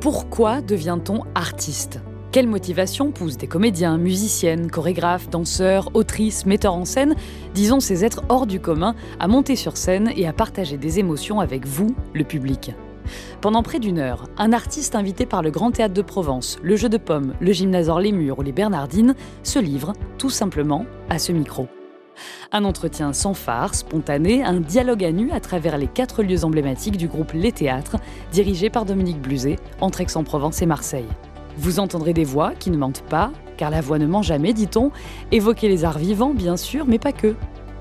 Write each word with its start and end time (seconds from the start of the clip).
Pourquoi 0.00 0.60
devient-on 0.60 1.22
artiste? 1.34 2.00
Quelle 2.30 2.46
motivation 2.46 3.10
pousse 3.10 3.36
des 3.36 3.48
comédiens, 3.48 3.98
musiciennes, 3.98 4.70
chorégraphes, 4.70 5.28
danseurs, 5.28 5.90
autrices, 5.94 6.46
metteurs 6.46 6.74
en 6.74 6.84
scène, 6.84 7.16
disons 7.52 7.80
ces 7.80 8.04
êtres 8.04 8.22
hors 8.28 8.46
du 8.46 8.60
commun, 8.60 8.94
à 9.18 9.26
monter 9.26 9.56
sur 9.56 9.76
scène 9.76 10.12
et 10.14 10.28
à 10.28 10.32
partager 10.32 10.76
des 10.76 11.00
émotions 11.00 11.40
avec 11.40 11.66
vous, 11.66 11.96
le 12.14 12.22
public? 12.22 12.74
Pendant 13.40 13.64
près 13.64 13.80
d'une 13.80 13.98
heure, 13.98 14.28
un 14.36 14.52
artiste 14.52 14.94
invité 14.94 15.26
par 15.26 15.42
le 15.42 15.50
Grand 15.50 15.72
Théâtre 15.72 15.94
de 15.94 16.02
Provence, 16.02 16.58
le 16.62 16.76
Jeu 16.76 16.88
de 16.88 16.98
Pommes, 16.98 17.34
le 17.40 17.50
Gymnasore 17.50 17.98
Les 17.98 18.12
Murs 18.12 18.38
ou 18.38 18.42
les 18.42 18.52
Bernardines 18.52 19.16
se 19.42 19.58
livre, 19.58 19.94
tout 20.16 20.30
simplement, 20.30 20.86
à 21.10 21.18
ce 21.18 21.32
micro. 21.32 21.66
Un 22.52 22.64
entretien 22.64 23.12
sans 23.12 23.34
phare, 23.34 23.74
spontané, 23.74 24.42
un 24.42 24.60
dialogue 24.60 25.04
à 25.04 25.12
nu 25.12 25.30
à 25.32 25.40
travers 25.40 25.78
les 25.78 25.86
quatre 25.86 26.22
lieux 26.22 26.44
emblématiques 26.44 26.96
du 26.96 27.08
groupe 27.08 27.32
Les 27.34 27.52
Théâtres, 27.52 27.96
dirigé 28.32 28.70
par 28.70 28.84
Dominique 28.84 29.20
Bluzet, 29.20 29.56
entre 29.80 30.00
Aix-en-Provence 30.00 30.62
et 30.62 30.66
Marseille. 30.66 31.08
Vous 31.56 31.80
entendrez 31.80 32.12
des 32.12 32.24
voix 32.24 32.52
qui 32.58 32.70
ne 32.70 32.76
mentent 32.76 33.02
pas, 33.02 33.32
car 33.56 33.70
la 33.70 33.80
voix 33.80 33.98
ne 33.98 34.06
ment 34.06 34.22
jamais, 34.22 34.52
dit-on, 34.52 34.90
évoquer 35.32 35.68
les 35.68 35.84
arts 35.84 35.98
vivants, 35.98 36.34
bien 36.34 36.56
sûr, 36.56 36.86
mais 36.86 36.98
pas 36.98 37.12
que. 37.12 37.34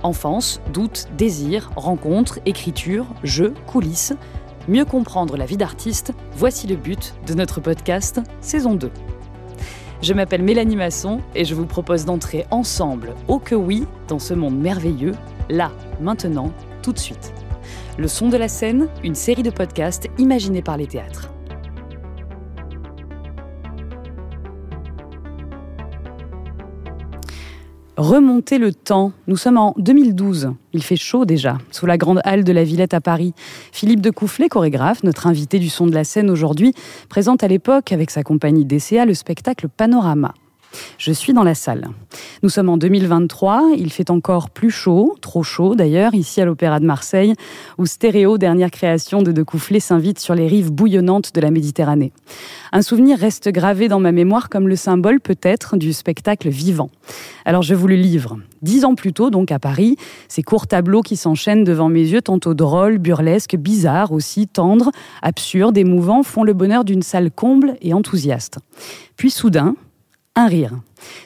Enfance, 0.04 0.62
doute, 0.74 1.08
désir, 1.18 1.72
rencontre, 1.76 2.40
écriture, 2.46 3.06
jeu, 3.24 3.54
coulisses. 3.66 4.14
Mieux 4.68 4.86
comprendre 4.86 5.38
la 5.38 5.46
vie 5.46 5.58
d'artiste, 5.58 6.14
voici 6.34 6.68
le 6.68 6.76
but 6.76 7.14
de 7.26 7.34
notre 7.34 7.62
podcast 7.62 8.20
saison 8.42 8.76
2. 8.76 8.92
Je 10.02 10.14
m'appelle 10.14 10.44
Mélanie 10.44 10.76
Masson 10.76 11.22
et 11.34 11.44
je 11.44 11.56
vous 11.56 11.66
propose 11.66 12.06
d'entrer 12.06 12.46
ensemble, 12.52 13.16
au 13.28 13.40
que 13.40 13.56
oui, 13.56 13.86
dans 14.08 14.20
ce 14.20 14.36
monde 14.36 14.58
merveilleux, 14.58 15.14
là, 15.50 15.72
maintenant, 16.00 16.52
tout 16.84 16.94
de 16.94 17.00
suite. 17.00 17.34
Le 17.98 18.08
son 18.08 18.30
de 18.30 18.38
la 18.38 18.48
scène, 18.48 18.90
une 19.04 19.16
série 19.16 19.42
de 19.42 19.50
podcasts 19.50 20.08
imaginés 20.20 20.62
par 20.62 20.78
les 20.78 20.86
théâtres. 20.86 21.32
Remonter 27.98 28.60
le 28.60 28.74
temps. 28.74 29.12
Nous 29.26 29.38
sommes 29.38 29.58
en 29.58 29.74
2012. 29.80 30.54
Il 30.74 30.84
fait 30.84 30.96
chaud 30.96 31.26
déjà, 31.26 31.58
sous 31.72 31.88
la 31.88 31.98
grande 31.98 32.22
halle 32.26 32.44
de 32.44 32.52
la 32.52 32.64
Villette 32.64 32.94
à 32.94 33.02
Paris. 33.02 33.34
Philippe 33.72 34.02
de 34.02 34.12
Coufflet, 34.12 34.50
chorégraphe, 34.50 35.02
notre 35.02 35.26
invité 35.26 35.58
du 35.58 35.68
son 35.68 35.88
de 35.88 35.96
la 35.96 36.04
scène 36.04 36.30
aujourd'hui, 36.30 36.74
présente 37.10 37.44
à 37.44 37.48
l'époque, 37.48 37.92
avec 37.92 38.12
sa 38.12 38.22
compagnie 38.22 38.66
DCA, 38.66 39.06
le 39.06 39.16
spectacle 39.16 39.68
Panorama. 39.68 40.36
Je 40.98 41.12
suis 41.12 41.34
dans 41.34 41.44
la 41.44 41.56
salle. 41.56 41.88
Nous 42.44 42.50
sommes 42.50 42.70
en 42.70 42.78
2023, 42.78 43.72
il 43.78 43.92
fait 43.92 44.10
encore 44.10 44.50
plus 44.50 44.72
chaud, 44.72 45.16
trop 45.22 45.44
chaud 45.44 45.76
d'ailleurs, 45.76 46.14
ici 46.14 46.42
à 46.42 46.46
l'Opéra 46.46 46.80
de 46.80 46.86
Marseille, 46.86 47.34
où 47.78 47.86
Stéréo, 47.86 48.38
dernière 48.38 48.72
création 48.72 49.22
de 49.22 49.32
De 49.32 49.44
Coufflet, 49.44 49.80
s'invite 49.80 50.20
sur 50.20 50.36
les 50.36 50.48
rives 50.48 50.72
bouillonnantes 50.72 51.34
de 51.34 51.42
la 51.42 51.52
Méditerranée. 51.52 52.12
Un 52.72 52.82
souvenir 52.82 53.18
reste 53.18 53.50
gravé 53.50 53.88
dans 53.88 54.00
ma 54.00 54.12
mémoire 54.12 54.50
comme 54.50 54.68
le 54.68 54.76
symbole 54.76 55.20
peut-être 55.20 55.78
du 55.78 55.94
spectacle 55.94 56.50
vivant. 56.50 56.90
Alors 57.46 57.62
je 57.62 57.76
vous 57.76 57.88
le 57.88 57.96
livre. 57.96 58.38
Dix 58.62 58.86
ans 58.86 58.96
plus 58.96 59.14
tôt, 59.14 59.30
donc 59.30 59.52
à 59.52 59.60
Paris, 59.60 59.98
ces 60.28 60.44
courts 60.44 60.68
tableaux 60.68 61.02
qui 61.02 61.16
s'enchaînent 61.16 61.64
devant 61.64 61.90
mes 61.90 62.02
yeux, 62.02 62.22
tantôt 62.22 62.54
drôles, 62.54 62.98
burlesques, 62.98 63.56
bizarres 63.56 64.12
aussi, 64.12 64.48
tendres, 64.48 64.92
absurdes, 65.22 65.78
émouvants, 65.78 66.24
font 66.24 66.44
le 66.44 66.54
bonheur 66.54 66.84
d'une 66.84 67.02
salle 67.04 67.32
comble 67.32 67.76
et 67.82 67.94
enthousiaste. 67.94 68.60
Puis 69.16 69.30
soudain, 69.30 69.76
un 70.38 70.48
rire. 70.48 70.72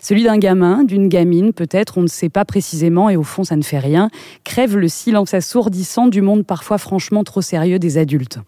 Celui 0.02 0.24
d'un 0.24 0.38
gamin, 0.38 0.84
d'une 0.84 1.10
gamine, 1.10 1.54
peut-être, 1.54 1.98
on 1.98 2.02
ne 2.02 2.08
sait 2.08 2.30
pas 2.30 2.46
précisément, 2.46 3.10
et 3.10 3.18
au 3.18 3.24
fond 3.24 3.44
ça 3.44 3.56
ne 3.56 3.62
fait 3.62 3.80
rien, 3.80 4.10
crève 4.44 4.78
le 4.78 4.88
silence 4.88 5.34
assourdissant 5.34 6.08
du 6.08 6.22
monde 6.22 6.46
parfois 6.46 6.78
franchement 6.78 7.24
trop 7.24 7.42
sérieux 7.42 7.78
des 7.78 7.98
adultes. 7.98 8.40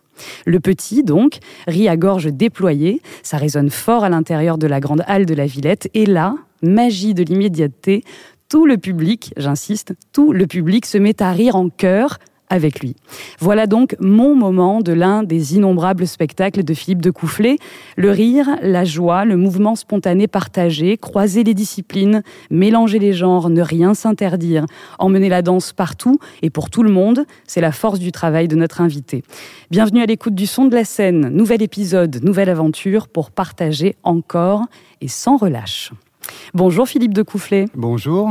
Le 0.46 0.60
petit, 0.60 1.04
donc, 1.04 1.40
rit 1.68 1.90
à 1.90 1.98
gorge 1.98 2.32
déployée, 2.32 3.02
ça 3.24 3.38
résonne 3.38 3.70
fort 3.70 4.04
à 4.04 4.10
l'intérieur 4.10 4.58
de 4.58 4.68
la 4.68 4.80
grande 4.80 5.04
halle 5.08 5.26
de 5.26 5.34
la 5.34 5.46
Villette, 5.46 5.90
et 5.94 6.06
là, 6.06 6.36
magie 6.62 7.14
de 7.14 7.24
l'immédiateté, 7.24 8.04
tout 8.48 8.66
le 8.66 8.78
public, 8.78 9.34
j'insiste, 9.36 9.96
tout 10.14 10.32
le 10.32 10.48
public 10.48 10.86
se 10.86 10.98
met 10.98 11.22
à 11.22 11.32
rire 11.32 11.56
en 11.56 11.70
chœur, 11.70 12.20
Voilà 13.40 13.68
donc 13.68 13.96
mon 14.00 14.36
moment 14.36 14.82
de 14.82 14.94
l'un 14.94 15.24
des 15.24 15.56
innombrables 15.56 16.08
spectacles 16.08 16.64
de 16.64 16.74
Philippe 16.74 17.02
de 17.02 17.12
Coufflet. 17.12 17.58
Le 17.98 18.12
rire, 18.12 18.48
la 18.62 18.86
joie, 18.86 19.26
le 19.26 19.38
mouvement 19.38 19.76
spontané 19.76 20.28
partagé, 20.28 20.98
croiser 20.98 21.44
les 21.44 21.54
disciplines, 21.54 22.24
mélanger 22.50 23.00
les 23.00 23.14
genres, 23.14 23.50
ne 23.50 23.62
rien 23.62 23.94
s'interdire, 23.94 24.66
emmener 25.00 25.30
la 25.30 25.42
danse 25.42 25.74
partout 25.74 26.20
et 26.42 26.50
pour 26.50 26.70
tout 26.70 26.84
le 26.84 26.92
monde, 26.92 27.26
c'est 27.48 27.62
la 27.62 27.72
force 27.72 28.00
du 28.00 28.12
travail 28.12 28.48
de 28.48 28.56
notre 28.56 28.82
invité. 28.82 29.24
Bienvenue 29.72 30.02
à 30.02 30.06
l'écoute 30.06 30.36
du 30.36 30.46
son 30.46 30.66
de 30.66 30.76
la 30.76 30.86
scène, 30.86 31.30
nouvel 31.30 31.62
épisode, 31.62 32.24
nouvelle 32.24 32.50
aventure 32.50 33.08
pour 33.08 33.32
partager 33.32 33.96
encore 34.04 34.64
et 35.02 35.08
sans 35.08 35.38
relâche. 35.38 35.92
Bonjour 36.54 36.88
Philippe 36.88 37.14
de 37.14 37.24
Coufflet. 37.24 37.66
Bonjour. 37.76 38.30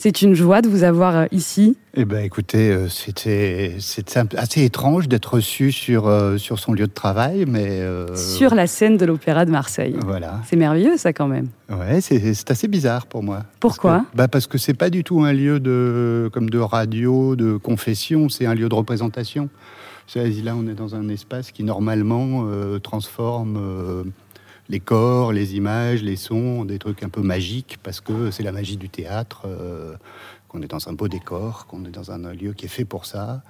C'est 0.00 0.22
une 0.22 0.34
joie 0.34 0.62
de 0.62 0.68
vous 0.68 0.84
avoir 0.84 1.16
euh, 1.16 1.24
ici. 1.32 1.76
Eh 1.94 2.04
ben, 2.04 2.24
écoutez, 2.24 2.70
euh, 2.70 2.88
c'était 2.88 3.74
assez 4.36 4.62
étrange 4.62 5.08
d'être 5.08 5.34
reçu 5.34 5.72
sur, 5.72 6.06
euh, 6.06 6.36
sur 6.36 6.60
son 6.60 6.72
lieu 6.72 6.86
de 6.86 6.92
travail, 6.92 7.46
mais 7.48 7.82
sur 8.14 8.54
la 8.54 8.68
scène 8.68 8.96
de 8.96 9.04
l'Opéra 9.04 9.44
de 9.44 9.50
Marseille. 9.50 9.96
Voilà. 10.06 10.40
C'est 10.46 10.54
merveilleux, 10.54 10.96
ça, 10.98 11.12
quand 11.12 11.26
même. 11.26 11.48
Ouais, 11.68 12.00
c'est 12.00 12.48
assez 12.48 12.68
bizarre 12.68 13.06
pour 13.06 13.24
moi. 13.24 13.42
Pourquoi 13.58 13.90
Parce 13.90 14.04
que, 14.04 14.16
bah 14.16 14.28
parce 14.28 14.46
que 14.46 14.56
c'est 14.56 14.74
pas 14.74 14.88
du 14.88 15.02
tout 15.02 15.22
un 15.24 15.32
lieu 15.32 15.58
de 15.58 16.30
comme 16.32 16.48
de 16.48 16.60
radio, 16.60 17.34
de 17.34 17.56
confession. 17.56 18.28
C'est 18.28 18.46
un 18.46 18.54
lieu 18.54 18.68
de 18.68 18.74
représentation. 18.74 19.48
Là, 20.14 20.54
on 20.56 20.68
est 20.68 20.74
dans 20.74 20.94
un 20.94 21.08
espace 21.08 21.50
qui 21.50 21.64
normalement 21.64 22.46
transforme 22.82 24.04
les 24.68 24.80
corps, 24.80 25.32
les 25.32 25.56
images, 25.56 26.02
les 26.02 26.16
sons, 26.16 26.64
des 26.64 26.78
trucs 26.78 27.02
un 27.02 27.08
peu 27.08 27.22
magiques, 27.22 27.78
parce 27.82 28.00
que 28.00 28.30
c'est 28.30 28.42
la 28.42 28.52
magie 28.52 28.76
du 28.76 28.88
théâtre, 28.88 29.42
euh, 29.46 29.94
qu'on 30.48 30.62
est 30.62 30.66
dans 30.66 30.88
un 30.88 30.92
beau 30.92 31.08
décor, 31.08 31.66
qu'on 31.66 31.84
est 31.84 31.90
dans 31.90 32.10
un 32.10 32.32
lieu 32.32 32.52
qui 32.52 32.66
est 32.66 32.70
fait 32.70 32.84
pour 32.84 33.06
ça. 33.06 33.42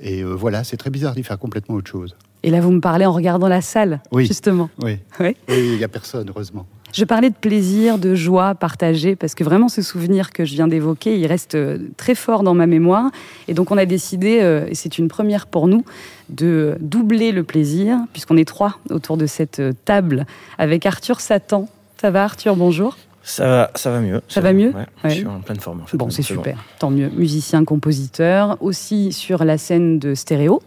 Et 0.00 0.22
euh, 0.22 0.32
voilà, 0.32 0.64
c'est 0.64 0.76
très 0.76 0.90
bizarre 0.90 1.14
d'y 1.14 1.22
faire 1.22 1.38
complètement 1.38 1.76
autre 1.76 1.90
chose. 1.90 2.16
Et 2.42 2.50
là, 2.50 2.60
vous 2.60 2.72
me 2.72 2.80
parlez 2.80 3.06
en 3.06 3.12
regardant 3.12 3.48
la 3.48 3.60
salle, 3.60 4.00
oui. 4.10 4.26
justement. 4.26 4.68
Oui, 4.82 4.98
oui. 5.20 5.36
il 5.48 5.76
n'y 5.76 5.84
a 5.84 5.88
personne, 5.88 6.28
heureusement. 6.28 6.66
Je 6.92 7.04
parlais 7.04 7.30
de 7.30 7.36
plaisir, 7.36 7.98
de 7.98 8.14
joie 8.14 8.54
partagée, 8.54 9.14
parce 9.14 9.34
que 9.34 9.44
vraiment 9.44 9.68
ce 9.68 9.80
souvenir 9.80 10.30
que 10.30 10.44
je 10.44 10.54
viens 10.54 10.68
d'évoquer, 10.68 11.18
il 11.18 11.26
reste 11.26 11.54
euh, 11.54 11.78
très 11.96 12.14
fort 12.14 12.42
dans 12.42 12.52
ma 12.52 12.66
mémoire. 12.66 13.10
Et 13.46 13.54
donc 13.54 13.70
on 13.70 13.78
a 13.78 13.86
décidé, 13.86 14.64
et 14.68 14.74
c'est 14.74 14.98
une 14.98 15.08
première 15.08 15.46
pour 15.46 15.68
nous, 15.68 15.84
de 16.32 16.76
doubler 16.80 17.32
le 17.32 17.44
plaisir, 17.44 17.98
puisqu'on 18.12 18.36
est 18.36 18.48
trois 18.48 18.78
autour 18.90 19.16
de 19.16 19.26
cette 19.26 19.60
euh, 19.60 19.72
table, 19.84 20.26
avec 20.58 20.86
Arthur 20.86 21.20
Satan. 21.20 21.68
Ça 22.00 22.10
va 22.10 22.24
Arthur, 22.24 22.56
bonjour 22.56 22.96
ça 23.24 23.46
va, 23.46 23.70
ça 23.76 23.92
va 23.92 24.00
mieux. 24.00 24.20
Ça, 24.26 24.40
va 24.40 24.52
mieux 24.52 24.72
ouais, 24.74 24.86
Je 25.04 25.10
suis 25.10 25.26
en 25.26 25.38
pleine 25.42 25.60
forme. 25.60 25.82
En 25.82 25.86
fait. 25.86 25.96
Bon, 25.96 26.10
c'est 26.10 26.22
super. 26.22 26.58
Tant 26.80 26.90
mieux. 26.90 27.08
Musicien, 27.10 27.64
compositeur, 27.64 28.56
aussi 28.60 29.12
sur 29.12 29.44
la 29.44 29.58
scène 29.58 30.00
de 30.00 30.16
stéréo 30.16 30.60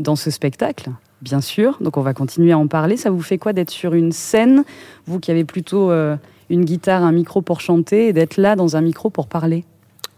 dans 0.00 0.16
ce 0.16 0.32
spectacle 0.32 0.90
bien 1.22 1.40
sûr. 1.40 1.78
Donc 1.80 1.96
on 1.96 2.02
va 2.02 2.14
continuer 2.14 2.52
à 2.52 2.58
en 2.58 2.66
parler. 2.66 2.96
Ça 2.96 3.10
vous 3.10 3.22
fait 3.22 3.38
quoi 3.38 3.52
d'être 3.52 3.70
sur 3.70 3.94
une 3.94 4.12
scène, 4.12 4.64
vous 5.06 5.20
qui 5.20 5.30
avez 5.30 5.44
plutôt 5.44 5.90
euh, 5.90 6.16
une 6.48 6.64
guitare, 6.64 7.02
un 7.02 7.12
micro 7.12 7.42
pour 7.42 7.60
chanter, 7.60 8.08
et 8.08 8.12
d'être 8.12 8.36
là 8.36 8.56
dans 8.56 8.76
un 8.76 8.80
micro 8.80 9.10
pour 9.10 9.26
parler? 9.26 9.64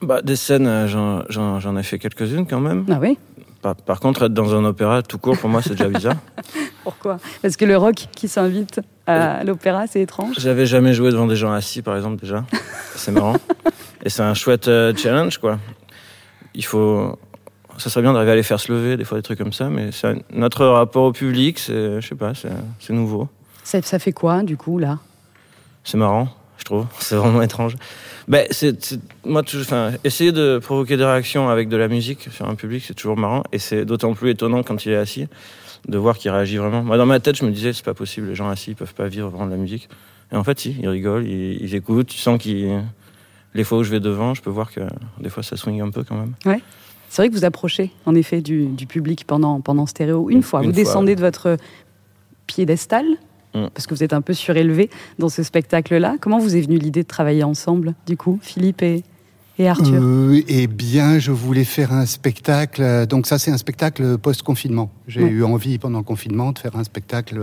Bah, 0.00 0.20
Des 0.20 0.36
scènes, 0.36 0.66
euh, 0.66 0.86
j'en 1.28 1.76
ai 1.76 1.82
fait 1.82 1.98
quelques-unes 1.98 2.46
quand 2.46 2.60
même. 2.60 2.84
Ah 2.90 2.98
oui? 3.00 3.18
Par, 3.62 4.00
contre, 4.00 4.24
être 4.24 4.34
dans 4.34 4.54
un 4.54 4.64
opéra 4.64 5.02
tout 5.02 5.18
court, 5.18 5.38
pour 5.38 5.48
moi, 5.48 5.62
c'est 5.62 5.70
déjà 5.70 5.88
bizarre. 5.88 6.16
Pourquoi? 6.82 7.18
Parce 7.40 7.56
que 7.56 7.64
le 7.64 7.76
rock 7.76 8.08
qui 8.14 8.28
s'invite 8.28 8.80
à 9.06 9.40
euh, 9.40 9.44
l'opéra, 9.44 9.86
c'est 9.86 10.00
étrange 10.00 10.34
J'avais 10.38 10.66
jamais 10.66 10.92
joué 10.92 11.10
devant 11.10 11.26
des 11.26 11.36
gens 11.36 11.52
assis, 11.52 11.80
par 11.80 11.96
exemple, 11.96 12.20
déjà. 12.20 12.44
C'est 12.96 13.12
marrant. 13.12 13.36
Et 14.04 14.10
c'est 14.10 14.22
un 14.22 14.34
chouette 14.34 14.68
challenge, 14.96 15.38
quoi. 15.38 15.58
Il 16.54 16.64
faut, 16.64 17.16
ça 17.78 17.90
serait 17.90 18.02
bien 18.02 18.12
d'arriver 18.12 18.32
à 18.32 18.36
les 18.36 18.42
faire 18.42 18.60
se 18.60 18.72
lever, 18.72 18.96
des 18.96 19.04
fois 19.04 19.18
des 19.18 19.22
trucs 19.22 19.38
comme 19.38 19.52
ça, 19.52 19.68
mais 19.68 19.90
notre 20.32 20.66
rapport 20.66 21.04
au 21.04 21.12
public, 21.12 21.58
c'est, 21.58 22.00
je 22.00 22.06
sais 22.06 22.14
pas, 22.14 22.32
c'est 22.34 22.92
nouveau. 22.92 23.28
Ça, 23.64 23.80
ça, 23.82 23.98
fait 23.98 24.12
quoi, 24.12 24.42
du 24.42 24.56
coup, 24.56 24.78
là? 24.78 24.98
C'est 25.84 25.96
marrant, 25.96 26.28
je 26.58 26.64
trouve. 26.64 26.86
C'est 26.98 27.16
vraiment 27.16 27.42
étrange. 27.42 27.76
Ben, 28.28 28.46
c'est, 28.52 29.00
moi, 29.24 29.42
enfin, 29.42 29.90
essayer 30.04 30.30
de 30.30 30.60
provoquer 30.62 30.96
des 30.96 31.04
réactions 31.04 31.48
avec 31.48 31.68
de 31.68 31.76
la 31.76 31.88
musique 31.88 32.28
sur 32.30 32.48
un 32.48 32.54
public, 32.54 32.84
c'est 32.86 32.94
toujours 32.94 33.16
marrant, 33.16 33.42
et 33.50 33.58
c'est 33.58 33.84
d'autant 33.84 34.14
plus 34.14 34.30
étonnant 34.30 34.62
quand 34.62 34.86
il 34.86 34.92
est 34.92 34.96
assis 34.96 35.26
de 35.88 35.98
voir 35.98 36.16
qu'il 36.16 36.30
réagit 36.30 36.56
vraiment. 36.56 36.84
Moi, 36.84 36.96
dans 36.98 37.04
ma 37.04 37.18
tête, 37.18 37.36
je 37.36 37.44
me 37.44 37.50
disais, 37.50 37.72
c'est 37.72 37.84
pas 37.84 37.94
possible, 37.94 38.28
les 38.28 38.36
gens 38.36 38.48
assis, 38.48 38.70
ils 38.70 38.76
peuvent 38.76 38.94
pas 38.94 39.08
vivre 39.08 39.28
vraiment 39.28 39.46
de 39.46 39.50
la 39.50 39.56
musique. 39.56 39.88
Et 40.30 40.36
en 40.36 40.44
fait, 40.44 40.60
si, 40.60 40.76
ils 40.80 40.88
rigolent, 40.88 41.26
ils, 41.26 41.60
ils 41.60 41.74
écoutent, 41.74 42.06
tu 42.06 42.18
sens 42.18 42.40
qu'ils, 42.40 42.80
les 43.54 43.64
fois 43.64 43.78
où 43.78 43.82
je 43.82 43.90
vais 43.90 44.00
devant, 44.00 44.34
je 44.34 44.42
peux 44.42 44.50
voir 44.50 44.72
que 44.72 44.80
des 45.18 45.28
fois 45.28 45.42
ça 45.42 45.56
swing 45.56 45.80
un 45.80 45.90
peu 45.90 46.04
quand 46.04 46.14
même. 46.16 46.34
Ouais. 46.46 46.60
C'est 47.08 47.20
vrai 47.20 47.28
que 47.28 47.34
vous 47.34 47.44
approchez, 47.44 47.90
en 48.06 48.14
effet, 48.14 48.40
du, 48.40 48.86
public 48.88 49.26
pendant, 49.26 49.60
pendant 49.60 49.84
stéréo 49.84 50.30
une 50.30 50.42
fois. 50.42 50.62
vous 50.62 50.72
descendez 50.72 51.14
de 51.14 51.20
votre 51.20 51.58
piédestal, 52.46 53.04
mm. 53.54 53.68
parce 53.74 53.86
que 53.86 53.94
vous 53.94 54.02
êtes 54.02 54.12
un 54.12 54.20
peu 54.22 54.34
surélevé 54.34 54.90
dans 55.18 55.28
ce 55.28 55.42
spectacle-là. 55.42 56.16
Comment 56.20 56.38
vous 56.38 56.56
est 56.56 56.60
venue 56.60 56.78
l'idée 56.78 57.02
de 57.02 57.08
travailler 57.08 57.44
ensemble, 57.44 57.94
du 58.06 58.16
coup, 58.16 58.38
Philippe 58.42 58.82
et, 58.82 59.02
et 59.58 59.68
Arthur 59.68 60.00
euh, 60.02 60.40
Eh 60.48 60.66
bien, 60.66 61.18
je 61.18 61.30
voulais 61.30 61.64
faire 61.64 61.92
un 61.92 62.06
spectacle. 62.06 63.06
Donc 63.06 63.26
ça, 63.26 63.38
c'est 63.38 63.50
un 63.50 63.58
spectacle 63.58 64.16
post-confinement. 64.16 64.90
J'ai 65.06 65.20
eu 65.20 65.44
envie 65.44 65.78
pendant 65.78 65.98
le 65.98 66.04
confinement 66.04 66.52
de 66.52 66.58
faire 66.58 66.74
un 66.76 66.84
spectacle 66.84 67.38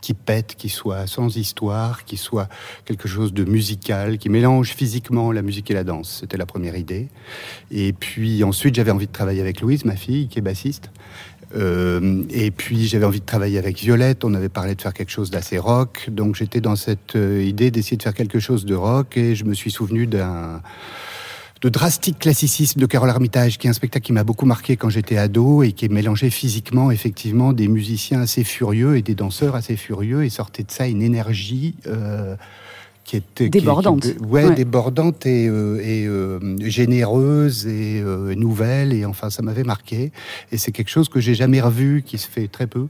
qui 0.00 0.14
pète, 0.14 0.54
qui 0.56 0.68
soit 0.68 1.06
sans 1.06 1.36
histoire, 1.36 2.04
qui 2.04 2.16
soit 2.16 2.48
quelque 2.84 3.08
chose 3.08 3.32
de 3.32 3.44
musical, 3.44 4.18
qui 4.18 4.28
mélange 4.28 4.70
physiquement 4.70 5.32
la 5.32 5.42
musique 5.42 5.70
et 5.70 5.74
la 5.74 5.84
danse. 5.84 6.18
C'était 6.20 6.36
la 6.36 6.46
première 6.46 6.76
idée. 6.76 7.08
Et 7.72 7.92
puis 7.92 8.44
ensuite, 8.44 8.76
j'avais 8.76 8.92
envie 8.92 9.08
de 9.08 9.12
travailler 9.12 9.40
avec 9.40 9.60
Louise, 9.60 9.84
ma 9.84 9.96
fille, 9.96 10.28
qui 10.28 10.38
est 10.38 10.42
bassiste. 10.42 10.90
Euh, 11.54 12.22
et 12.30 12.50
puis 12.50 12.86
j'avais 12.86 13.04
envie 13.04 13.20
de 13.20 13.26
travailler 13.26 13.58
avec 13.58 13.78
Violette, 13.78 14.24
on 14.24 14.34
avait 14.34 14.48
parlé 14.48 14.74
de 14.74 14.80
faire 14.80 14.94
quelque 14.94 15.10
chose 15.10 15.30
d'assez 15.30 15.58
rock, 15.58 16.08
donc 16.10 16.36
j'étais 16.36 16.60
dans 16.60 16.76
cette 16.76 17.16
euh, 17.16 17.42
idée 17.42 17.70
d'essayer 17.70 17.96
de 17.96 18.02
faire 18.02 18.14
quelque 18.14 18.38
chose 18.38 18.64
de 18.64 18.74
rock. 18.74 19.16
Et 19.16 19.34
je 19.34 19.44
me 19.44 19.54
suis 19.54 19.70
souvenu 19.70 20.06
d'un 20.06 20.62
de 21.60 21.68
drastique 21.68 22.18
classicisme 22.18 22.80
de 22.80 22.86
Carole 22.86 23.10
Armitage, 23.10 23.58
qui 23.58 23.66
est 23.66 23.70
un 23.70 23.74
spectacle 23.74 24.06
qui 24.06 24.12
m'a 24.14 24.24
beaucoup 24.24 24.46
marqué 24.46 24.76
quand 24.76 24.88
j'étais 24.88 25.18
ado 25.18 25.62
et 25.62 25.72
qui 25.72 25.88
mélangeait 25.90 26.30
physiquement 26.30 26.90
effectivement 26.90 27.52
des 27.52 27.68
musiciens 27.68 28.22
assez 28.22 28.44
furieux 28.44 28.96
et 28.96 29.02
des 29.02 29.14
danseurs 29.14 29.54
assez 29.54 29.76
furieux. 29.76 30.24
Et 30.24 30.30
sortait 30.30 30.62
de 30.62 30.70
ça 30.70 30.86
une 30.86 31.02
énergie 31.02 31.74
euh, 31.86 32.34
qui 33.10 33.50
débordante, 33.50 34.06
ouais, 34.28 34.54
débordante 34.54 35.26
et, 35.26 35.48
euh, 35.48 35.80
et 35.82 36.06
euh, 36.06 36.38
généreuse 36.60 37.66
et 37.66 38.02
nouvelle 38.36 38.92
et 38.92 39.04
enfin 39.04 39.30
ça 39.30 39.42
m'avait 39.42 39.64
marqué 39.64 40.12
et 40.52 40.58
c'est 40.58 40.72
quelque 40.72 40.90
chose 40.90 41.08
que 41.08 41.20
j'ai 41.20 41.34
jamais 41.34 41.60
revu, 41.60 42.02
qui 42.04 42.18
se 42.18 42.28
fait 42.28 42.48
très 42.48 42.66
peu 42.66 42.86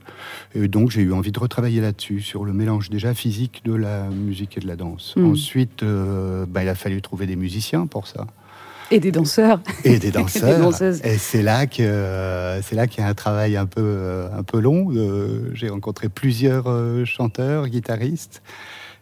et 0.55 0.69
donc 0.69 0.91
j'ai 0.91 1.03
eu 1.03 1.13
envie 1.13 1.33
de 1.33 1.39
retravailler 1.39 1.81
là-dessus 1.81 2.21
sur 2.21 2.45
le 2.45 2.53
mélange 2.53 2.91
déjà 2.91 3.15
physique 3.15 3.63
de 3.65 3.75
la 3.75 4.09
musique 4.09 4.57
et 4.57 4.61
de 4.61 4.67
la 4.67 4.77
danse. 4.77 5.15
Hmm. 5.17 5.33
Ensuite, 5.33 5.85
bah, 5.85 6.63
il 6.63 6.69
a 6.69 6.75
fallu 6.75 7.01
trouver 7.03 7.27
des 7.27 7.37
musiciens 7.37 7.87
pour 7.87 8.07
ça. 8.07 8.27
Et 8.91 8.99
des 8.99 9.13
danseurs. 9.13 9.61
Et 9.85 9.99
des 9.99 10.11
danseurs. 10.11 10.83
et, 10.83 11.17
c'est 11.19 11.43
là 11.43 11.67
que 11.67 12.61
c'est 12.63 12.75
là 12.75 12.87
qu'il 12.89 13.03
y 13.03 13.07
a 13.07 13.09
un 13.09 13.15
travail 13.15 13.57
un 13.57 13.67
peu 13.67 14.27
un 14.33 14.43
peu 14.43 14.59
long. 14.59 14.89
Euh, 14.91 15.51
j'ai 15.55 15.69
rencontré 15.69 16.09
plusieurs 16.09 16.65
euh, 16.67 17.05
chanteurs, 17.05 17.69
guitaristes. 17.69 18.43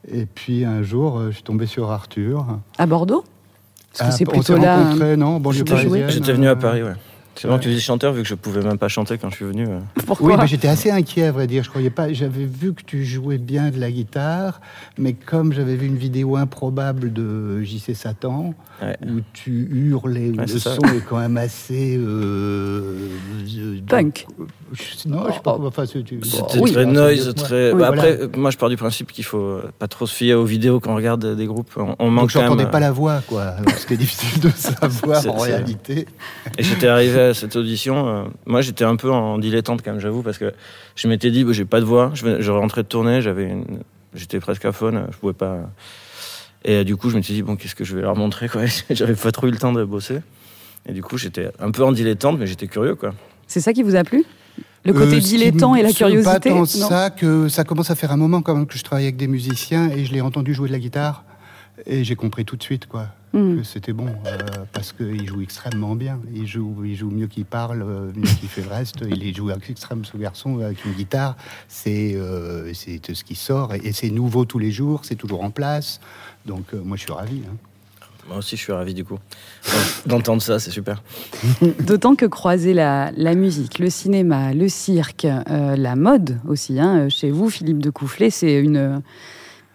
Et 0.07 0.27
puis 0.27 0.65
un 0.65 0.83
jour, 0.83 1.19
euh, 1.19 1.27
je 1.31 1.35
suis 1.35 1.43
tombé 1.43 1.67
sur 1.67 1.91
Arthur. 1.91 2.47
À 2.79 2.87
Bordeaux? 2.87 3.25
Parce 3.97 4.11
que 4.11 4.17
c'est 4.17 4.25
plutôt 4.25 4.57
là. 4.57 5.17
non, 5.17 5.41
banlieue 5.41 5.65
parisienne. 5.65 6.11
J'étais 6.11 6.33
venu 6.33 6.49
à 6.49 6.57
Paris, 6.57 6.83
ouais. 6.83 6.95
C'est 7.41 7.49
que 7.49 7.57
tu 7.59 7.69
dis 7.69 7.81
chanteur 7.81 8.13
vu 8.13 8.23
que 8.23 8.29
je 8.29 8.35
pouvais 8.35 8.63
même 8.63 8.79
pas 8.79 8.89
chanter 8.89 9.17
quand 9.17 9.31
je 9.31 9.37
suis 9.37 9.45
venu. 9.45 9.67
Euh. 9.67 9.79
Pourquoi 10.07 10.29
Oui, 10.29 10.35
mais 10.39 10.47
j'étais 10.47 10.69
assez 10.69 10.91
inquiet 10.91 11.27
à 11.27 11.33
vrai 11.33 11.47
dire. 11.47 11.63
Je 11.63 11.71
croyais 11.71 11.91
pas. 11.91 12.13
J'avais 12.13 12.45
vu 12.45 12.75
que 12.75 12.83
tu 12.83 13.05
jouais 13.05 13.39
bien 13.39 13.71
de 13.71 13.79
la 13.79 13.91
guitare, 13.91 14.61
mais 14.99 15.13
comme 15.13 15.53
j'avais 15.53 15.77
vu 15.77 15.87
une 15.87 15.97
vidéo 15.97 16.37
improbable 16.37 17.13
de 17.13 17.63
JC 17.63 17.95
Satan 17.95 18.55
où 18.83 19.21
tu 19.33 19.69
hurlais, 19.71 20.31
où 20.31 20.41
le 20.41 20.47
son 20.47 20.77
est 20.83 21.05
quand 21.09 21.19
même 21.19 21.37
assez 21.37 21.97
euh, 21.99 23.09
punk. 23.87 24.27
Non, 25.07 25.27
je 25.29 25.35
sais 25.35 25.41
pas. 25.41 25.59
Enfin, 25.61 25.85
C'était 25.87 26.63
très 26.73 26.87
noise, 26.87 27.35
très. 27.35 27.73
Bah, 27.73 27.89
après, 27.89 28.19
moi, 28.37 28.51
je 28.51 28.59
pars 28.59 28.69
du 28.69 28.77
principe 28.77 29.13
qu'il 29.13 29.25
faut 29.25 29.61
pas 29.79 29.89
trop 29.89 30.07
se 30.07 30.15
fier 30.15 30.35
aux 30.35 30.45
vidéos 30.45 30.81
quand 30.81 30.93
on 30.93 30.97
regarde 30.97 31.37
des 31.37 31.47
groupes. 31.47 31.71
On, 31.77 31.95
on 31.99 32.11
manque. 32.11 32.25
Donc, 32.25 32.31
j'entendais 32.31 32.67
pas 32.67 32.81
la 32.81 32.93
voix, 32.93 33.23
quoi. 33.27 33.55
C'était 33.77 33.97
difficile 33.97 34.41
de 34.41 34.51
savoir 34.57 35.27
en 35.29 35.39
réalité. 35.39 36.07
Et 36.59 36.63
j'étais 36.63 36.89
arrivé 36.89 37.28
cette 37.35 37.57
audition, 37.57 38.09
euh, 38.09 38.25
moi 38.47 38.61
j'étais 38.61 38.85
un 38.85 38.97
peu 38.97 39.11
en 39.11 39.39
dilettante 39.39 39.83
quand 39.83 39.93
même, 39.93 40.01
j'avoue, 40.01 40.23
parce 40.23 40.39
que 40.39 40.53
je 40.97 41.09
m'étais 41.09 41.31
dit, 41.31 41.45
bah, 41.45 41.53
j'ai 41.53 41.65
pas 41.65 41.81
de 41.81 41.85
voix, 41.85 42.11
je, 42.15 42.41
je 42.41 42.51
rentrais 42.51 42.83
de 42.83 42.89
tournée, 42.89 43.23
j'avais 43.23 43.57
j'étais 44.15 44.41
presque 44.41 44.65
à 44.65 44.73
faune, 44.73 45.07
je 45.11 45.17
pouvais 45.17 45.33
pas. 45.33 45.71
Et 46.65 46.77
euh, 46.77 46.85
du 46.85 46.97
coup, 46.97 47.11
je 47.11 47.17
me 47.17 47.23
suis 47.23 47.35
dit, 47.35 47.43
bon, 47.43 47.57
qu'est-ce 47.57 47.75
que 47.75 47.85
je 47.85 47.95
vais 47.95 48.03
leur 48.03 48.17
montrer, 48.17 48.49
quoi. 48.49 48.63
J'avais 48.91 49.15
pas 49.15 49.33
trop 49.33 49.47
eu 49.47 49.51
le 49.51 49.59
temps 49.59 49.73
de 49.73 49.85
bosser. 49.85 50.21
Et 50.87 50.93
du 50.93 51.03
coup, 51.03 51.19
j'étais 51.19 51.51
un 51.61 51.71
peu 51.71 51.85
en 51.85 51.93
dilettante, 51.93 52.39
mais 52.39 52.47
j'étais 52.47 52.67
curieux, 52.67 52.95
quoi. 52.95 53.15
C'est 53.47 53.61
ça 53.61 53.73
qui 53.73 53.83
vous 53.83 53.97
a 53.97 54.05
plu? 54.05 54.25
Le 54.85 54.93
côté 54.93 55.17
euh, 55.17 55.21
dilettant 55.21 55.75
et 55.75 55.83
la 55.83 55.93
curiosité? 55.93 56.25
Pas 56.25 56.41
tant 56.41 56.65
ça 56.65 57.11
que 57.11 57.49
ça 57.49 57.65
commence 57.65 57.91
à 57.91 57.95
faire 57.95 58.13
un 58.13 58.17
moment 58.17 58.43
quand 58.43 58.55
même 58.55 58.67
que 58.67 58.79
je 58.79 58.85
travaille 58.85 59.05
avec 59.05 59.17
des 59.17 59.29
musiciens 59.29 59.91
et 59.91 60.05
je 60.05 60.13
l'ai 60.13 60.21
entendu 60.21 60.55
jouer 60.55 60.69
de 60.69 60.73
la 60.73 60.79
guitare 60.79 61.25
et 61.87 62.05
j'ai 62.05 62.17
compris 62.17 62.45
tout 62.45 62.57
de 62.57 62.63
suite 62.63 62.87
quoi. 62.87 63.09
Hmm. 63.35 63.63
c'était 63.63 63.93
bon, 63.93 64.07
euh, 64.27 64.39
parce 64.73 64.93
qu'il 64.93 65.27
joue 65.27 65.43
extrêmement 65.43 65.95
bien. 65.95 66.19
Il 66.35 66.47
joue, 66.47 66.75
il 66.85 66.97
joue 66.97 67.11
mieux 67.11 67.27
qu'il 67.27 67.45
parle, 67.45 67.83
euh, 67.83 68.11
mieux 68.15 68.23
qu'il 68.23 68.49
fait 68.49 68.63
le 68.63 68.69
reste. 68.69 69.05
Il 69.09 69.37
joue 69.37 69.51
extrêmement 69.51 70.05
ce 70.05 70.17
garçon 70.17 70.61
avec 70.61 70.85
une 70.87 70.93
guitare. 70.93 71.37
C'est 71.69 72.15
euh, 72.15 72.73
c'est 72.73 73.15
ce 73.15 73.25
qui 73.25 73.35
sort 73.35 73.75
et, 73.75 73.93
c'est 73.93 74.11
nouveau 74.11 74.45
tous 74.45 74.59
les 74.59 74.71
jours, 74.71 75.03
c'est 75.05 75.15
toujours 75.15 75.45
en 75.45 75.51
place. 75.51 76.01
Donc 76.47 76.73
moi 76.73 76.97
je 76.97 77.03
suis 77.03 77.13
ravi. 77.13 77.43
Hein. 77.47 77.57
Moi 78.29 78.39
aussi 78.39 78.57
je 78.57 78.63
suis 78.63 78.73
ravi 78.73 78.95
du 78.95 79.05
coup 79.05 79.19
d'entendre 80.07 80.41
ça, 80.41 80.59
c'est 80.59 80.71
super. 80.71 81.03
D'autant 81.81 82.15
que 82.15 82.25
croiser 82.25 82.73
la, 82.73 83.11
la, 83.15 83.35
musique, 83.35 83.79
le 83.79 83.91
cinéma, 83.91 84.55
le 84.55 84.69
cirque, 84.69 85.27
la 85.47 85.97
mode 85.97 86.39
aussi, 86.47 86.81
hein, 86.81 87.11
chez 87.11 87.31
vous 87.31 87.51
Philippe 87.51 87.81
de 87.81 87.91
Coufflet, 87.91 88.31
c'est 88.31 88.55
une 88.55 89.03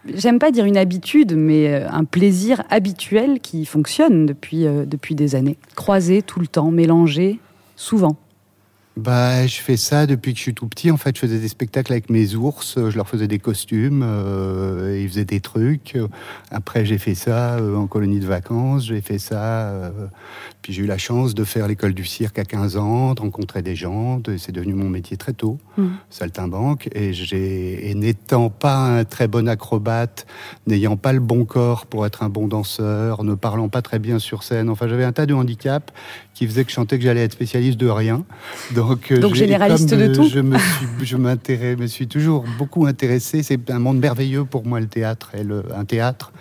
j'aime 0.05 0.39
pas 0.39 0.51
dire 0.51 0.65
une 0.65 0.77
habitude, 0.77 1.35
mais 1.35 1.73
euh, 1.73 1.88
un 1.89 2.03
plaisir 2.03 2.63
habituel 2.69 3.39
qui 3.39 3.65
fonctionne 3.65 4.25
depuis, 4.25 4.65
euh, 4.65 4.85
depuis 4.85 5.15
des 5.15 5.35
années. 5.35 5.57
Croiser 5.75 6.21
tout 6.21 6.39
le 6.39 6.47
temps, 6.47 6.71
mélanger, 6.71 7.39
souvent. 7.75 8.17
Bah, 8.95 9.47
je 9.47 9.59
fais 9.59 9.75
ça 9.75 10.05
depuis 10.05 10.33
que 10.33 10.37
je 10.37 10.43
suis 10.43 10.53
tout 10.53 10.67
petit. 10.67 10.91
En 10.91 10.97
fait, 10.97 11.15
je 11.15 11.21
faisais 11.21 11.39
des 11.39 11.47
spectacles 11.47 11.91
avec 11.93 12.11
mes 12.11 12.35
ours. 12.35 12.75
Je 12.77 12.95
leur 12.95 13.07
faisais 13.07 13.27
des 13.27 13.39
costumes. 13.39 14.03
Euh, 14.05 14.99
ils 15.01 15.09
faisaient 15.09 15.25
des 15.25 15.39
trucs. 15.39 15.97
Après, 16.51 16.85
j'ai 16.85 16.99
fait 16.99 17.15
ça 17.15 17.55
euh, 17.55 17.75
en 17.75 17.87
colonie 17.87 18.19
de 18.19 18.27
vacances. 18.27 18.85
J'ai 18.85 19.01
fait 19.01 19.17
ça. 19.17 19.69
Euh, 19.69 19.91
puis 20.61 20.73
j'ai 20.73 20.83
eu 20.83 20.85
la 20.85 20.99
chance 20.99 21.33
de 21.33 21.43
faire 21.43 21.67
l'école 21.67 21.95
du 21.95 22.05
cirque 22.05 22.37
à 22.37 22.45
15 22.45 22.77
ans, 22.77 23.15
de 23.15 23.21
rencontrer 23.21 23.63
des 23.63 23.75
gens. 23.75 24.21
C'est 24.37 24.51
devenu 24.51 24.75
mon 24.75 24.89
métier 24.89 25.17
très 25.17 25.33
tôt, 25.33 25.57
mmh. 25.77 25.87
saltimbanque. 26.11 26.87
Et 26.93 27.13
j'ai, 27.13 27.89
et 27.89 27.95
n'étant 27.95 28.51
pas 28.51 28.77
un 28.77 29.05
très 29.05 29.27
bon 29.27 29.49
acrobate, 29.49 30.27
n'ayant 30.67 30.97
pas 30.97 31.13
le 31.13 31.19
bon 31.19 31.45
corps 31.45 31.87
pour 31.87 32.05
être 32.05 32.21
un 32.21 32.29
bon 32.29 32.47
danseur, 32.47 33.23
ne 33.23 33.33
parlant 33.33 33.69
pas 33.69 33.81
très 33.81 33.97
bien 33.97 34.19
sur 34.19 34.43
scène. 34.43 34.69
Enfin, 34.69 34.87
j'avais 34.87 35.03
un 35.03 35.11
tas 35.11 35.25
de 35.25 35.33
handicaps 35.33 35.91
qui 36.33 36.47
faisait 36.47 36.63
que 36.63 36.69
je 36.69 36.75
chantais 36.75 36.97
que 36.97 37.03
j'allais 37.03 37.23
être 37.23 37.33
spécialiste 37.33 37.77
de 37.77 37.89
rien. 37.89 38.23
Donc, 38.73 38.82
euh, 38.91 39.19
Donc 39.19 39.35
généraliste 39.35 39.94
de 39.94 40.13
tout. 40.13 40.27
Je 40.27 40.39
me 40.39 40.57
suis, 40.57 40.88
je 41.03 41.18
me 41.18 41.88
suis 41.88 42.07
toujours 42.07 42.45
beaucoup 42.57 42.85
intéressé. 42.85 43.44
C'est 43.44 43.69
un 43.69 43.80
monde 43.80 44.00
merveilleux 44.00 44.45
pour 44.45 44.65
moi 44.65 44.80
le 44.80 44.88
théâtre 44.88 45.31
et 45.35 45.44
le, 45.44 45.63
un 45.75 45.85
théâtre. 45.85 46.31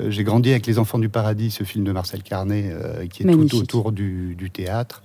Euh, 0.00 0.10
j'ai 0.10 0.24
grandi 0.24 0.50
avec 0.50 0.66
Les 0.66 0.78
Enfants 0.78 0.98
du 0.98 1.08
Paradis, 1.08 1.50
ce 1.50 1.64
film 1.64 1.84
de 1.84 1.92
Marcel 1.92 2.22
Carnet 2.22 2.70
euh, 2.72 3.06
qui 3.06 3.22
est 3.22 3.26
tout 3.26 3.56
autour 3.56 3.92
du, 3.92 4.34
du 4.34 4.50
théâtre. 4.50 5.02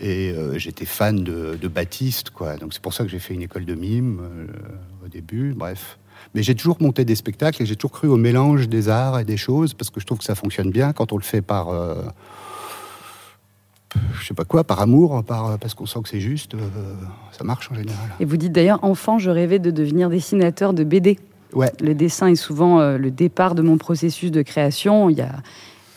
Et 0.00 0.32
j'étais 0.54 0.84
fan 0.84 1.24
de, 1.24 1.58
de, 1.60 1.66
Baptiste, 1.66 2.30
quoi. 2.30 2.56
Donc 2.56 2.72
c'est 2.72 2.80
pour 2.80 2.94
ça 2.94 3.02
que 3.02 3.10
j'ai 3.10 3.18
fait 3.18 3.34
une 3.34 3.42
école 3.42 3.64
de 3.64 3.74
mime 3.74 4.20
au 5.04 5.08
début. 5.08 5.54
Bref. 5.56 5.98
Mais 6.36 6.44
j'ai 6.44 6.54
toujours 6.54 6.76
monté 6.80 7.04
des 7.04 7.16
spectacles 7.16 7.60
et 7.64 7.66
j'ai 7.66 7.74
toujours 7.74 7.90
cru 7.90 8.06
au 8.06 8.16
mélange 8.16 8.68
des 8.68 8.88
arts 8.88 9.18
et 9.18 9.24
des 9.24 9.36
choses 9.36 9.74
parce 9.74 9.90
que 9.90 9.98
je 9.98 10.06
trouve 10.06 10.18
que 10.18 10.24
ça 10.24 10.36
fonctionne 10.36 10.70
bien 10.70 10.92
quand 10.92 11.12
on 11.12 11.16
le 11.16 11.24
fait 11.24 11.42
par 11.42 11.70
je 14.12 14.26
sais 14.26 14.34
pas 14.34 14.44
quoi, 14.44 14.64
par 14.64 14.80
amour, 14.80 15.22
par, 15.24 15.58
parce 15.58 15.74
qu'on 15.74 15.86
sent 15.86 16.00
que 16.02 16.08
c'est 16.08 16.20
juste, 16.20 16.54
euh, 16.54 16.58
ça 17.32 17.44
marche 17.44 17.70
en 17.70 17.74
général. 17.74 18.10
Et 18.20 18.24
vous 18.24 18.36
dites 18.36 18.52
d'ailleurs, 18.52 18.82
enfant, 18.82 19.18
je 19.18 19.30
rêvais 19.30 19.58
de 19.58 19.70
devenir 19.70 20.10
dessinateur 20.10 20.72
de 20.72 20.84
BD. 20.84 21.18
Ouais. 21.54 21.72
Le 21.80 21.94
dessin 21.94 22.28
est 22.28 22.36
souvent 22.36 22.80
euh, 22.80 22.98
le 22.98 23.10
départ 23.10 23.54
de 23.54 23.62
mon 23.62 23.78
processus 23.78 24.30
de 24.30 24.42
création. 24.42 25.08
Il 25.08 25.16
y 25.16 25.22
a 25.22 25.36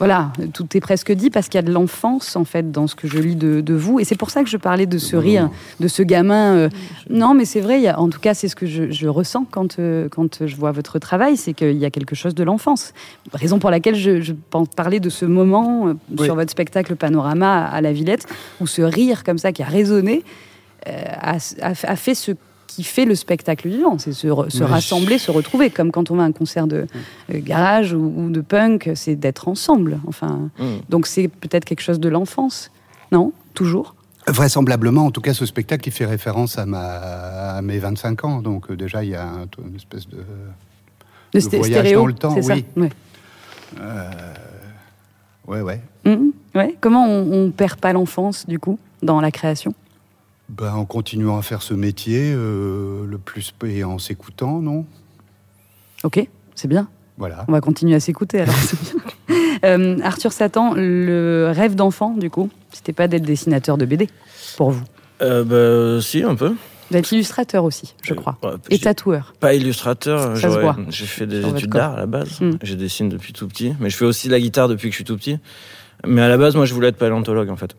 voilà, 0.01 0.31
tout 0.51 0.65
est 0.75 0.79
presque 0.79 1.11
dit 1.11 1.29
parce 1.29 1.47
qu'il 1.47 1.59
y 1.59 1.63
a 1.63 1.67
de 1.67 1.71
l'enfance 1.71 2.35
en 2.35 2.43
fait 2.43 2.71
dans 2.71 2.87
ce 2.87 2.95
que 2.95 3.07
je 3.07 3.19
lis 3.19 3.35
de, 3.35 3.73
vous. 3.75 3.99
Et 3.99 4.03
c'est 4.03 4.15
pour 4.15 4.31
ça 4.31 4.43
que 4.43 4.49
je 4.49 4.57
parlais 4.57 4.87
de 4.87 4.97
ce 4.97 5.15
rire, 5.15 5.51
de 5.79 5.87
ce 5.87 6.01
gamin. 6.01 6.55
Euh, 6.55 6.69
non, 7.11 7.35
mais 7.35 7.45
c'est 7.45 7.61
vrai, 7.61 7.87
en 7.93 8.09
tout 8.09 8.19
cas, 8.19 8.33
c'est 8.33 8.47
ce 8.47 8.55
que 8.55 8.65
je, 8.65 9.07
ressens 9.07 9.45
quand, 9.51 9.77
euh, 9.77 10.09
quand 10.09 10.47
je 10.47 10.55
vois 10.55 10.71
votre 10.71 10.97
travail, 10.97 11.37
c'est 11.37 11.53
qu'il 11.53 11.77
y 11.77 11.85
a 11.85 11.91
quelque 11.91 12.15
chose 12.15 12.33
de 12.33 12.43
l'enfance. 12.43 12.95
Raison 13.31 13.59
pour 13.59 13.69
laquelle 13.69 13.93
je, 13.93 14.33
pense 14.49 14.69
parler 14.69 14.99
de 14.99 15.09
ce 15.11 15.25
moment 15.25 15.89
euh, 15.89 15.93
sur 16.23 16.33
votre 16.33 16.49
spectacle 16.49 16.95
Panorama 16.95 17.63
à 17.65 17.79
la 17.81 17.93
Villette, 17.93 18.25
où 18.59 18.65
ce 18.65 18.81
rire 18.81 19.23
comme 19.23 19.37
ça 19.37 19.51
qui 19.51 19.61
a 19.61 19.67
résonné 19.67 20.23
a, 20.87 21.37
a, 21.61 21.95
fait 21.95 22.15
ce 22.15 22.31
qui 22.75 22.83
fait 22.83 23.05
le 23.05 23.15
spectacle 23.15 23.67
vivant, 23.67 23.97
c'est 23.97 24.13
se, 24.13 24.27
rassembler, 24.63 25.17
se 25.17 25.29
retrouver, 25.29 25.69
comme 25.69 25.91
quand 25.91 26.09
on 26.09 26.15
va 26.15 26.23
à 26.23 26.25
un 26.25 26.31
concert 26.31 26.67
de 26.67 26.87
euh, 27.33 27.39
garage 27.39 27.93
ou, 27.93 28.29
de 28.29 28.39
punk, 28.39 28.91
c'est 28.95 29.15
d'être 29.15 29.49
ensemble. 29.49 29.99
Enfin, 30.07 30.49
mm. 30.57 30.63
donc 30.89 31.07
c'est 31.07 31.27
peut-être 31.27 31.65
quelque 31.65 31.81
chose 31.81 31.99
de 31.99 32.09
l'enfance, 32.09 32.71
non 33.11 33.33
Toujours? 33.53 33.95
Vraisemblablement, 34.27 35.05
en 35.07 35.11
tout 35.11 35.19
cas, 35.19 35.33
ce 35.33 35.45
spectacle 35.45 35.83
qui 35.83 35.91
fait 35.91 36.05
référence 36.05 36.57
à, 36.57 36.65
ma, 36.65 37.61
mes 37.61 37.79
25 37.79 38.23
ans, 38.23 38.41
donc 38.41 38.71
euh, 38.71 38.77
déjà 38.77 39.03
il 39.03 39.09
y 39.09 39.15
a 39.15 39.27
une 39.67 39.75
espèce 39.75 40.07
de, 40.07 40.23
de, 41.33 41.57
voyage 41.57 41.91
dans 41.91 42.05
le 42.05 42.13
temps, 42.13 42.35
oui. 42.35 42.43
Ça? 42.43 42.53
ouais. 42.53 42.89
Euh, 43.81 44.09
ouais, 45.47 45.61
ouais. 45.61 45.81
Ouais. 46.55 46.75
Comment 46.79 47.05
on, 47.05 47.45
on 47.47 47.51
perd 47.51 47.79
pas 47.79 47.91
l'enfance 47.91 48.47
du 48.47 48.59
coup 48.59 48.79
dans 49.01 49.19
la 49.19 49.31
création? 49.31 49.73
Ben, 50.51 50.73
En 50.73 50.85
continuant 50.85 51.37
à 51.37 51.41
faire 51.41 51.61
ce 51.61 51.73
métier, 51.73 52.33
euh, 52.35 53.05
le 53.07 53.17
plus 53.17 53.53
et 53.65 53.83
en 53.83 53.97
s'écoutant, 53.97 54.59
non? 54.61 54.85
Ok, 56.03 56.27
c'est 56.55 56.67
bien. 56.67 56.87
Voilà. 57.17 57.45
On 57.47 57.51
va 57.51 57.61
continuer 57.61 57.95
à 57.95 57.99
s'écouter 57.99 58.41
alors. 58.41 58.55
Euh, 59.63 59.99
Arthur 60.01 60.31
Satan, 60.31 60.73
le 60.75 61.51
rêve 61.53 61.75
d'enfant, 61.75 62.15
du 62.17 62.31
coup, 62.31 62.49
c'était 62.71 62.93
pas 62.93 63.07
d'être 63.07 63.21
dessinateur 63.21 63.77
de 63.77 63.85
BD 63.85 64.09
pour 64.57 64.71
vous? 64.71 64.83
Euh, 65.21 65.43
bah, 65.43 66.01
Si, 66.01 66.23
un 66.23 66.33
peu. 66.33 66.55
D'être 66.89 67.11
illustrateur 67.11 67.63
aussi, 67.63 67.93
je 68.01 68.15
crois. 68.15 68.39
Et 68.71 68.79
tatoueur. 68.79 69.35
Pas 69.39 69.53
illustrateur, 69.53 70.35
j'ai 70.35 71.05
fait 71.05 71.27
des 71.27 71.47
études 71.47 71.69
d'art 71.69 71.93
à 71.93 71.97
la 71.97 72.05
base. 72.07 72.41
Hmm. 72.41 72.57
Je 72.63 72.73
dessine 72.73 73.07
depuis 73.07 73.33
tout 73.33 73.47
petit, 73.47 73.75
mais 73.79 73.91
je 73.91 73.97
fais 73.97 74.05
aussi 74.05 74.29
la 74.29 74.39
guitare 74.39 74.67
depuis 74.67 74.89
que 74.89 74.93
je 74.93 74.97
suis 74.97 75.05
tout 75.05 75.15
petit. 75.15 75.37
Mais 76.07 76.21
à 76.21 76.27
la 76.27 76.37
base, 76.37 76.55
moi, 76.55 76.65
je 76.65 76.73
voulais 76.73 76.87
être 76.87 76.97
paléontologue, 76.97 77.49
en 77.49 77.55
fait. 77.55 77.75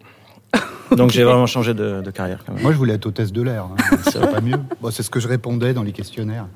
Donc 0.96 1.10
j'ai 1.10 1.24
vraiment 1.24 1.46
changé 1.46 1.74
de, 1.74 2.02
carrière. 2.10 2.40
Quand 2.44 2.52
même. 2.52 2.62
Moi, 2.62 2.72
je 2.72 2.76
voulais 2.76 2.94
être 2.94 3.06
hôtesse 3.06 3.32
de 3.32 3.42
l'air. 3.42 3.64
Hein. 3.64 3.96
C'est 4.10 4.20
pas 4.20 4.40
mieux. 4.40 4.58
Bon, 4.80 4.90
c'est 4.90 5.02
ce 5.02 5.10
que 5.10 5.20
je 5.20 5.28
répondais 5.28 5.72
dans 5.72 5.82
les 5.82 5.92
questionnaires. 5.92 6.46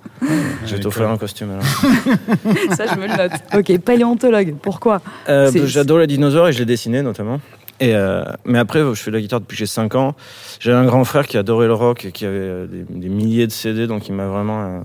Je 0.64 0.74
vais 0.74 0.80
t'offrir 0.80 1.08
un 1.08 1.16
costume 1.16 1.50
alors. 1.50 1.64
Ça, 2.76 2.86
je 2.86 2.98
me 2.98 3.06
le 3.06 3.16
note. 3.16 3.32
Ok, 3.54 3.78
paléontologue. 3.78 4.56
Pourquoi? 4.60 5.00
Euh, 5.28 5.50
J'adore 5.66 5.98
les 5.98 6.06
dinosaures 6.06 6.48
et 6.48 6.52
je 6.52 6.58
les 6.58 6.64
dessinais 6.64 7.02
notamment. 7.02 7.40
Et 7.78 7.94
euh, 7.94 8.24
mais 8.44 8.58
après, 8.58 8.80
je 8.80 8.94
fais 8.94 9.10
de 9.10 9.16
la 9.16 9.20
guitare 9.20 9.40
depuis 9.40 9.54
que 9.54 9.58
j'ai 9.58 9.66
5 9.66 9.94
ans. 9.94 10.14
J'ai 10.60 10.72
un 10.72 10.84
grand 10.84 11.04
frère 11.04 11.26
qui 11.26 11.36
adorait 11.36 11.66
le 11.66 11.74
rock 11.74 12.06
et 12.06 12.12
qui 12.12 12.24
avait 12.24 12.36
euh, 12.38 12.66
des, 12.66 13.08
milliers 13.08 13.46
de 13.46 13.52
CD, 13.52 13.86
donc 13.86 14.08
il 14.08 14.14
m'a 14.14 14.26
vraiment 14.26 14.82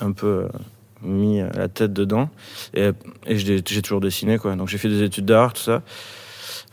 un 0.00 0.12
peu 0.12 0.48
mis 1.02 1.40
la 1.40 1.68
tête 1.68 1.92
dedans. 1.92 2.30
Et, 2.74 2.90
et 3.26 3.36
j'ai 3.36 3.62
toujours 3.62 4.00
dessiné, 4.00 4.38
quoi. 4.38 4.56
Donc 4.56 4.68
j'ai 4.68 4.78
fait 4.78 4.88
des 4.88 5.02
études 5.02 5.26
d'art, 5.26 5.52
tout 5.52 5.62
ça 5.62 5.82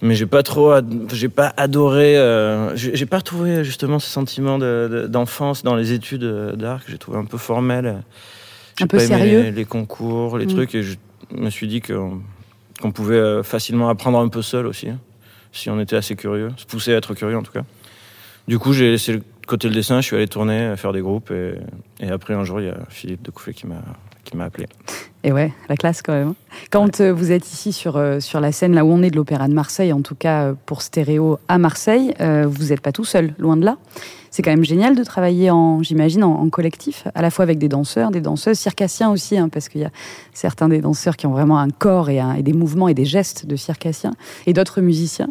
mais 0.02 0.16
j'ai 0.16 0.26
pas 0.26 0.44
trop, 0.44 0.74
j'ai 1.14 1.30
pas 1.30 1.54
adoré, 1.58 2.18
euh, 2.18 2.76
j'ai 2.76 3.06
pas 3.06 3.18
retrouvé 3.18 3.64
justement 3.64 4.00
ce 4.00 4.10
sentiment 4.10 4.58
d'enfance 4.58 5.64
dans 5.64 5.76
les 5.76 5.94
études 5.94 6.24
d'art 6.56 6.84
que 6.84 6.92
j'ai 6.92 6.98
trouvé 6.98 7.18
un 7.18 7.26
peu 7.26 7.38
formel. 7.38 8.04
Un 8.82 8.88
peu 8.88 9.00
sérieux. 9.00 9.50
Les, 9.50 9.66
concours, 9.66 10.38
les 10.38 10.46
mm. 10.46 10.50
trucs, 10.50 10.76
et 10.76 10.84
je 10.84 10.96
me 11.32 11.50
suis 11.50 11.68
dit 11.68 11.82
qu'on 11.82 12.92
pouvait 12.94 13.16
euh, 13.16 13.44
facilement 13.44 13.90
apprendre 13.90 14.20
un 14.20 14.30
peu 14.30 14.42
seul 14.42 14.66
aussi, 14.68 14.90
hein, 14.90 15.00
si 15.52 15.70
on 15.70 15.80
était 15.80 15.98
assez 15.98 16.16
curieux, 16.16 16.50
se 16.56 16.66
pousser 16.66 16.94
à 16.94 16.98
être 16.98 17.14
curieux 17.14 17.38
en 17.38 17.44
tout 17.44 17.52
cas. 17.52 17.64
Du 18.48 18.58
coup, 18.58 18.74
j'ai 18.74 18.90
laissé 18.90 19.14
le 19.14 19.22
côté 19.48 19.68
le 19.68 19.74
dessin, 19.74 20.02
je 20.02 20.06
suis 20.06 20.16
allé 20.16 20.28
tourner, 20.28 20.76
faire 20.78 20.94
des 20.94 21.02
groupes, 21.02 21.32
et, 21.32 21.56
et 22.00 22.10
après 22.10 22.34
un 22.34 22.44
jour, 22.44 22.62
il 22.62 22.68
y 22.68 22.70
a 22.70 22.78
Philippe 22.90 23.24
de 23.24 23.32
Couffet 23.32 23.54
qui 23.54 23.68
m'a 23.68 23.82
qui 24.24 24.38
m'a 24.38 24.46
appelé. 24.46 24.68
Et 25.24 25.34
ouais, 25.34 25.52
la 25.68 25.76
classe 25.76 26.02
quand 26.02 26.14
même. 26.14 26.30
Hein. 26.30 26.36
Quand 26.72 27.02
euh, 27.02 27.12
vous 27.12 27.32
êtes 27.32 27.52
ici 27.52 27.74
sur, 27.74 27.98
euh, 27.98 28.20
sur 28.20 28.40
la 28.40 28.52
scène, 28.52 28.74
là 28.74 28.86
où 28.86 28.90
on 28.90 29.02
est 29.02 29.10
de 29.10 29.18
l'Opéra 29.18 29.48
de 29.48 29.54
Marseille, 29.54 29.92
en 29.92 30.02
tout 30.02 30.16
cas 30.16 30.44
euh, 30.44 30.54
pour 30.66 30.82
Stéréo 30.82 31.40
à 31.48 31.58
Marseille, 31.58 32.14
vous 32.20 32.68
n'êtes 32.68 32.82
pas 32.82 32.92
tout 32.92 33.06
seul, 33.06 33.34
loin 33.38 33.58
de 33.58 33.66
là. 33.66 33.78
C'est 34.32 34.44
quand 34.44 34.52
même 34.52 34.64
génial 34.64 34.96
de 34.96 35.04
travailler 35.04 35.50
en, 35.50 35.82
j'imagine, 35.82 36.24
en, 36.24 36.50
collectif, 36.50 37.08
à 37.16 37.22
la 37.22 37.32
fois 37.32 37.44
avec 37.44 37.58
des 37.58 37.68
danseurs, 37.68 38.12
des 38.12 38.22
danseuses, 38.22 38.60
circassiens 38.60 39.10
aussi, 39.10 39.38
hein, 39.38 39.50
parce 39.50 39.70
qu'il 39.70 39.82
y 39.82 39.86
a 39.86 39.92
certains 40.34 40.70
des 40.70 40.82
danseurs 40.82 41.18
qui 41.18 41.26
ont 41.26 41.32
vraiment 41.32 41.58
un 41.58 41.70
corps 41.70 42.10
et, 42.10 42.22
et 42.38 42.44
des 42.44 42.54
mouvements 42.54 42.88
et 42.88 42.94
des 42.94 43.06
gestes 43.06 43.48
de 43.48 43.56
circassiens, 43.56 44.14
et 44.46 44.54
d'autres 44.54 44.82
musiciens, 44.82 45.30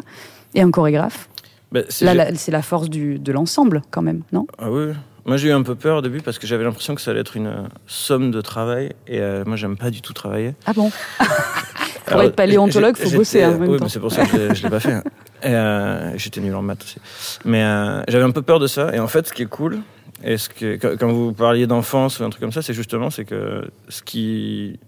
et 0.53 0.61
un 0.61 0.69
chorégraphe. 0.69 1.29
Bah, 1.71 1.81
c'est 1.87 2.51
la 2.51 2.61
force 2.61 2.89
du, 2.89 3.19
de 3.19 3.31
l'ensemble, 3.31 3.83
quand 3.89 4.01
même, 4.01 4.23
non? 4.33 4.47
Ah 4.57 4.69
oui, 4.69 4.91
moi, 5.25 5.37
j'ai 5.37 5.49
eu 5.49 5.51
un 5.51 5.63
peu 5.63 5.75
peur 5.75 5.97
au 5.97 6.01
début 6.01 6.21
parce 6.21 6.39
que 6.39 6.47
j'avais 6.47 6.63
l'impression 6.63 6.95
que 6.95 7.01
ça 7.01 7.11
allait 7.11 7.19
être 7.19 7.35
une 7.35 7.47
euh, 7.47 7.63
somme 7.87 8.31
de 8.31 8.41
travail 8.41 8.93
et 9.07 9.19
euh, 9.19 9.43
moi, 9.45 9.55
j'aime 9.55 9.77
pas 9.77 9.89
du 9.89 10.01
tout 10.01 10.13
travailler. 10.13 10.53
Ah 10.65 10.73
bon 10.73 10.91
Pour 12.05 12.23
être 12.23 12.35
paléontologue, 12.35 12.97
faut 12.97 13.11
bosser 13.11 13.43
hein, 13.43 13.53
en 13.53 13.59
même 13.59 13.69
oui, 13.69 13.77
mais 13.79 13.89
c'est 13.89 13.99
pour 13.99 14.11
ça 14.11 14.25
que 14.25 14.55
je, 14.55 14.63
l'ai 14.63 14.69
pas 14.69 14.79
fait. 14.79 14.93
Hein. 14.93 15.03
Et 15.43 15.49
euh, 15.49 16.17
j'étais 16.17 16.41
nul 16.41 16.55
en 16.55 16.63
maths 16.63 16.81
aussi. 16.81 16.97
Mais 17.45 17.61
j'avais 18.07 18.23
un 18.23 18.31
peu 18.31 18.41
peur 18.41 18.57
de 18.59 18.65
ça. 18.65 18.95
Et 18.95 18.99
en 18.99 19.07
fait, 19.07 19.27
ce 19.27 19.33
qui 19.33 19.43
est 19.43 19.47
cool, 19.47 19.79
et 20.23 20.37
ce 20.37 20.49
que, 20.49 20.95
quand 20.95 21.11
vous 21.11 21.33
parliez 21.33 21.67
d'enfance 21.67 22.19
ou 22.19 22.23
un 22.23 22.31
truc 22.31 22.41
comme 22.41 22.51
ça, 22.51 22.63
c'est 22.63 22.73
justement 22.73 23.11
c'est 23.11 23.25
que 23.25 23.69
ce 23.89 24.01
qui, 24.01 24.79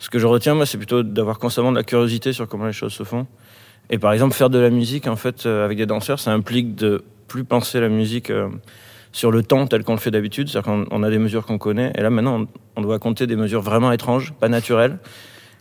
ce 0.00 0.10
que 0.10 0.18
je 0.18 0.26
retiens 0.26 0.54
moi, 0.54 0.66
c'est 0.66 0.78
plutôt 0.78 1.04
d'avoir 1.04 1.38
constamment 1.38 1.70
de 1.70 1.76
la 1.76 1.84
curiosité 1.84 2.32
sur 2.32 2.48
comment 2.48 2.66
les 2.66 2.72
choses 2.72 2.92
se 2.92 3.04
font. 3.04 3.28
Et 3.88 3.98
par 3.98 4.12
exemple, 4.12 4.34
faire 4.34 4.50
de 4.50 4.58
la 4.58 4.70
musique 4.70 5.06
en 5.06 5.16
fait 5.16 5.46
avec 5.46 5.78
des 5.78 5.86
danseurs, 5.86 6.18
ça 6.18 6.32
implique 6.32 6.74
de 6.74 7.04
plus 7.28 7.44
penser 7.44 7.78
la 7.78 7.88
musique 7.88 8.32
sur 9.14 9.30
le 9.30 9.44
temps 9.44 9.66
tel 9.68 9.84
qu'on 9.84 9.92
le 9.92 10.00
fait 10.00 10.10
d'habitude. 10.10 10.48
C'est-à-dire 10.48 10.86
qu'on 10.88 11.02
a 11.04 11.08
des 11.08 11.18
mesures 11.18 11.46
qu'on 11.46 11.56
connaît. 11.56 11.92
Et 11.96 12.02
là, 12.02 12.10
maintenant, 12.10 12.46
on, 12.76 12.82
doit 12.82 12.98
compter 12.98 13.28
des 13.28 13.36
mesures 13.36 13.62
vraiment 13.62 13.92
étranges, 13.92 14.32
pas 14.32 14.48
naturelles. 14.48 14.98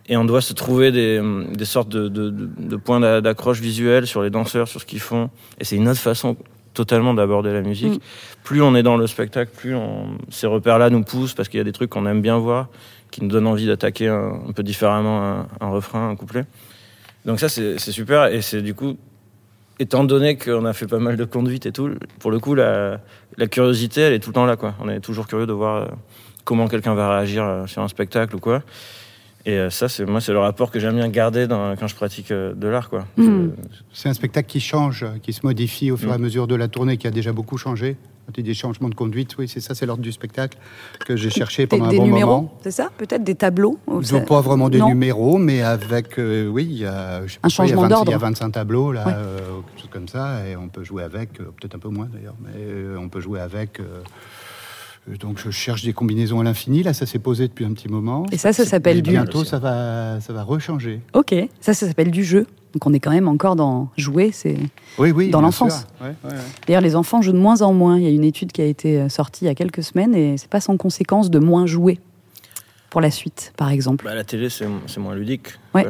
Et 0.07 0.17
on 0.17 0.25
doit 0.25 0.41
se 0.41 0.53
trouver 0.53 0.91
des, 0.91 1.21
des 1.53 1.65
sortes 1.65 1.87
de, 1.87 2.09
de, 2.09 2.31
de 2.31 2.75
points 2.75 3.21
d'accroche 3.21 3.61
visuels 3.61 4.07
sur 4.07 4.23
les 4.23 4.31
danseurs, 4.31 4.67
sur 4.67 4.81
ce 4.81 4.85
qu'ils 4.87 4.99
font. 4.99 5.29
Et 5.59 5.65
c'est 5.65 5.75
une 5.75 5.87
autre 5.87 5.99
façon 5.99 6.35
totalement 6.73 7.13
d'aborder 7.13 7.53
la 7.53 7.61
musique. 7.61 7.93
Mm. 7.93 7.99
Plus 8.43 8.61
on 8.63 8.75
est 8.75 8.83
dans 8.83 8.97
le 8.97 9.05
spectacle, 9.05 9.51
plus 9.55 9.75
on, 9.75 10.17
ces 10.29 10.47
repères-là 10.47 10.89
nous 10.89 11.03
poussent 11.03 11.35
parce 11.35 11.47
qu'il 11.47 11.59
y 11.59 11.61
a 11.61 11.63
des 11.63 11.71
trucs 11.71 11.91
qu'on 11.91 12.07
aime 12.07 12.23
bien 12.23 12.39
voir, 12.39 12.69
qui 13.11 13.21
nous 13.23 13.29
donnent 13.29 13.45
envie 13.45 13.67
d'attaquer 13.67 14.07
un, 14.07 14.41
un, 14.49 14.51
peu 14.51 14.63
différemment 14.63 15.23
un, 15.23 15.47
un 15.61 15.69
refrain, 15.69 16.09
un 16.09 16.15
couplet. 16.15 16.45
Donc 17.25 17.39
ça, 17.39 17.49
c'est 17.49 17.77
super. 17.77 18.25
Et 18.25 18.41
c'est 18.41 18.63
du 18.63 18.73
coup 18.73 18.97
étant 19.79 20.03
donné 20.03 20.37
qu'on 20.37 20.65
a 20.65 20.73
fait 20.73 20.87
pas 20.87 20.99
mal 20.99 21.17
de 21.17 21.25
conduite 21.25 21.65
et 21.65 21.71
tout, 21.71 21.91
pour 22.19 22.31
le 22.31 22.39
coup, 22.39 22.55
la, 22.55 22.99
curiosité, 23.49 24.01
elle 24.01 24.13
est 24.13 24.19
tout 24.19 24.29
le 24.29 24.35
temps 24.35 24.45
là. 24.45 24.55
Quoi. 24.55 24.75
On 24.79 24.89
est 24.89 24.99
toujours 24.99 25.27
curieux 25.27 25.47
de 25.47 25.53
voir 25.53 25.75
euh, 25.75 25.87
comment 26.43 26.67
quelqu'un 26.67 26.93
va 26.93 27.17
réagir 27.17 27.43
euh, 27.43 27.65
sur 27.67 27.81
un 27.81 27.87
spectacle 27.87 28.35
ou 28.35 28.39
quoi. 28.39 28.63
Et 29.45 29.57
euh, 29.57 29.69
ça, 29.69 29.89
c'est 29.89 30.05
moi, 30.05 30.21
c'est 30.21 30.31
le 30.31 30.39
rapport 30.39 30.71
que 30.71 30.79
j'aime 30.79 30.95
bien 30.95 31.09
garder 31.09 31.47
quand 31.49 31.87
je 31.87 31.95
pratique 31.95 32.31
de 32.31 32.67
l'art, 32.67 32.89
quoi. 32.89 33.05
Hmm. 33.17 33.49
C'est 33.91 34.07
un 34.07 34.13
spectacle 34.13 34.47
qui 34.47 34.61
change, 34.61 35.05
qui 35.21 35.33
se 35.33 35.41
modifie 35.43 35.91
au 35.91 35.97
fur 35.97 36.09
et 36.09 36.13
à 36.13 36.17
hmm. 36.17 36.21
mesure 36.21 36.47
de 36.47 36.55
la 36.55 36.67
tournée, 36.67 36.97
qui 36.97 37.07
a 37.07 37.11
déjà 37.11 37.33
beaucoup 37.33 37.57
changé. 37.57 37.97
Des 38.35 38.53
changements 38.53 38.89
de 38.89 38.95
conduite, 38.95 39.37
oui, 39.37 39.47
c'est 39.47 39.59
ça, 39.59 39.75
c'est 39.75 39.85
l'ordre 39.85 40.01
du 40.01 40.11
spectacle 40.11 40.57
que 41.05 41.15
j'ai 41.15 41.29
cherché 41.29 41.67
pendant 41.67 41.87
des, 41.87 41.97
un 41.97 41.99
bon 41.99 42.05
numéros, 42.05 42.31
moment. 42.31 42.57
C'est 42.63 42.71
ça, 42.71 42.89
peut-être 42.97 43.23
des 43.23 43.35
tableaux. 43.35 43.77
Ils 43.87 44.13
n'ont 44.13 44.25
pas 44.25 44.41
vraiment 44.41 44.69
des 44.69 44.81
numéros, 44.81 45.37
mais 45.37 45.61
avec, 45.61 46.15
oui, 46.17 46.63
il 46.63 46.77
y 46.79 46.85
a, 46.85 47.21
un 47.43 47.49
changement 47.49 47.87
d'ordre. 47.87 48.11
Il 48.11 48.13
y 48.13 48.15
a 48.15 48.19
25 48.19 48.51
tableaux 48.51 48.91
là, 48.91 49.03
quelque 49.03 49.81
chose 49.81 49.89
comme 49.91 50.07
ça, 50.07 50.47
et 50.47 50.55
on 50.55 50.69
peut 50.69 50.83
jouer 50.83 51.03
avec, 51.03 51.33
peut-être 51.33 51.75
un 51.75 51.79
peu 51.79 51.89
moins 51.89 52.07
d'ailleurs, 52.11 52.35
mais 52.39 52.97
on 52.97 53.09
peut 53.09 53.21
jouer 53.21 53.39
avec. 53.39 53.79
Donc 55.19 55.37
je 55.37 55.49
cherche 55.51 55.83
des 55.83 55.93
combinaisons 55.93 56.39
à 56.39 56.43
l'infini. 56.43 56.83
Là, 56.83 56.93
ça 56.93 57.05
s'est 57.05 57.19
posé 57.19 57.47
depuis 57.47 57.65
un 57.65 57.73
petit 57.73 57.89
moment. 57.89 58.25
Et 58.31 58.37
ça, 58.37 58.53
ça 58.53 58.65
s'appelle 58.65 59.01
du. 59.01 59.11
Bientôt, 59.11 59.43
ça 59.43 59.59
va, 59.59 60.19
ça 60.21 60.33
va 60.33 60.43
rechanger. 60.43 61.01
Ok, 61.13 61.35
ça, 61.59 61.73
ça 61.73 61.87
s'appelle 61.87 62.11
du 62.11 62.23
jeu. 62.23 62.47
Donc 62.73 62.87
on 62.87 62.93
est 62.93 62.99
quand 62.99 63.11
même 63.11 63.27
encore 63.27 63.55
dans 63.55 63.89
jouer, 63.97 64.31
c'est 64.31 64.57
oui, 64.97 65.11
oui, 65.11 65.29
dans 65.29 65.41
l'enfance. 65.41 65.85
D'ailleurs, 66.65 66.81
les 66.81 66.95
enfants 66.95 67.21
jouent 67.21 67.33
de 67.33 67.37
moins 67.37 67.61
en 67.61 67.71
moins. 67.71 67.97
Il 67.97 68.03
y 68.03 68.07
a 68.07 68.09
une 68.09 68.23
étude 68.23 68.51
qui 68.51 68.61
a 68.61 68.65
été 68.65 68.99
euh, 68.99 69.09
sortie 69.09 69.45
il 69.45 69.47
y 69.47 69.51
a 69.51 69.55
quelques 69.55 69.83
semaines 69.83 70.15
et 70.15 70.37
c'est 70.37 70.49
pas 70.49 70.61
sans 70.61 70.75
conséquence 70.77 71.29
de 71.29 71.37
moins 71.37 71.67
jouer 71.67 71.99
pour 72.89 72.99
la 72.99 73.11
suite, 73.11 73.53
par 73.57 73.69
exemple. 73.69 74.05
Bah, 74.05 74.15
la 74.15 74.23
télé, 74.23 74.49
c'est 74.49 74.67
moins 74.97 75.15
ludique. 75.15 75.49
Ouais. 75.75 75.85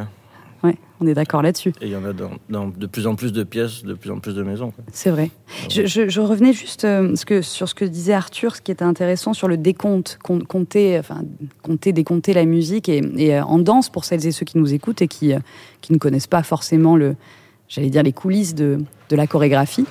Ouais, 0.63 0.77
on 1.01 1.07
est 1.07 1.13
d'accord 1.13 1.41
là-dessus. 1.41 1.73
Et 1.81 1.87
il 1.87 1.91
y 1.91 1.95
en 1.95 2.05
a 2.05 2.13
dans, 2.13 2.67
de 2.69 2.87
plus 2.87 3.05
en 3.05 3.15
plus 3.15 3.33
de 3.33 3.43
pièces, 3.43 3.83
de 3.83 3.93
plus 3.95 4.11
en 4.11 4.19
plus 4.19 4.33
de 4.33 4.43
maisons. 4.43 4.71
C'est 4.93 5.09
vrai. 5.09 5.29
Je, 5.69 6.19
revenais 6.21 6.53
juste 6.53 6.85
euh, 6.85 7.17
ce 7.17 7.25
que, 7.25 7.41
sur 7.41 7.67
ce 7.67 7.75
que 7.75 7.83
disait 7.83 8.13
Arthur, 8.13 8.55
ce 8.55 8.61
qui 8.61 8.71
était 8.71 8.85
intéressant 8.85 9.33
sur 9.33 9.49
le 9.49 9.57
décompte, 9.57 10.17
compter, 10.21 10.97
enfin, 10.97 11.23
compter, 11.63 11.91
décompter 11.91 12.33
la 12.33 12.45
musique 12.45 12.87
et, 12.87 13.01
euh, 13.35 13.43
en 13.43 13.59
danse 13.59 13.89
pour 13.89 14.05
celles 14.05 14.25
et 14.25 14.31
ceux 14.31 14.45
qui 14.45 14.57
nous 14.57 14.73
écoutent 14.73 15.01
et 15.01 15.09
qui, 15.09 15.33
euh, 15.33 15.39
qui 15.81 15.91
ne 15.91 15.97
connaissent 15.97 16.27
pas 16.27 16.43
forcément 16.43 16.95
le, 16.95 17.17
j'allais 17.67 17.89
dire 17.89 18.03
les 18.03 18.13
coulisses 18.13 18.55
de, 18.55 18.79
de 19.09 19.15
la 19.17 19.27
chorégraphie. 19.27 19.85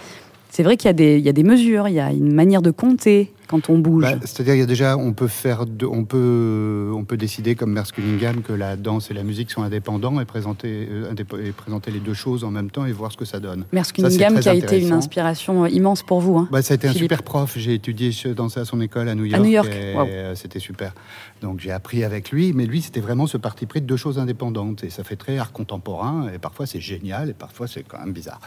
C'est 0.48 0.62
vrai 0.62 0.78
qu'il 0.78 0.90
y, 0.98 1.20
y, 1.20 1.28
a 1.28 1.32
des 1.32 1.42
mesures, 1.42 1.88
il 1.88 1.94
y 1.94 2.00
a 2.00 2.12
une 2.12 2.32
manière 2.32 2.62
de 2.62 2.70
compter, 2.70 3.30
quand 3.52 3.68
on 3.68 3.78
bouge 3.78 4.02
bah, 4.02 4.14
C'est-à-dire, 4.24 4.54
il 4.54 4.60
y 4.60 4.62
a 4.62 4.66
déjà, 4.66 4.96
on 4.96 5.12
peut 5.12 5.28
faire, 5.28 5.66
on 5.82 6.04
peut, 6.04 6.90
on 6.94 7.04
peut 7.04 7.18
décider 7.18 7.54
comme 7.54 7.72
Merce 7.72 7.92
Cunningham 7.92 8.40
que 8.40 8.54
la 8.54 8.76
danse 8.76 9.10
et 9.10 9.14
la 9.14 9.24
musique 9.24 9.50
sont 9.50 9.62
indépendants 9.62 10.18
et 10.20 10.24
présenter, 10.24 10.88
euh, 10.90 11.14
et 11.38 11.52
présenter 11.52 11.90
les 11.90 12.00
deux 12.00 12.14
choses 12.14 12.44
en 12.44 12.50
même 12.50 12.70
temps 12.70 12.86
et 12.86 12.92
voir 12.92 13.12
ce 13.12 13.18
que 13.18 13.26
ça 13.26 13.40
donne. 13.40 13.66
Merce 13.70 13.92
Cunningham 13.92 14.40
qui 14.40 14.48
a 14.48 14.54
été 14.54 14.80
une 14.80 14.92
inspiration 14.92 15.64
euh, 15.64 15.68
immense 15.68 16.02
pour 16.02 16.20
vous. 16.20 16.38
Hein, 16.38 16.48
bah, 16.50 16.62
ça 16.62 16.72
a 16.72 16.76
été 16.76 16.88
un 16.88 16.94
super 16.94 17.22
prof. 17.22 17.52
J'ai 17.56 17.74
étudié 17.74 18.10
danser 18.34 18.60
à 18.60 18.64
son 18.64 18.80
école 18.80 19.10
à 19.10 19.14
New 19.14 19.26
York. 19.26 19.38
À 19.38 19.44
New 19.44 19.50
York. 19.50 19.70
Euh, 19.70 20.34
c'était 20.34 20.58
super. 20.58 20.94
Donc 21.42 21.60
j'ai 21.60 21.72
appris 21.72 22.04
avec 22.04 22.30
lui, 22.30 22.54
mais 22.54 22.64
lui 22.64 22.80
c'était 22.80 23.00
vraiment 23.00 23.26
ce 23.26 23.36
parti 23.36 23.66
pris 23.66 23.82
de 23.82 23.86
deux 23.86 23.96
choses 23.96 24.18
indépendantes 24.18 24.82
et 24.82 24.88
ça 24.88 25.04
fait 25.04 25.16
très 25.16 25.36
art 25.36 25.52
contemporain 25.52 26.30
et 26.34 26.38
parfois 26.38 26.64
c'est 26.64 26.80
génial 26.80 27.28
et 27.28 27.34
parfois 27.34 27.66
c'est 27.66 27.82
quand 27.82 27.98
même 27.98 28.12
bizarre. 28.12 28.40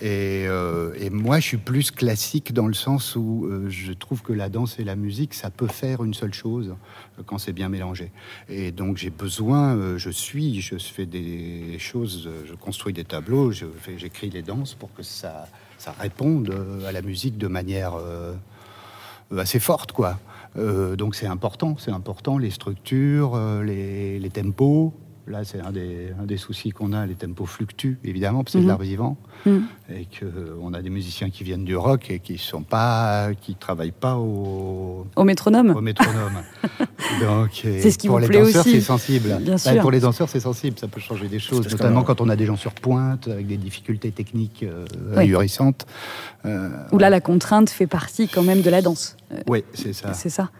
Et, 0.00 0.44
et, 0.44 1.10
moi 1.10 1.40
je 1.40 1.46
suis 1.46 1.56
plus 1.56 1.90
classique 1.90 2.52
dans 2.52 2.66
le 2.66 2.74
sens 2.74 3.16
où 3.16 3.48
je 3.68 3.92
trouve 3.92 4.22
que 4.22 4.32
la 4.32 4.50
danse 4.52 4.78
et 4.78 4.84
la 4.84 4.94
musique, 4.94 5.34
ça 5.34 5.50
peut 5.50 5.66
faire 5.66 6.04
une 6.04 6.14
seule 6.14 6.32
chose 6.32 6.76
euh, 7.18 7.22
quand 7.26 7.38
c'est 7.38 7.52
bien 7.52 7.68
mélangé. 7.68 8.12
Et 8.48 8.70
donc 8.70 8.98
j'ai 8.98 9.10
besoin, 9.10 9.74
euh, 9.74 9.98
je 9.98 10.10
suis, 10.10 10.60
je 10.60 10.78
fais 10.78 11.06
des 11.06 11.76
choses, 11.80 12.28
euh, 12.28 12.44
je 12.46 12.54
construis 12.54 12.92
des 12.92 13.04
tableaux, 13.04 13.50
j'écris 13.50 14.30
les 14.30 14.42
danses 14.42 14.74
pour 14.74 14.92
que 14.94 15.02
ça, 15.02 15.48
ça 15.78 15.92
réponde 15.98 16.54
à 16.86 16.92
la 16.92 17.02
musique 17.02 17.38
de 17.38 17.48
manière 17.48 17.94
assez 19.36 19.58
forte, 19.58 19.92
quoi. 19.92 20.18
donc 20.54 21.14
c'est 21.14 21.26
important, 21.26 21.76
c'est 21.78 21.90
important, 21.90 22.38
les 22.38 22.50
structures, 22.50 23.36
les, 23.62 24.18
les 24.18 24.30
tempos, 24.30 24.92
Là, 25.28 25.44
c'est 25.44 25.60
un 25.60 25.70
des, 25.70 26.08
un 26.20 26.24
des 26.26 26.36
soucis 26.36 26.70
qu'on 26.70 26.92
a. 26.92 27.06
Les 27.06 27.14
tempos 27.14 27.46
fluctuent, 27.46 27.96
évidemment, 28.02 28.42
parce 28.42 28.54
que 28.54 28.58
c'est 28.58 28.58
de 28.58 28.62
Mhm. 28.64 28.68
l'art 28.70 28.78
vivant. 28.80 29.16
Mhm. 29.46 29.62
Et 29.94 30.08
qu'on 30.18 30.74
a 30.74 30.82
des 30.82 30.90
musiciens 30.90 31.30
qui 31.30 31.44
viennent 31.44 31.64
du 31.64 31.76
rock 31.76 32.10
et 32.10 32.18
qui 32.18 32.38
sont 32.38 32.62
pas, 32.64 33.28
qui 33.40 33.54
travaillent 33.54 33.92
pas 33.92 34.16
au, 34.16 35.06
Au 35.14 35.22
métronome 35.24 35.70
au 35.70 35.80
métronome. 35.80 36.42
Donc, 37.20 37.50
C'est 37.62 37.90
ce 37.92 37.98
qui 37.98 38.08
pour 38.08 38.16
vous 38.16 38.22
les 38.22 38.28
plaît 38.28 38.40
danseurs, 38.42 38.62
aussi. 38.66 38.72
c'est 38.72 38.80
sensible. 38.80 39.28
Bien 39.40 39.52
Bah, 39.52 39.58
sûr. 39.58 39.80
pour 39.80 39.92
les 39.92 40.00
danseurs, 40.00 40.28
c'est 40.28 40.40
sensible. 40.40 40.76
Ça 40.78 40.88
peut 40.88 41.00
changer 41.00 41.28
des 41.28 41.38
choses, 41.38 41.70
notamment 41.70 42.02
quand 42.02 42.20
on 42.20 42.28
a 42.28 42.34
des 42.34 42.46
gens 42.46 42.56
sur 42.56 42.72
pointe 42.74 43.28
avec 43.28 43.46
des 43.46 43.56
difficultés 43.58 44.10
techniques 44.10 44.64
euh, 44.64 44.84
Oui. 45.16 45.30
ahurissantes. 45.30 45.86
Euh, 46.46 46.68
Où 46.90 46.98
là, 46.98 47.10
la 47.10 47.20
contrainte 47.20 47.70
fait 47.70 47.86
partie 47.86 48.26
quand 48.28 48.42
même 48.42 48.62
de 48.62 48.70
la 48.70 48.82
danse. 48.82 49.16
Euh, 49.32 49.40
oui, 49.48 49.62
c'est 49.72 49.92
ça. 49.92 50.14
C'est 50.14 50.30
ça. 50.30 50.50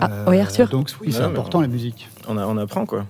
Ah, 0.00 0.08
oui, 0.28 0.38
Arthur 0.38 0.68
Donc 0.68 0.90
oui, 1.00 1.10
c'est 1.12 1.22
important 1.22 1.60
la 1.60 1.66
musique. 1.66 2.08
On, 2.28 2.36
a- 2.38 2.46
on 2.46 2.56
apprend 2.56 2.86
quoi. 2.86 3.04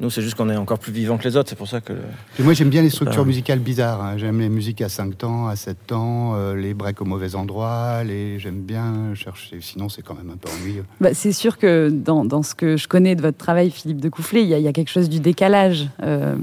Nous, 0.00 0.10
c'est 0.10 0.22
juste 0.22 0.36
qu'on 0.36 0.48
est 0.48 0.56
encore 0.56 0.78
plus 0.78 0.92
vivant 0.92 1.18
que 1.18 1.24
les 1.24 1.36
autres. 1.36 1.48
C'est 1.48 1.56
pour 1.56 1.66
ça 1.66 1.80
que. 1.80 1.92
le- 1.92 1.98
Et 2.38 2.42
moi, 2.44 2.52
j'aime 2.52 2.68
bien 2.68 2.82
les 2.82 2.90
structures 2.90 3.24
musicales 3.26 3.58
bizarres. 3.58 4.00
hein. 4.00 4.16
J'aime 4.16 4.38
les 4.38 4.48
musiques 4.48 4.80
à 4.80 4.88
5 4.88 5.18
temps, 5.18 5.48
à 5.48 5.56
7 5.56 5.76
temps, 5.88 6.34
euh, 6.36 6.54
les 6.54 6.72
breaks 6.72 7.00
au 7.00 7.04
mauvais 7.04 7.34
endroit. 7.34 8.04
Les... 8.04 8.38
J'aime 8.38 8.60
bien 8.60 9.12
chercher. 9.14 9.58
Sinon, 9.60 9.88
c'est 9.88 10.02
quand 10.02 10.14
même 10.14 10.30
un 10.30 10.36
peu 10.36 10.48
ennuyeux. 10.50 10.84
Bah, 11.00 11.14
c'est 11.14 11.32
sûr 11.32 11.58
que 11.58 11.88
dans, 11.90 12.24
dans 12.24 12.44
ce 12.44 12.54
que 12.54 12.76
je 12.76 12.86
connais 12.86 13.16
de 13.16 13.22
votre 13.22 13.38
travail, 13.38 13.70
Philippe 13.72 14.00
de 14.00 14.08
Coufflet, 14.08 14.42
il 14.42 14.48
y, 14.48 14.54
a- 14.54 14.58
il 14.58 14.64
y 14.64 14.68
a 14.68 14.72
quelque 14.72 14.90
chose 14.90 15.08
du 15.08 15.18
décalage 15.18 15.88
euh, 16.04 16.36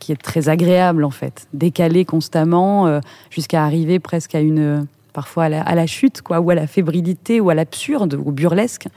qui 0.00 0.10
est 0.10 0.20
très 0.20 0.48
agréable 0.48 1.04
en 1.04 1.10
fait. 1.12 1.46
Décalé 1.54 2.04
constamment 2.04 2.88
euh, 2.88 2.98
jusqu'à 3.30 3.64
arriver 3.64 4.00
presque 4.00 4.34
à 4.34 4.40
une. 4.40 4.84
parfois 5.12 5.44
à 5.44 5.48
la, 5.48 5.62
à 5.62 5.74
la 5.76 5.86
chute, 5.86 6.22
quoi, 6.22 6.40
ou 6.40 6.50
à 6.50 6.54
la 6.56 6.66
fébrilité, 6.66 7.40
ou 7.40 7.50
à 7.50 7.54
l'absurde, 7.54 8.14
au 8.14 8.32
burlesque. 8.32 8.88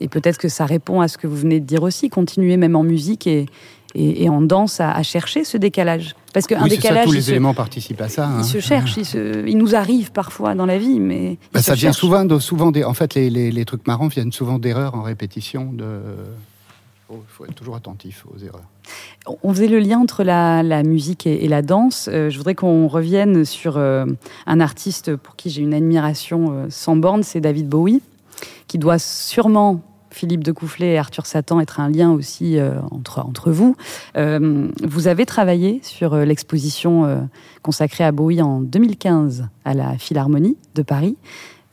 Et 0.00 0.08
peut-être 0.08 0.38
que 0.38 0.48
ça 0.48 0.66
répond 0.66 1.00
à 1.00 1.08
ce 1.08 1.16
que 1.18 1.26
vous 1.26 1.36
venez 1.36 1.60
de 1.60 1.66
dire 1.66 1.82
aussi, 1.82 2.08
continuer 2.10 2.56
même 2.56 2.76
en 2.76 2.82
musique 2.82 3.26
et, 3.26 3.46
et, 3.94 4.24
et 4.24 4.28
en 4.28 4.42
danse 4.42 4.80
à, 4.80 4.92
à 4.92 5.02
chercher 5.02 5.44
ce 5.44 5.56
décalage. 5.56 6.14
Parce 6.34 6.46
qu'un 6.46 6.62
oui, 6.62 6.68
c'est 6.68 6.76
ça, 6.76 6.82
décalage, 6.82 7.06
tous 7.06 7.12
les 7.12 7.22
se, 7.22 7.30
éléments 7.30 7.54
participent 7.54 8.00
à 8.02 8.08
ça. 8.10 8.28
hein. 8.28 8.42
se 8.42 8.60
cherche, 8.60 8.96
il, 8.98 9.06
se- 9.06 9.46
il 9.46 9.56
nous 9.56 9.74
arrive 9.74 10.12
parfois 10.12 10.54
dans 10.54 10.66
la 10.66 10.76
vie, 10.78 11.00
mais. 11.00 11.38
Bah, 11.52 11.62
ça 11.62 11.74
vient 11.74 11.92
souvent, 11.92 12.24
de, 12.26 12.38
souvent 12.38 12.70
des, 12.72 12.84
en 12.84 12.92
fait, 12.94 13.14
les, 13.14 13.30
les- 13.30 13.50
les 13.50 13.64
trucs 13.64 13.86
marrants 13.86 14.08
viennent 14.08 14.32
souvent 14.32 14.58
d'erreurs 14.58 14.94
en 14.94 15.02
répétition. 15.02 15.72
De... 15.72 15.86
Il 17.08 17.16
faut 17.28 17.44
être 17.44 17.54
toujours 17.54 17.76
attentif 17.76 18.24
aux 18.34 18.38
erreurs. 18.44 18.64
On 19.44 19.54
faisait 19.54 19.68
le 19.68 19.78
lien 19.78 19.98
entre 20.00 20.24
la, 20.24 20.64
la 20.64 20.82
musique 20.82 21.24
et, 21.26 21.44
et 21.44 21.48
la 21.48 21.62
danse. 21.62 22.10
Euh, 22.12 22.30
je 22.30 22.36
voudrais 22.36 22.56
qu'on 22.56 22.88
revienne 22.88 23.44
sur 23.44 23.76
euh, 23.76 24.04
un 24.46 24.58
artiste 24.60 25.14
pour 25.14 25.36
qui 25.36 25.48
j'ai 25.48 25.62
une 25.62 25.72
admiration 25.72 26.48
euh, 26.50 26.66
sans 26.68 26.96
borne, 26.96 27.22
c'est 27.22 27.40
David 27.40 27.68
Bowie, 27.68 28.02
qui 28.66 28.78
doit 28.78 28.98
sûrement, 28.98 29.80
Philippe 30.10 30.44
de 30.44 30.52
Coufflet 30.52 30.94
et 30.94 30.98
Arthur 30.98 31.26
Satan, 31.26 31.60
être 31.60 31.80
un 31.80 31.90
lien 31.90 32.10
aussi 32.10 32.58
euh, 32.58 32.80
entre, 32.90 33.20
entre 33.20 33.50
vous. 33.50 33.76
Euh, 34.16 34.68
vous 34.82 35.08
avez 35.08 35.26
travaillé 35.26 35.80
sur 35.82 36.14
euh, 36.14 36.24
l'exposition 36.24 37.28
consacrée 37.62 38.04
à 38.04 38.12
Bowie 38.12 38.42
en 38.42 38.60
2015 38.60 39.48
à 39.64 39.74
la 39.74 39.98
Philharmonie 39.98 40.56
de 40.74 40.82
Paris. 40.82 41.16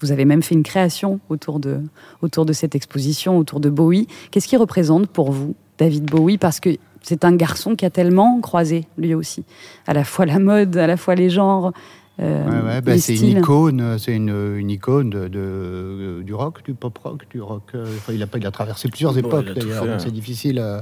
Vous 0.01 0.11
avez 0.11 0.25
même 0.25 0.43
fait 0.43 0.55
une 0.55 0.63
création 0.63 1.21
autour 1.29 1.59
de, 1.59 1.79
autour 2.21 2.45
de 2.45 2.51
cette 2.51 2.75
exposition, 2.75 3.37
autour 3.37 3.61
de 3.61 3.69
Bowie. 3.69 4.07
Qu'est-ce 4.31 4.47
qui 4.47 4.57
représente 4.57 5.07
pour 5.07 5.31
vous 5.31 5.55
David 5.77 6.03
Bowie? 6.03 6.37
Parce 6.37 6.59
que 6.59 6.71
c'est 7.01 7.23
un 7.23 7.35
garçon 7.35 7.75
qui 7.75 7.85
a 7.85 7.89
tellement 7.89 8.41
croisé, 8.41 8.85
lui 8.97 9.13
aussi, 9.13 9.43
à 9.87 9.93
la 9.93 10.03
fois 10.03 10.25
la 10.25 10.39
mode, 10.39 10.75
à 10.77 10.87
la 10.87 10.97
fois 10.97 11.15
les 11.15 11.29
genres, 11.29 11.71
euh, 12.19 12.45
Ouais, 12.49 12.61
ouais, 12.67 12.81
bah, 12.81 12.97
c'est 12.97 13.15
une 13.15 13.39
icône, 13.39 13.97
c'est 13.97 14.15
une, 14.15 14.55
une 14.57 14.69
icône 14.69 15.09
de, 15.09 15.27
de- 15.27 16.21
du 16.23 16.33
rock, 16.33 16.63
du 16.63 16.73
pop 16.73 16.97
rock, 16.97 17.25
du 17.29 17.41
rock. 17.41 17.63
euh, 17.75 17.85
il, 18.11 18.21
a, 18.21 18.27
pas- 18.27 18.37
il 18.37 18.45
a 18.45 18.51
traversé 18.51 18.87
plusieurs 18.89 19.13
Bon, 19.13 19.19
époques 19.19 19.45
d'ailleurs, 19.53 19.83
hein. 19.83 19.97
c'est 19.99 20.11
difficile. 20.11 20.59
euh, 20.59 20.79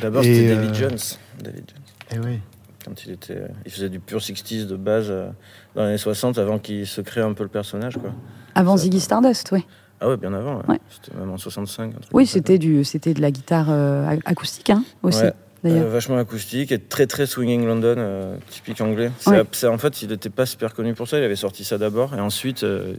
D'abord, 0.00 0.22
c'était 0.24 0.50
euh, 0.50 0.54
David 0.56 0.74
Jones. 0.74 0.98
David 1.42 1.64
Jones. 1.68 1.82
eh 2.14 2.26
oui. 2.26 2.38
Quand 2.84 3.04
il 3.04 3.12
était, 3.12 3.42
il 3.64 3.70
faisait 3.70 3.88
du 3.90 4.00
pur 4.00 4.18
60s 4.18 4.66
de 4.66 4.76
base 4.76 5.06
euh, 5.08 5.28
dans 5.76 5.82
les 5.82 5.88
années 5.90 5.98
60 5.98 6.38
avant 6.38 6.58
qu'il 6.58 6.86
se 6.86 7.00
crée 7.00 7.20
un 7.20 7.32
peu 7.32 7.44
le 7.44 7.48
personnage, 7.48 7.96
quoi. 7.98 8.10
Avant 8.54 8.76
Ziggy 8.76 8.98
Stardust, 9.00 9.50
oui. 9.52 9.64
Ah 10.00 10.08
ouais, 10.08 10.16
bien 10.16 10.32
avant. 10.34 10.56
ouais. 10.56 10.64
Ouais. 10.68 10.80
C'était 10.90 11.16
même 11.16 11.30
en 11.30 11.36
65. 11.38 11.90
un 11.90 11.98
truc 12.00 12.10
Oui, 12.12 12.26
c'était 12.26 12.58
du, 12.58 12.82
c'était 12.82 13.14
de 13.14 13.20
la 13.20 13.30
guitare 13.30 13.66
euh, 13.70 14.08
ac- 14.08 14.22
acoustique 14.24 14.70
hein, 14.70 14.82
aussi, 15.04 15.22
Ouais. 15.22 15.32
D'ailleurs. 15.62 15.86
Euh, 15.86 15.90
vachement 15.90 16.18
acoustique 16.18 16.72
et 16.72 16.78
très 16.78 17.06
très 17.06 17.26
swinging 17.26 17.66
London, 17.66 17.94
euh, 17.98 18.36
typique 18.48 18.80
anglais. 18.80 19.10
C'est- 19.18 19.30
Ouais. 19.30 19.68
en 19.68 19.78
fait, 19.78 20.02
il 20.02 20.08
n'était 20.08 20.30
pas 20.30 20.46
super 20.46 20.74
connu 20.74 20.94
pour 20.94 21.08
ça. 21.08 21.18
Il 21.18 21.24
avait 21.24 21.36
sorti 21.36 21.64
ça 21.64 21.78
d'abord 21.78 22.14
et 22.14 22.20
ensuite, 22.20 22.62
euh, 22.64 22.94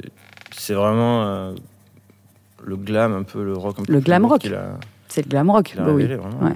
c'est 0.56 0.74
vraiment 0.74 1.54
le 2.64 2.76
glam, 2.78 3.14
un 3.14 3.24
peu 3.24 3.44
le 3.44 3.54
rock, 3.54 3.76
un 3.80 3.84
peu 3.84 3.92
Le 3.94 4.00
glam 4.00 4.26
rock. 4.26 4.48
c'est 5.10 5.24
le 5.26 5.30
glam 5.30 5.50
rock, 5.50 5.76
révélé, 5.78 6.16
vraiment. 6.16 6.40
Ouais. 6.44 6.56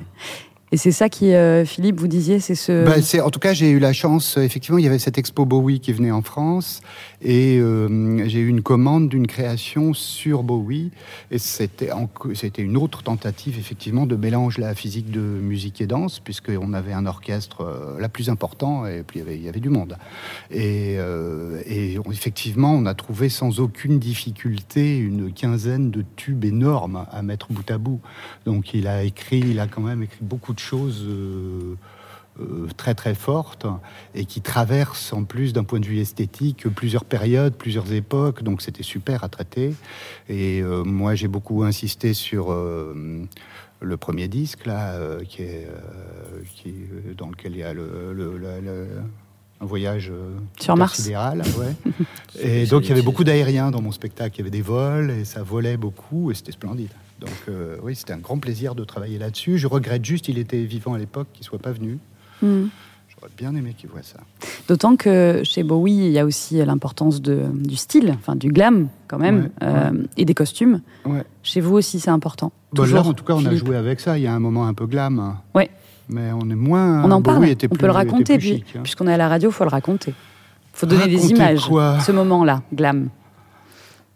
Et 0.73 0.77
c'est 0.77 0.91
ça 0.91 1.07
qui, 1.07 1.33
euh, 1.33 1.63
Philippe, 1.63 1.97
vous 1.97 2.09
disiez, 2.09 2.41
c'est 2.41 2.53
ce. 2.55 2.83
Bah, 2.83 2.95
en 3.25 3.29
tout 3.29 3.39
cas, 3.39 3.53
j'ai 3.53 3.69
eu 3.69 3.79
la 3.79 3.93
chance, 3.93 4.37
euh, 4.37 4.41
effectivement, 4.41 4.77
il 4.77 4.83
y 4.83 4.87
avait 4.87 4.99
cette 4.99 5.17
expo 5.17 5.45
Bowie 5.45 5.79
qui 5.79 5.93
venait 5.93 6.11
en 6.11 6.21
France, 6.21 6.81
et 7.21 7.57
euh, 7.57 8.27
j'ai 8.27 8.39
eu 8.39 8.49
une 8.49 8.61
commande 8.61 9.07
d'une 9.07 9.27
création 9.27 9.93
sur 9.93 10.43
Bowie, 10.43 10.91
et 11.31 11.37
c'était 11.39 11.89
c'était 12.33 12.61
une 12.63 12.75
autre 12.75 13.01
tentative, 13.01 13.57
effectivement, 13.57 14.05
de 14.05 14.17
mélange 14.17 14.57
la 14.57 14.75
physique 14.75 15.09
de 15.09 15.21
musique 15.21 15.79
et 15.79 15.87
danse, 15.87 16.19
puisqu'on 16.19 16.73
avait 16.73 16.91
un 16.91 17.05
orchestre 17.05 17.61
euh, 17.61 17.97
la 18.01 18.09
plus 18.09 18.29
important, 18.29 18.85
et 18.85 19.03
puis 19.07 19.21
il 19.25 19.43
y 19.43 19.47
avait, 19.47 19.61
du 19.61 19.69
monde. 19.69 19.95
Et, 20.51 20.97
on- 20.99 22.11
effectivement, 22.11 22.73
on 22.73 22.85
a 22.85 22.93
trouvé 22.93 23.29
sans 23.29 23.61
aucune 23.61 23.99
difficulté 23.99 24.97
une 24.97 25.31
quinzaine 25.31 25.91
de 25.91 26.03
tubes 26.17 26.43
énormes 26.43 27.05
à 27.11 27.21
mettre 27.21 27.47
bout 27.53 27.69
à 27.71 27.77
bout. 27.77 28.01
Donc 28.45 28.73
il 28.73 28.87
a 28.87 29.03
écrit, 29.03 29.39
il 29.39 29.59
a 29.61 29.67
quand 29.67 29.81
même 29.81 30.03
écrit 30.03 30.19
beaucoup 30.21 30.53
de 30.57 30.61
choses. 30.61 31.03
euh, 31.07 31.75
euh, 32.39 32.67
très 32.77 32.93
très 32.93 33.15
fortes 33.15 33.65
et 34.13 34.25
qui 34.25 34.41
traversent 34.41 35.11
en 35.11 35.23
plus 35.23 35.53
d'un 35.53 35.63
point 35.63 35.79
de 35.79 35.87
vue 35.87 35.97
esthétique 35.97 36.67
plusieurs 36.69 37.03
périodes, 37.03 37.55
plusieurs 37.55 37.91
époques, 37.91 38.43
donc 38.43 38.61
c'était 38.61 38.83
super 38.83 39.23
à 39.23 39.27
traiter. 39.27 39.73
Et 40.29 40.61
euh, 40.61 40.83
moi 40.83 41.15
j'ai 41.15 41.27
beaucoup 41.27 41.63
insisté 41.63 42.13
sur 42.13 42.51
euh, 42.51 42.93
le 43.81 43.97
premier 43.97 44.27
disque 44.27 44.67
là, 44.67 44.91
euh, 44.93 45.23
qui 45.23 45.41
est, 45.41 45.67
qui, 46.53 46.75
dans 47.17 47.29
lequel 47.31 47.53
il 47.53 47.57
y 47.57 47.63
a 47.63 47.73
le, 47.73 48.13
le- 48.13 48.37
le- 48.37 48.59
le- 48.61 48.87
un 49.59 49.65
voyage 49.65 50.11
Sur 50.59 50.77
Mars. 50.77 50.91
intersidéral, 50.99 51.41
ouais. 51.57 51.73
C'est- 52.35 52.47
Et 52.47 52.65
donc 52.67 52.83
il 52.83 52.89
y 52.89 52.91
avait 52.91 53.01
beaucoup 53.01 53.23
d'aériens 53.23 53.71
dans 53.71 53.81
mon 53.81 53.91
spectacle, 53.91 54.35
il 54.35 54.39
y 54.39 54.41
avait 54.41 54.51
des 54.51 54.61
vols 54.61 55.09
et 55.09 55.25
ça 55.25 55.41
volait 55.41 55.77
beaucoup 55.77 56.29
et 56.29 56.35
c'était 56.35 56.51
splendide. 56.51 56.91
Donc 57.19 57.29
euh, 57.49 57.77
oui, 57.83 57.95
c'était 57.95 58.13
un 58.13 58.19
grand 58.19 58.37
plaisir 58.37 58.75
de 58.75 58.83
travailler 58.83 59.17
là-dessus. 59.17 59.57
Je 59.57 59.67
regrette 59.67 60.05
juste, 60.05 60.27
il 60.27 60.37
était 60.37 60.63
vivant 60.63 60.93
à 60.93 60.97
l'époque, 60.97 61.27
qu'il 61.33 61.45
soit 61.45 61.59
pas 61.59 61.71
venu. 61.71 61.97
Hmm. 62.41 62.65
J'aurais 63.09 63.31
bien 63.35 63.55
aimé 63.55 63.73
qu'il 63.75 63.89
voit 63.89 64.03
ça. 64.03 64.19
D'autant 64.67 64.95
que 64.95 65.41
chez 65.43 65.63
Bowie, 65.63 65.93
il 65.93 66.11
y 66.11 66.19
a 66.19 66.25
aussi 66.25 66.63
l'importance 66.63 67.19
du 67.21 67.75
style, 67.75 68.13
enfin 68.19 68.35
du 68.35 68.49
glam 68.51 68.89
quand 69.07 69.17
même, 69.17 69.43
Ouais, 69.43 69.49
euh, 69.63 70.03
et 70.17 70.25
des 70.25 70.35
costumes. 70.35 70.81
Ouais. 71.05 71.23
Chez 71.41 71.61
vous 71.61 71.75
aussi, 71.75 71.99
c'est 71.99 72.11
important. 72.11 72.51
Bon, 72.73 72.83
là, 72.83 72.87
Toujours, 72.87 73.07
en 73.07 73.13
tout 73.13 73.23
cas, 73.23 73.33
on 73.33 73.45
a 73.45 73.55
joué 73.55 73.75
avec 73.75 73.99
ça. 73.99 74.19
Il 74.19 74.23
y 74.23 74.27
a 74.27 74.33
un 74.33 74.39
moment 74.39 74.67
un 74.67 74.75
peu 74.75 74.85
glam. 74.85 75.37
Ouais. 75.55 75.71
Mais 76.09 76.31
on 76.31 76.47
est 76.49 76.55
moins. 76.55 77.03
On 77.03 77.11
en 77.11 77.21
parle, 77.23 77.43
on 77.43 77.55
plus- 77.55 77.67
peut 77.69 77.85
le 77.87 77.91
raconter, 77.91 78.37
puis, 78.37 78.63
hein. 78.75 78.81
puisqu'on 78.83 79.07
est 79.07 79.13
à 79.13 79.17
la 79.17 79.27
radio, 79.27 79.49
il 79.49 79.53
faut 79.53 79.63
le 79.63 79.69
raconter. 79.69 80.11
Il 80.11 80.79
faut 80.79 80.85
donner 80.85 81.07
des 81.07 81.31
images. 81.31 81.61
Ce 82.05 82.11
moment-là, 82.11 82.61
glam. 82.71 83.09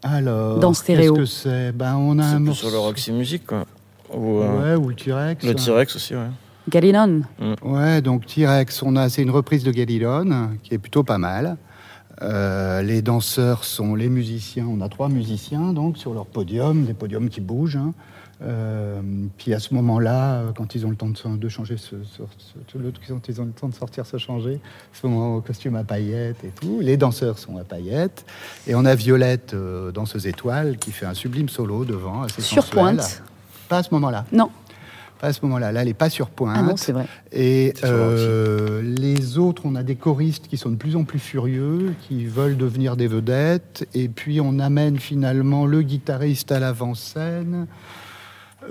Alors. 0.03 0.59
Dans 0.59 0.73
stéréo. 0.73 1.13
Qu'est-ce 1.15 1.43
que 1.43 1.49
c'est? 1.49 1.71
Ben, 1.73 1.95
on 1.95 2.17
a 2.19 2.23
C'est 2.23 2.29
un 2.33 2.35
plus 2.37 2.45
morceau. 2.45 2.67
sur 2.67 2.71
le 2.71 2.79
Roxy 2.79 3.11
Music, 3.11 3.45
quoi. 3.45 3.65
Ou, 4.13 4.39
euh, 4.39 4.75
Ouais, 4.77 4.83
ou 4.83 4.89
le 4.89 4.95
T-Rex. 4.95 5.45
le 5.45 5.55
T-Rex 5.55 5.95
aussi, 5.95 6.15
ouais. 6.15 6.27
Galinon. 6.69 7.21
Ouais, 7.63 8.01
donc 8.01 8.25
T-Rex, 8.25 8.83
on 8.83 8.95
a, 8.95 9.09
c'est 9.09 9.21
une 9.21 9.31
reprise 9.31 9.63
de 9.63 9.71
Galilon 9.71 10.49
qui 10.63 10.73
est 10.73 10.77
plutôt 10.77 11.03
pas 11.03 11.17
mal. 11.17 11.57
Euh, 12.21 12.81
les 12.83 13.01
danseurs 13.01 13.63
sont 13.63 13.95
les 13.95 14.09
musiciens. 14.09 14.67
On 14.67 14.81
a 14.81 14.89
trois 14.89 15.09
musiciens 15.09 15.73
donc 15.73 15.97
sur 15.97 16.13
leur 16.13 16.25
podium, 16.27 16.83
des 16.85 16.93
podiums 16.93 17.29
qui 17.29 17.41
bougent. 17.41 17.77
hein. 17.77 17.93
Euh, 18.43 19.01
puis 19.37 19.53
à 19.53 19.59
ce 19.59 19.73
moment-là, 19.75 20.33
euh, 20.35 20.51
quand 20.55 20.73
ils 20.73 20.85
ont 20.85 20.89
le 20.89 20.95
temps 20.95 21.09
de, 21.09 21.37
de 21.37 21.49
changer, 21.49 21.77
ce, 21.77 21.95
ce- 22.03 22.23
ce- 22.39 22.77
quand 23.07 23.29
ils 23.29 23.39
ont 23.41 23.45
le 23.45 23.51
temps 23.51 23.69
de 23.69 23.73
sortir, 23.75 24.05
se 24.05 24.17
changer, 24.17 24.59
ce 24.93 25.05
moment 25.05 25.35
au 25.35 25.41
costume 25.41 25.75
à 25.75 25.83
paillettes 25.83 26.43
et 26.43 26.49
tout. 26.49 26.79
Les 26.81 26.97
danseurs 26.97 27.37
sont 27.37 27.57
à 27.57 27.63
paillettes. 27.63 28.25
Et 28.67 28.73
on 28.73 28.83
a 28.85 28.95
Violette, 28.95 29.53
euh, 29.53 29.91
danseuse 29.91 30.25
étoile, 30.25 30.77
qui 30.77 30.91
fait 30.91 31.05
un 31.05 31.13
sublime 31.13 31.49
solo 31.49 31.85
devant, 31.85 32.23
assez 32.23 32.41
Sur 32.41 32.63
sensuel. 32.63 32.83
pointe. 32.95 33.23
Pas 33.69 33.77
à 33.77 33.83
ce 33.83 33.93
moment-là. 33.93 34.25
Non. 34.31 34.49
Pas 35.19 35.27
à 35.27 35.33
ce 35.33 35.41
moment-là. 35.43 35.71
Là, 35.71 35.81
elle 35.81 35.87
n'est 35.87 35.93
pas 35.93 36.09
sur 36.09 36.29
pointe. 36.31 36.55
Ah 36.59 36.63
non, 36.63 36.77
c'est 36.77 36.93
vrai. 36.93 37.05
Et 37.31 37.75
euh, 37.83 38.81
les 38.81 39.37
autres, 39.37 39.61
on 39.65 39.75
a 39.75 39.83
des 39.83 39.95
choristes 39.95 40.47
qui 40.47 40.57
sont 40.57 40.71
de 40.71 40.77
plus 40.77 40.95
en 40.95 41.03
plus 41.03 41.19
furieux, 41.19 41.93
qui 42.07 42.25
veulent 42.25 42.57
devenir 42.57 42.97
des 42.97 43.05
vedettes. 43.07 43.87
Et 43.93 44.09
puis 44.09 44.41
on 44.41 44.57
amène 44.57 44.97
finalement 44.97 45.67
le 45.67 45.83
guitariste 45.83 46.51
à 46.51 46.59
l'avant-scène. 46.59 47.67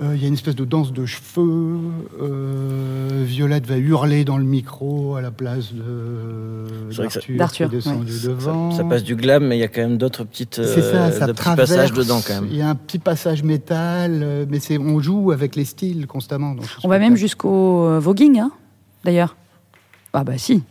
Euh, 0.01 0.15
Il 0.15 0.21
y 0.21 0.25
a 0.25 0.27
une 0.27 0.35
espèce 0.35 0.55
de 0.55 0.63
danse 0.65 0.93
de 0.93 1.05
cheveux. 1.05 1.79
euh, 2.21 3.23
Violette 3.25 3.65
va 3.67 3.77
hurler 3.77 4.23
dans 4.23 4.37
le 4.37 4.43
micro 4.45 5.15
à 5.15 5.21
la 5.21 5.31
place 5.31 5.73
de 5.73 7.37
d'Arthur 7.37 7.69
descendu 7.69 8.11
Ça, 8.11 8.27
devant. 8.29 8.71
ça 8.71 8.83
passe 8.83 9.03
du 9.03 9.15
glam, 9.15 9.45
mais 9.47 9.57
il 9.57 9.59
y 9.59 9.63
a 9.63 9.67
quand 9.67 9.81
même 9.81 9.97
d'autres 9.97 10.23
petites 10.23 10.59
euh, 10.59 10.71
C'est 10.73 10.81
ça, 10.81 11.11
ça 11.11 11.27
de 11.27 11.33
petits 11.33 11.55
passages 11.55 11.91
dedans 11.93 12.21
quand 12.25 12.35
même. 12.35 12.47
Il 12.49 12.57
y 12.57 12.61
a 12.61 12.69
un 12.69 12.75
petit 12.75 12.99
passage 12.99 13.43
métal, 13.43 14.21
euh, 14.23 14.45
mais 14.49 14.59
c'est 14.59 14.77
on 14.77 14.99
joue 15.01 15.31
avec 15.31 15.55
les 15.55 15.65
styles 15.65 16.07
constamment. 16.07 16.55
On 16.83 16.87
va 16.87 16.97
même 16.99 17.15
jusqu'au 17.15 17.85
euh, 17.85 17.99
voguing, 17.99 18.39
hein, 18.39 18.51
d'ailleurs. 19.03 19.35
Ah 20.13 20.23
bah 20.23 20.37
si, 20.37 20.63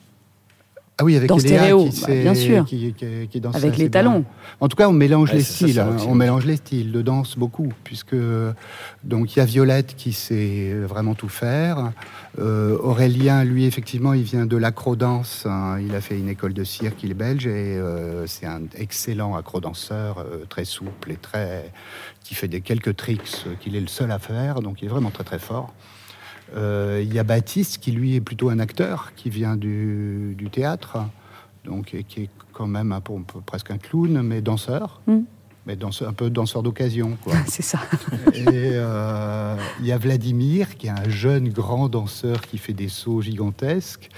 Ah 1.01 1.05
oui, 1.05 1.17
avec 1.17 1.29
dans 1.31 1.39
Eléa 1.39 1.59
stéréo, 1.59 1.89
qui, 1.89 2.01
bah, 2.03 2.07
bien 2.23 2.35
sûr. 2.35 2.65
Qui, 2.67 2.93
qui- 2.93 3.29
qui 3.29 3.41
danse 3.41 3.57
avec 3.57 3.79
les 3.79 3.85
bien. 3.89 4.03
talons. 4.03 4.25
En 4.61 4.69
tout 4.69 4.77
cas, 4.77 4.87
on 4.87 4.93
mélange 4.93 5.31
Ouais, 5.31 5.37
les 5.39 5.43
styles. 5.43 5.75
ça 5.75 5.87
hein. 5.87 5.97
on 6.07 6.15
mélange 6.15 6.45
les 6.45 6.57
styles 6.57 6.93
de 6.93 7.01
danse 7.01 7.39
beaucoup, 7.39 7.73
puisque 7.85 8.15
donc 9.03 9.35
il 9.35 9.39
y 9.39 9.43
a 9.43 9.47
Violette 9.47 9.95
qui 9.97 10.13
sait 10.13 10.75
vraiment 10.75 11.15
tout 11.15 11.31
faire. 11.31 11.93
Euh, 12.39 12.77
Aurélien, 12.83 13.45
lui, 13.45 13.65
effectivement, 13.65 14.13
il 14.13 14.23
vient 14.25 14.45
de 14.45 14.57
l'acrodance. 14.59 15.47
hein. 15.47 15.79
Il 15.81 15.95
a 15.95 16.03
fait 16.03 16.19
une 16.19 16.29
école 16.29 16.53
de 16.53 16.65
cirque, 16.65 17.03
il 17.03 17.13
est 17.13 17.15
belge 17.15 17.47
et 17.47 17.51
euh, 17.79 18.27
c'est 18.27 18.47
un 18.47 18.61
excellent 18.77 19.35
acrodanseur, 19.37 20.19
euh, 20.19 20.45
très 20.51 20.67
souple 20.67 21.13
et 21.13 21.17
très 21.17 21.71
qui 22.23 22.35
fait 22.35 22.49
des 22.49 22.61
quelques 22.61 22.95
tricks 22.95 23.45
euh, 23.47 23.55
qu'il 23.59 23.75
est 23.75 23.81
le 23.81 23.89
seul 23.89 24.11
à 24.13 24.19
faire. 24.19 24.61
Donc, 24.61 24.83
il 24.83 24.85
est 24.85 24.89
vraiment 24.89 25.11
très 25.11 25.25
très 25.25 25.39
fort. 25.39 25.73
Euh, 26.57 27.01
Il 27.03 27.13
y 27.13 27.19
a 27.19 27.25
Baptiste 27.25 27.79
qui 27.79 27.93
lui 27.93 28.17
est 28.17 28.21
plutôt 28.21 28.51
un 28.51 28.59
acteur 28.59 29.13
qui 29.17 29.31
vient 29.31 29.57
du, 29.57 30.37
théâtre, 30.53 30.99
donc 31.65 31.95
et 31.95 32.05
qui 32.05 32.23
est 32.23 32.31
quand 32.53 32.67
même 32.67 32.93
un 32.93 33.01
presque 33.47 33.71
un 33.71 33.79
clown, 33.79 34.23
mais 34.23 34.41
danseur, 34.41 35.01
Mm. 35.07 35.21
Mais 35.67 35.77
danseur, 35.77 36.09
un 36.09 36.13
peu 36.13 36.31
danseur 36.31 36.63
d'occasion. 36.63 37.19
c'est 37.47 37.63
ça. 37.63 37.81
et 38.35 38.45
euh, 38.49 39.57
il 39.81 39.87
y 39.87 39.93
a 39.93 39.99
Vladimir 39.99 40.77
qui 40.77 40.87
est 40.87 40.91
un 40.91 41.09
jeune 41.09 41.49
grand 41.51 41.89
danseur 41.89 42.41
qui 42.43 42.59
fait 42.59 42.73
des 42.73 42.89
sauts 42.89 43.21
gigantesques, 43.21 44.09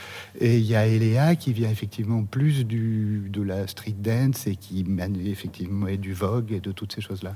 et 0.41 0.59
il 0.59 0.65
y 0.65 0.75
a 0.77 0.87
Eléa 0.87 1.35
qui 1.37 1.53
vient 1.53 1.71
effectivement 1.71 2.23
plus 2.23 2.65
du, 2.65 3.29
de 3.31 3.43
la 3.43 3.67
street 3.67 3.97
dance 3.99 4.47
et 4.47 4.57
qui 4.57 4.85
effectivement 5.27 5.87
et 5.89 5.97
du 5.97 6.13
vogue 6.15 6.53
et 6.53 6.61
de 6.61 6.73
toutes 6.73 6.93
ces 6.95 7.01
choses-là. 7.01 7.35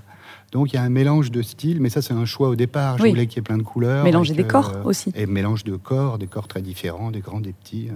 Donc 0.53 0.73
il 0.73 0.77
y 0.77 0.79
a 0.79 0.83
un 0.83 0.88
mélange 0.88 1.31
de 1.31 1.42
styles, 1.42 1.81
mais 1.81 1.88
ça 1.90 2.03
c'est 2.03 2.14
un 2.14 2.25
choix 2.25 2.49
au 2.49 2.57
départ. 2.57 2.99
Je 2.99 3.03
Oui. 3.05 3.11
voulais 3.11 3.27
qu'il 3.27 3.37
y 3.37 3.40
ait 3.40 3.42
plein 3.42 3.59
de 3.59 3.62
couleurs. 3.62 4.05
Mélanger 4.05 4.33
et 4.33 4.37
des 4.37 4.45
corps 4.45 4.73
aussi. 4.85 5.12
et 5.14 5.27
mélange 5.27 5.64
de 5.64 5.77
corps, 5.77 6.19
des 6.19 6.27
corps 6.27 6.49
très 6.49 6.62
différents, 6.62 7.11
des 7.11 7.21
grands, 7.21 7.40
des 7.40 7.53
petits. 7.53 7.88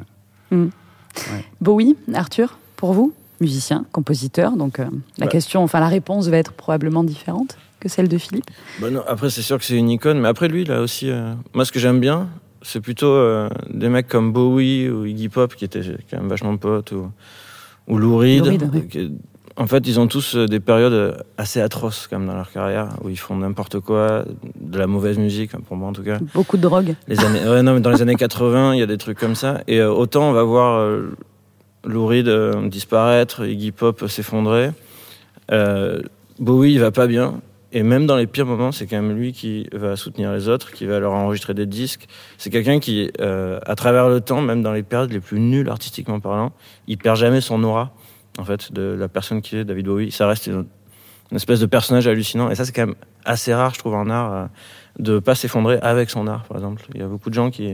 Bowie, 1.60 1.96
Arthur, 2.14 2.58
pour 2.76 2.92
vous, 2.92 3.12
musicien, 3.40 3.84
compositeur, 3.92 4.52
donc 4.56 4.78
euh, 4.78 4.84
la 5.18 5.26
Ouais. 5.26 5.32
question, 5.32 5.62
enfin 5.62 5.80
la 5.80 5.88
réponse 5.88 6.28
va 6.28 6.36
être 6.36 6.52
probablement 6.52 7.04
différente 7.04 7.56
que 7.80 7.88
celle 7.88 8.08
de 8.08 8.18
Philippe. 8.18 8.44
Bah 8.80 8.90
non, 8.90 9.02
après, 9.08 9.30
c'est 9.30 9.42
sûr 9.42 9.58
que 9.58 9.64
c'est 9.64 9.76
une 9.76 9.88
icône, 9.90 10.20
mais 10.20 10.28
après, 10.28 10.48
lui, 10.48 10.64
là 10.64 10.80
aussi, 10.82 11.10
euh, 11.10 11.32
moi, 11.54 11.64
ce 11.64 11.72
que 11.72 11.78
j'aime 11.80 11.98
bien, 12.00 12.28
c'est 12.62 12.80
plutôt 12.80 13.06
euh, 13.08 13.48
des 13.72 13.88
mecs 13.88 14.06
comme 14.08 14.32
Bowie 14.32 14.90
ou 14.90 15.06
Iggy 15.06 15.30
Pop, 15.30 15.54
qui 15.54 15.64
étaient 15.64 15.80
quand 16.10 16.18
même 16.18 16.28
vachement 16.28 16.56
potes, 16.58 16.92
ou, 16.92 17.10
ou 17.88 17.96
Lou 17.96 18.18
Reed. 18.18 18.44
Lou 18.44 18.50
Reed, 18.50 18.70
oui. 18.74 18.88
qui- 18.88 19.12
en 19.56 19.66
fait, 19.66 19.86
ils 19.86 19.98
ont 20.00 20.06
tous 20.06 20.36
des 20.36 20.60
périodes 20.60 21.22
assez 21.36 21.60
atroces, 21.60 22.06
quand 22.08 22.18
même, 22.18 22.28
dans 22.28 22.34
leur 22.34 22.50
carrière, 22.50 22.88
où 23.02 23.08
ils 23.08 23.18
font 23.18 23.36
n'importe 23.36 23.80
quoi, 23.80 24.24
de 24.58 24.78
la 24.78 24.86
mauvaise 24.86 25.18
musique, 25.18 25.52
pour 25.66 25.76
moi 25.76 25.88
en 25.88 25.92
tout 25.92 26.02
cas. 26.04 26.18
Beaucoup 26.34 26.56
de 26.56 26.62
drogue. 26.62 26.94
Les 27.08 27.18
années, 27.20 27.46
ouais, 27.46 27.62
non, 27.62 27.74
mais 27.74 27.80
dans 27.80 27.90
les 27.90 28.00
années 28.00 28.14
80, 28.14 28.74
il 28.74 28.80
y 28.80 28.82
a 28.82 28.86
des 28.86 28.96
trucs 28.98 29.18
comme 29.18 29.34
ça. 29.34 29.60
Et 29.66 29.82
autant 29.82 30.30
on 30.30 30.32
va 30.32 30.44
voir 30.44 30.80
Lou 31.84 32.10
euh, 32.10 32.68
disparaître, 32.68 33.46
Iggy 33.46 33.72
Pop 33.72 34.06
s'effondrer. 34.06 34.70
Euh, 35.50 36.00
Bowie, 36.38 36.72
il 36.72 36.80
va 36.80 36.90
pas 36.90 37.06
bien. 37.06 37.40
Et 37.72 37.82
même 37.82 38.06
dans 38.06 38.16
les 38.16 38.26
pires 38.26 38.46
moments, 38.46 38.72
c'est 38.72 38.86
quand 38.86 39.00
même 39.00 39.16
lui 39.16 39.32
qui 39.32 39.68
va 39.72 39.94
soutenir 39.94 40.32
les 40.32 40.48
autres, 40.48 40.72
qui 40.72 40.86
va 40.86 40.98
leur 40.98 41.12
enregistrer 41.12 41.54
des 41.54 41.66
disques. 41.66 42.06
C'est 42.36 42.50
quelqu'un 42.50 42.80
qui, 42.80 43.10
euh, 43.20 43.60
à 43.64 43.76
travers 43.76 44.08
le 44.08 44.20
temps, 44.20 44.40
même 44.40 44.62
dans 44.62 44.72
les 44.72 44.82
périodes 44.82 45.12
les 45.12 45.20
plus 45.20 45.38
nulles 45.38 45.68
artistiquement 45.68 46.18
parlant, 46.18 46.52
il 46.88 46.98
perd 46.98 47.16
jamais 47.16 47.40
son 47.40 47.62
aura, 47.62 47.92
en 48.38 48.44
fait, 48.44 48.72
de 48.72 48.82
la 48.98 49.08
personne 49.08 49.40
qui 49.40 49.56
est 49.56 49.64
David 49.64 49.86
Bowie. 49.86 50.10
Ça 50.10 50.26
reste 50.26 50.48
une, 50.48 50.66
une 51.30 51.36
espèce 51.36 51.60
de 51.60 51.66
personnage 51.66 52.08
hallucinant. 52.08 52.50
Et 52.50 52.56
ça, 52.56 52.64
c'est 52.64 52.72
quand 52.72 52.86
même 52.86 52.96
assez 53.24 53.54
rare, 53.54 53.72
je 53.72 53.78
trouve, 53.78 53.94
en 53.94 54.10
art, 54.10 54.48
de 54.98 55.20
pas 55.20 55.36
s'effondrer 55.36 55.78
avec 55.80 56.10
son 56.10 56.26
art, 56.26 56.44
par 56.44 56.56
exemple. 56.56 56.84
Il 56.94 57.00
y 57.00 57.04
a 57.04 57.06
beaucoup 57.06 57.30
de 57.30 57.34
gens 57.34 57.50
qui, 57.50 57.70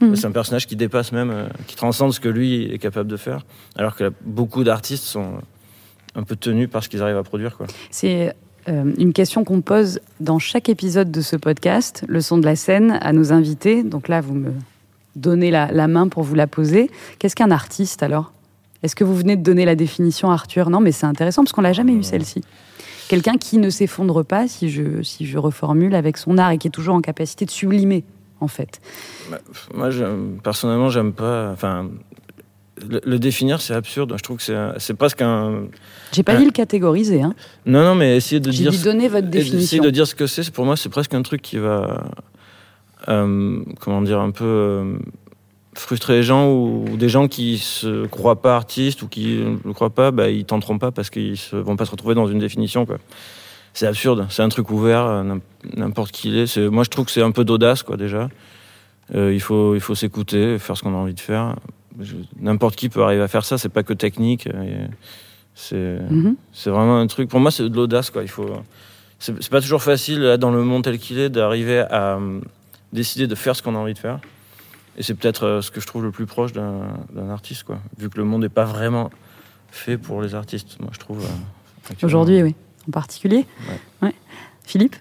Mhm. 0.00 0.16
c'est 0.16 0.26
un 0.26 0.32
personnage 0.32 0.66
qui 0.66 0.76
dépasse 0.76 1.12
même, 1.12 1.30
euh, 1.30 1.46
qui 1.66 1.76
transcende 1.76 2.12
ce 2.12 2.20
que 2.20 2.28
lui 2.28 2.64
est 2.64 2.78
capable 2.78 3.10
de 3.10 3.16
faire, 3.16 3.44
alors 3.76 3.96
que 3.96 4.12
beaucoup 4.24 4.64
d'artistes 4.64 5.04
sont 5.04 5.34
un 6.14 6.22
peu 6.22 6.36
tenus 6.36 6.68
par 6.68 6.82
ce 6.82 6.88
qu'ils 6.88 7.02
arrivent 7.02 7.16
à 7.16 7.22
produire. 7.22 7.56
C'est 7.90 8.34
euh, 8.68 8.92
une 8.98 9.12
question 9.12 9.44
qu'on 9.44 9.60
pose 9.60 10.00
dans 10.20 10.38
chaque 10.38 10.68
épisode 10.68 11.10
de 11.10 11.20
ce 11.20 11.36
podcast, 11.36 12.04
le 12.08 12.20
son 12.20 12.38
de 12.38 12.44
la 12.44 12.56
scène, 12.56 12.98
à 13.00 13.12
nos 13.12 13.32
invités. 13.32 13.82
Donc 13.82 14.08
là, 14.08 14.20
vous 14.20 14.34
me 14.34 14.52
donnez 15.14 15.50
la, 15.50 15.70
la 15.72 15.88
main 15.88 16.08
pour 16.08 16.22
vous 16.22 16.34
la 16.34 16.46
poser. 16.46 16.90
Qu'est-ce 17.18 17.36
qu'un 17.36 17.50
artiste 17.50 18.02
alors? 18.02 18.32
Est-ce 18.82 18.94
que 18.94 19.04
vous 19.04 19.16
venez 19.16 19.36
de 19.36 19.42
donner 19.42 19.64
la 19.64 19.74
définition, 19.74 20.30
Arthur? 20.30 20.70
Non, 20.70 20.80
mais 20.80 20.92
c'est 20.92 21.06
intéressant 21.06 21.42
parce 21.42 21.52
qu'on 21.52 21.62
l'a 21.62 21.72
jamais 21.72 21.92
eu 21.92 22.02
celle-ci. 22.02 22.42
Quelqu'un 23.08 23.36
qui 23.36 23.58
ne 23.58 23.70
s'effondre 23.70 24.24
pas, 24.24 24.48
si 24.48 24.68
je, 24.68 25.02
si 25.02 25.26
je 25.26 25.38
reformule, 25.38 25.94
avec 25.94 26.16
son 26.16 26.38
art 26.38 26.50
et 26.50 26.58
qui 26.58 26.68
est 26.68 26.72
toujours 26.72 26.94
en 26.94 27.00
capacité 27.00 27.44
de 27.44 27.50
sublimer, 27.50 28.04
en 28.40 28.48
fait. 28.48 28.80
Bah, 29.30 29.38
Moi, 29.74 29.88
personnellement, 30.42 30.88
j'aime 30.90 31.12
pas. 31.12 31.50
Enfin, 31.52 31.88
le, 32.88 33.00
le 33.04 33.18
définir, 33.18 33.60
c'est 33.60 33.74
absurde. 33.74 34.14
Je 34.16 34.22
trouve 34.22 34.36
que 34.36 34.42
c'est 34.42 34.54
un- 34.54 34.74
presque 34.98 35.22
un. 35.22 35.64
J'ai 36.12 36.22
pas 36.22 36.32
Ouais. 36.32 36.38
dit 36.40 36.44
le 36.44 36.50
catégoriser. 36.50 37.22
Hein. 37.22 37.34
Non, 37.64 37.82
non, 37.82 37.94
mais 37.94 38.16
essayer 38.16 38.40
de 38.40 38.50
dire. 38.50 38.70
dit 38.70 38.82
donner 38.82 39.08
votre 39.08 39.28
définition. 39.28 39.82
de 39.82 39.90
dire 39.90 40.06
ce 40.06 40.14
que 40.14 40.26
c'est, 40.26 40.50
pour 40.52 40.64
moi, 40.64 40.76
c'est 40.76 40.88
presque 40.90 41.14
un 41.14 41.22
truc 41.22 41.40
qui 41.42 41.56
va. 41.58 42.04
euh, 43.08 43.62
comment 43.80 44.02
dire, 44.02 44.20
un 44.20 44.30
peu. 44.30 44.44
euh, 44.44 44.98
frustrer 45.74 46.14
les 46.14 46.22
gens 46.22 46.48
ou, 46.50 46.86
ou 46.90 46.96
des 46.96 47.10
gens 47.10 47.28
qui 47.28 47.58
se 47.58 48.06
croient 48.06 48.40
pas 48.40 48.56
artistes 48.56 49.02
ou 49.02 49.08
qui 49.08 49.36
ne 49.44 49.56
le 49.62 49.72
croient 49.74 49.90
pas, 49.94 50.10
bah, 50.10 50.30
ils 50.30 50.46
tenteront 50.46 50.78
pas 50.78 50.90
parce 50.90 51.10
qu'ils 51.10 51.36
se, 51.36 51.54
vont 51.54 51.76
pas 51.76 51.84
se 51.84 51.90
retrouver 51.90 52.14
dans 52.14 52.26
une 52.26 52.38
définition. 52.38 52.86
Quoi. 52.86 52.96
C'est 53.76 53.86
absurde, 53.86 54.26
c'est 54.30 54.42
un 54.42 54.48
truc 54.48 54.70
ouvert, 54.70 55.02
euh, 55.04 55.22
n'im- 55.22 55.40
n'importe 55.76 56.10
qui 56.10 56.28
il 56.30 56.38
est. 56.38 56.46
C'est- 56.46 56.68
Moi, 56.70 56.82
je 56.82 56.88
trouve 56.88 57.04
que 57.04 57.10
c'est 57.10 57.20
un 57.22 57.30
peu 57.30 57.44
d'audace, 57.44 57.82
quoi, 57.82 57.98
déjà. 57.98 58.30
Euh, 59.14 59.34
il 59.34 59.40
faut, 59.40 59.74
il 59.74 59.80
faut 59.82 59.94
s'écouter, 59.94 60.58
faire 60.58 60.76
ce 60.78 60.82
qu'on 60.82 60.94
a 60.94 60.96
envie 60.96 61.12
de 61.14 61.20
faire. 61.20 61.56
N'importe 62.40 62.74
qui 62.76 62.88
peut 62.88 63.02
arriver 63.02 63.22
à 63.22 63.28
faire 63.28 63.44
ça, 63.44 63.58
c'est 63.58 63.68
pas 63.68 63.82
que 63.82 63.92
technique. 63.92 64.46
euh, 64.46 64.86
C'est 65.54 65.98
c'est 66.52 66.70
vraiment 66.70 66.98
un 66.98 67.06
truc. 67.06 67.28
Pour 67.28 67.38
moi, 67.40 67.50
c'est 67.50 67.68
de 67.68 67.74
l'audace, 67.76 68.10
quoi. 68.10 68.22
Il 68.22 68.28
faut. 68.28 68.48
C'est 69.18 69.48
pas 69.50 69.60
toujours 69.62 69.82
facile, 69.82 70.20
là, 70.20 70.36
dans 70.38 70.50
le 70.50 70.62
monde 70.62 70.84
tel 70.84 70.98
qu'il 70.98 71.18
est, 71.18 71.28
d'arriver 71.30 71.80
à 71.80 72.16
euh, 72.16 72.40
décider 72.94 73.26
de 73.26 73.34
faire 73.34 73.54
ce 73.56 73.62
qu'on 73.62 73.74
a 73.74 73.78
envie 73.78 73.94
de 73.94 73.98
faire. 73.98 74.20
Et 74.98 75.02
c'est 75.02 75.14
peut-être 75.14 75.44
euh, 75.44 75.60
ce 75.62 75.70
que 75.70 75.80
je 75.82 75.86
trouve 75.86 76.02
le 76.02 76.10
plus 76.12 76.26
proche 76.26 76.52
d'un 76.54 77.28
artiste, 77.30 77.64
quoi. 77.64 77.78
Vu 77.98 78.08
que 78.10 78.16
le 78.18 78.24
monde 78.24 78.40
n'est 78.42 78.48
pas 78.50 78.64
vraiment 78.64 79.10
fait 79.70 79.98
pour 79.98 80.20
les 80.22 80.34
artistes, 80.34 80.78
moi, 80.80 80.90
je 80.92 80.98
trouve. 80.98 81.26
Aujourd'hui, 82.02 82.42
oui. 82.42 82.54
En 82.88 82.90
particulier 82.92 83.46
Ouais. 83.68 84.08
Ouais. 84.08 84.14
Philippe 84.64 84.96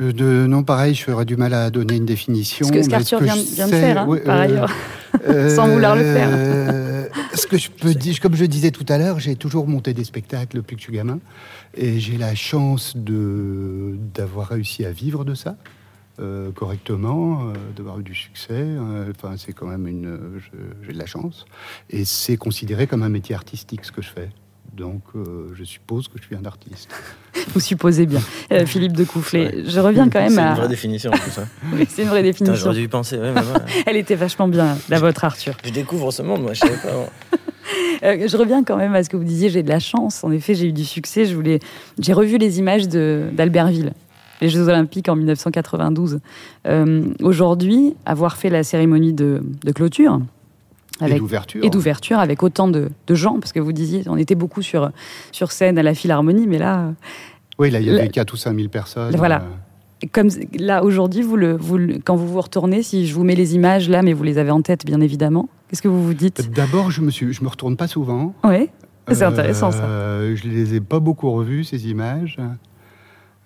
Euh, 0.00 0.12
de, 0.12 0.46
non, 0.46 0.62
pareil, 0.62 0.94
je 0.94 1.02
ferais 1.02 1.24
du 1.24 1.36
mal 1.36 1.52
à 1.54 1.70
donner 1.70 1.96
une 1.96 2.06
définition. 2.06 2.66
Ce 2.68 2.72
que- 2.72 2.82
ce 2.82 2.88
qu'Arthur 2.88 3.18
que 3.18 3.24
vient, 3.24 3.34
vient 3.34 3.66
de 3.66 3.70
sais- 3.72 3.80
faire, 3.80 3.98
hein, 4.02 4.06
ouais, 4.06 4.20
par 4.20 4.36
euh, 4.36 4.42
ailleurs. 4.42 4.70
Sans 5.56 5.66
vouloir 5.68 5.96
le 5.96 6.02
faire. 6.02 6.28
euh, 6.32 7.08
ce 7.34 7.46
que 7.48 7.56
je 7.58 7.68
peux 7.70 7.94
dire, 7.94 8.20
comme 8.20 8.36
je 8.36 8.44
disais 8.44 8.70
tout 8.70 8.84
à 8.88 8.98
l'heure, 8.98 9.18
j'ai 9.18 9.34
toujours 9.34 9.66
monté 9.66 9.94
des 9.94 10.04
spectacles 10.04 10.56
depuis 10.56 10.76
que 10.76 10.82
je 10.82 10.84
suis 10.86 10.92
gamin. 10.94 11.18
Et 11.76 11.98
j'ai 11.98 12.16
la 12.16 12.34
chance 12.36 12.96
de, 12.96 13.96
d'avoir 14.14 14.48
réussi 14.48 14.84
à 14.84 14.92
vivre 14.92 15.24
de 15.24 15.34
ça. 15.34 15.56
euh, 16.20 16.50
correctement, 16.50 17.42
euh, 17.50 17.52
d'avoir 17.76 18.00
eu 18.00 18.02
du 18.02 18.12
succès. 18.14 18.50
euh, 18.50 19.12
Enfin, 19.16 19.34
c'est 19.36 19.52
quand 19.52 19.66
même 19.68 19.86
une. 19.86 20.06
euh, 20.06 20.40
J'ai 20.84 20.92
de 20.92 20.98
la 20.98 21.06
chance. 21.06 21.44
Et 21.90 22.04
c'est 22.04 22.36
considéré 22.36 22.88
comme 22.88 23.04
un 23.04 23.08
métier 23.08 23.36
artistique 23.36 23.84
ce 23.84 23.92
que 23.92 24.02
je 24.02 24.08
fais. 24.08 24.28
Donc, 24.78 25.02
euh, 25.16 25.48
je 25.54 25.64
suppose 25.64 26.06
que 26.08 26.18
je 26.20 26.24
suis 26.24 26.36
un 26.36 26.44
artiste. 26.44 26.88
Vous 27.54 27.60
supposez 27.60 28.06
bien. 28.06 28.20
Euh, 28.52 28.64
Philippe 28.64 28.92
de 28.92 29.04
Coufflet, 29.04 29.46
Ouais. 29.46 29.64
je 29.66 29.80
reviens 29.80 30.08
quand 30.08 30.20
même 30.20 30.30
C'est 30.30 30.38
à. 30.40 30.50
une 30.50 30.56
vraie 30.56 30.68
définition, 30.68 31.10
tout 31.10 31.30
ça. 31.30 31.46
Oui, 31.74 31.84
c'est 31.88 32.02
une 32.02 32.08
vraie 32.08 32.22
définition. 32.22 32.54
j'aurais 32.54 32.76
dû 32.76 32.82
y 32.84 32.88
penser. 32.88 33.18
ouais, 33.18 33.32
voilà. 33.32 33.64
Elle 33.86 33.96
était 33.96 34.14
vachement 34.14 34.46
bien, 34.48 34.76
la 34.88 34.98
vôtre, 35.00 35.24
Arthur. 35.24 35.54
Je 35.64 35.70
découvre 35.70 36.10
ce 36.12 36.22
monde, 36.22 36.42
moi, 36.42 36.52
je 36.54 36.60
savais 36.60 36.76
pas. 36.76 36.90
avant. 36.90 37.08
Euh, 38.04 38.28
je 38.28 38.36
reviens 38.36 38.62
quand 38.64 38.76
même 38.76 38.94
à 38.94 39.02
ce 39.02 39.10
que 39.10 39.16
vous 39.16 39.24
disiez, 39.24 39.50
j'ai 39.50 39.62
de 39.64 39.68
la 39.68 39.80
chance. 39.80 40.22
En 40.24 40.30
effet, 40.30 40.54
j'ai 40.54 40.68
eu 40.68 40.72
du 40.72 40.84
succès. 40.84 41.26
Je 41.26 41.34
voulais... 41.34 41.58
J'ai 41.98 42.12
revu 42.12 42.38
les 42.38 42.58
images 42.60 42.86
de- 42.88 43.28
d'Albertville, 43.32 43.92
les 44.40 44.48
Jeux 44.48 44.68
Olympiques 44.68 45.08
en 45.08 45.16
1992. 45.16 46.20
Euh, 46.66 47.02
Aujourd'hui, 47.20 47.94
avoir 48.06 48.36
fait 48.36 48.48
la 48.50 48.62
cérémonie 48.62 49.12
de, 49.12 49.42
de 49.64 49.72
clôture 49.72 50.20
avec, 51.00 51.18
d'ouverture. 51.18 51.64
et 51.64 51.70
d'ouverture 51.70 52.18
avec 52.18 52.42
autant 52.42 52.68
de, 52.68 52.88
de 53.06 53.14
gens, 53.14 53.38
parce 53.40 53.52
que 53.52 53.60
vous 53.60 53.72
disiez, 53.72 54.02
on 54.06 54.16
était 54.16 54.34
beaucoup 54.34 54.62
sur, 54.62 54.90
sur 55.32 55.52
scène 55.52 55.78
à 55.78 55.82
la 55.82 55.94
Philharmonie, 55.94 56.46
mais 56.46 56.58
là, 56.58 56.92
Oui, 57.58 57.70
là, 57.70 57.80
il 57.80 57.86
y 57.86 57.90
avait 57.90 58.08
4 58.08 58.32
ou 58.32 58.36
5 58.36 58.54
000 58.56 58.68
personnes. 58.68 59.14
Voilà. 59.16 59.42
euh, 59.42 60.06
comme 60.12 60.28
là 60.58 60.84
aujourd'hui, 60.84 61.22
vous 61.22 61.36
le, 61.36 61.56
vous 61.56 61.76
le- 61.78 61.98
quand 62.04 62.14
vous 62.16 62.28
vous 62.28 62.40
retournez, 62.40 62.82
si 62.82 63.06
je 63.06 63.14
vous 63.14 63.24
mets 63.24 63.34
les 63.34 63.54
images 63.54 63.88
là, 63.88 64.02
mais 64.02 64.12
vous 64.12 64.22
les 64.22 64.38
avez 64.38 64.50
en 64.52 64.62
tête, 64.62 64.86
bien 64.86 65.00
évidemment, 65.00 65.48
qu'est-ce 65.68 65.82
que 65.82 65.88
vous 65.88 66.04
vous 66.04 66.14
dites? 66.14 66.50
D'abord, 66.52 66.90
je 66.90 67.00
me 67.00 67.10
suis, 67.10 67.32
je 67.32 67.42
me 67.42 67.48
retourne 67.48 67.76
pas 67.76 67.88
souvent. 67.88 68.34
Oui, 68.44 68.68
c'est 69.10 69.22
intéressant 69.24 69.72
ça. 69.72 69.84
Euh, 69.84 70.36
je 70.36 70.46
les 70.48 70.74
ai 70.74 70.80
pas 70.80 71.00
beaucoup 71.00 71.30
revues 71.32 71.64
ces 71.64 71.88
images. 71.88 72.38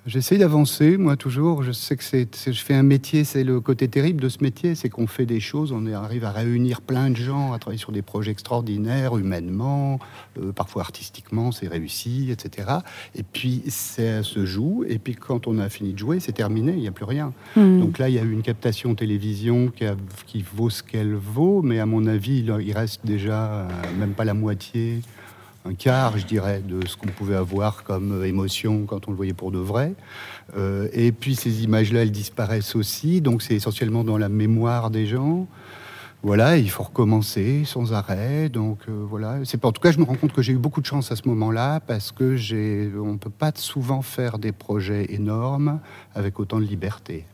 J'essaie 0.04 0.36
d'avancer, 0.36 0.96
moi 0.96 1.16
toujours. 1.16 1.62
Je 1.62 1.70
sais 1.70 1.96
que 1.96 2.02
c'est, 2.02 2.28
je 2.52 2.60
fais 2.60 2.74
un 2.74 2.82
métier, 2.82 3.22
c'est 3.22 3.44
le 3.44 3.60
côté 3.60 3.86
terrible 3.86 4.20
de 4.20 4.28
ce 4.28 4.42
métier, 4.42 4.74
c'est 4.74 4.88
qu'on 4.88 5.06
fait 5.06 5.26
des 5.26 5.38
choses, 5.38 5.70
on 5.70 5.86
arrive 5.86 6.24
à 6.24 6.32
réunir 6.32 6.80
plein 6.80 7.08
de 7.10 7.14
gens, 7.14 7.52
à 7.52 7.60
travailler 7.60 7.78
sur 7.78 7.92
des 7.92 8.02
projets 8.02 8.32
extraordinaires, 8.32 9.16
humainement, 9.16 10.00
euh, 10.40 10.50
parfois 10.50 10.82
artistiquement, 10.82 11.52
c'est 11.52 11.68
réussi, 11.68 12.32
etc. 12.32 12.78
Et 13.14 13.22
puis 13.22 13.62
ça 13.68 14.24
se 14.24 14.44
joue, 14.44 14.84
et 14.88 14.98
puis 14.98 15.14
quand 15.14 15.46
on 15.46 15.58
a 15.60 15.68
fini 15.68 15.92
de 15.92 15.98
jouer, 15.98 16.18
c'est 16.18 16.32
terminé, 16.32 16.72
il 16.72 16.80
n'y 16.80 16.88
a 16.88 16.92
plus 16.92 17.04
rien. 17.04 17.32
Hmm. 17.54 17.78
Donc 17.78 18.00
là, 18.00 18.08
il 18.08 18.16
y 18.16 18.18
a 18.18 18.22
eu 18.22 18.32
une 18.32 18.42
captation 18.42 18.96
télévision 18.96 19.68
qui, 19.68 19.84
qui 20.26 20.42
vaut 20.42 20.70
ce 20.70 20.82
qu'elle 20.82 21.14
vaut, 21.14 21.62
mais 21.62 21.78
à 21.78 21.86
mon 21.86 22.06
avis, 22.06 22.38
il, 22.40 22.72
reste 22.72 23.06
déjà 23.06 23.44
euh, 23.44 23.68
même 24.00 24.14
pas 24.14 24.24
la 24.24 24.34
moitié 24.34 25.00
un 25.64 25.74
quart, 25.74 26.18
je 26.18 26.26
dirais, 26.26 26.60
de 26.60 26.86
ce 26.86 26.96
qu'on 26.96 27.08
pouvait 27.08 27.36
avoir 27.36 27.84
comme 27.84 28.24
émotion 28.24 28.84
quand 28.86 29.06
on 29.08 29.12
le 29.12 29.16
voyait 29.16 29.32
pour 29.32 29.52
de 29.52 29.58
vrai. 29.58 29.94
Euh, 30.56 30.88
et 30.92 31.12
puis 31.12 31.36
ces 31.36 31.62
images-là, 31.62 32.02
elles 32.02 32.10
disparaissent 32.10 32.74
aussi, 32.74 33.20
donc 33.20 33.42
c'est 33.42 33.54
essentiellement 33.54 34.04
dans 34.04 34.18
la 34.18 34.28
mémoire 34.28 34.90
des 34.90 35.06
gens. 35.06 35.46
Voilà, 36.24 36.56
il 36.56 36.70
faut 36.70 36.84
recommencer 36.84 37.64
sans 37.64 37.92
arrêt. 37.92 38.48
Donc 38.48 38.78
euh, 38.88 39.04
voilà, 39.08 39.38
c'est 39.44 39.64
en 39.64 39.72
tout 39.72 39.80
cas, 39.80 39.92
je 39.92 39.98
me 39.98 40.04
rends 40.04 40.14
compte 40.14 40.32
que 40.32 40.42
j'ai 40.42 40.52
eu 40.52 40.58
beaucoup 40.58 40.80
de 40.80 40.86
chance 40.86 41.10
à 41.10 41.16
ce 41.16 41.28
moment-là 41.28 41.80
parce 41.80 42.12
que 42.12 42.36
j'ai, 42.36 42.90
on 42.96 43.16
peut 43.16 43.30
pas 43.30 43.52
souvent 43.54 44.02
faire 44.02 44.38
des 44.38 44.52
projets 44.52 45.06
énormes 45.12 45.80
avec 46.14 46.38
autant 46.38 46.58
de 46.58 46.64
liberté. 46.64 47.24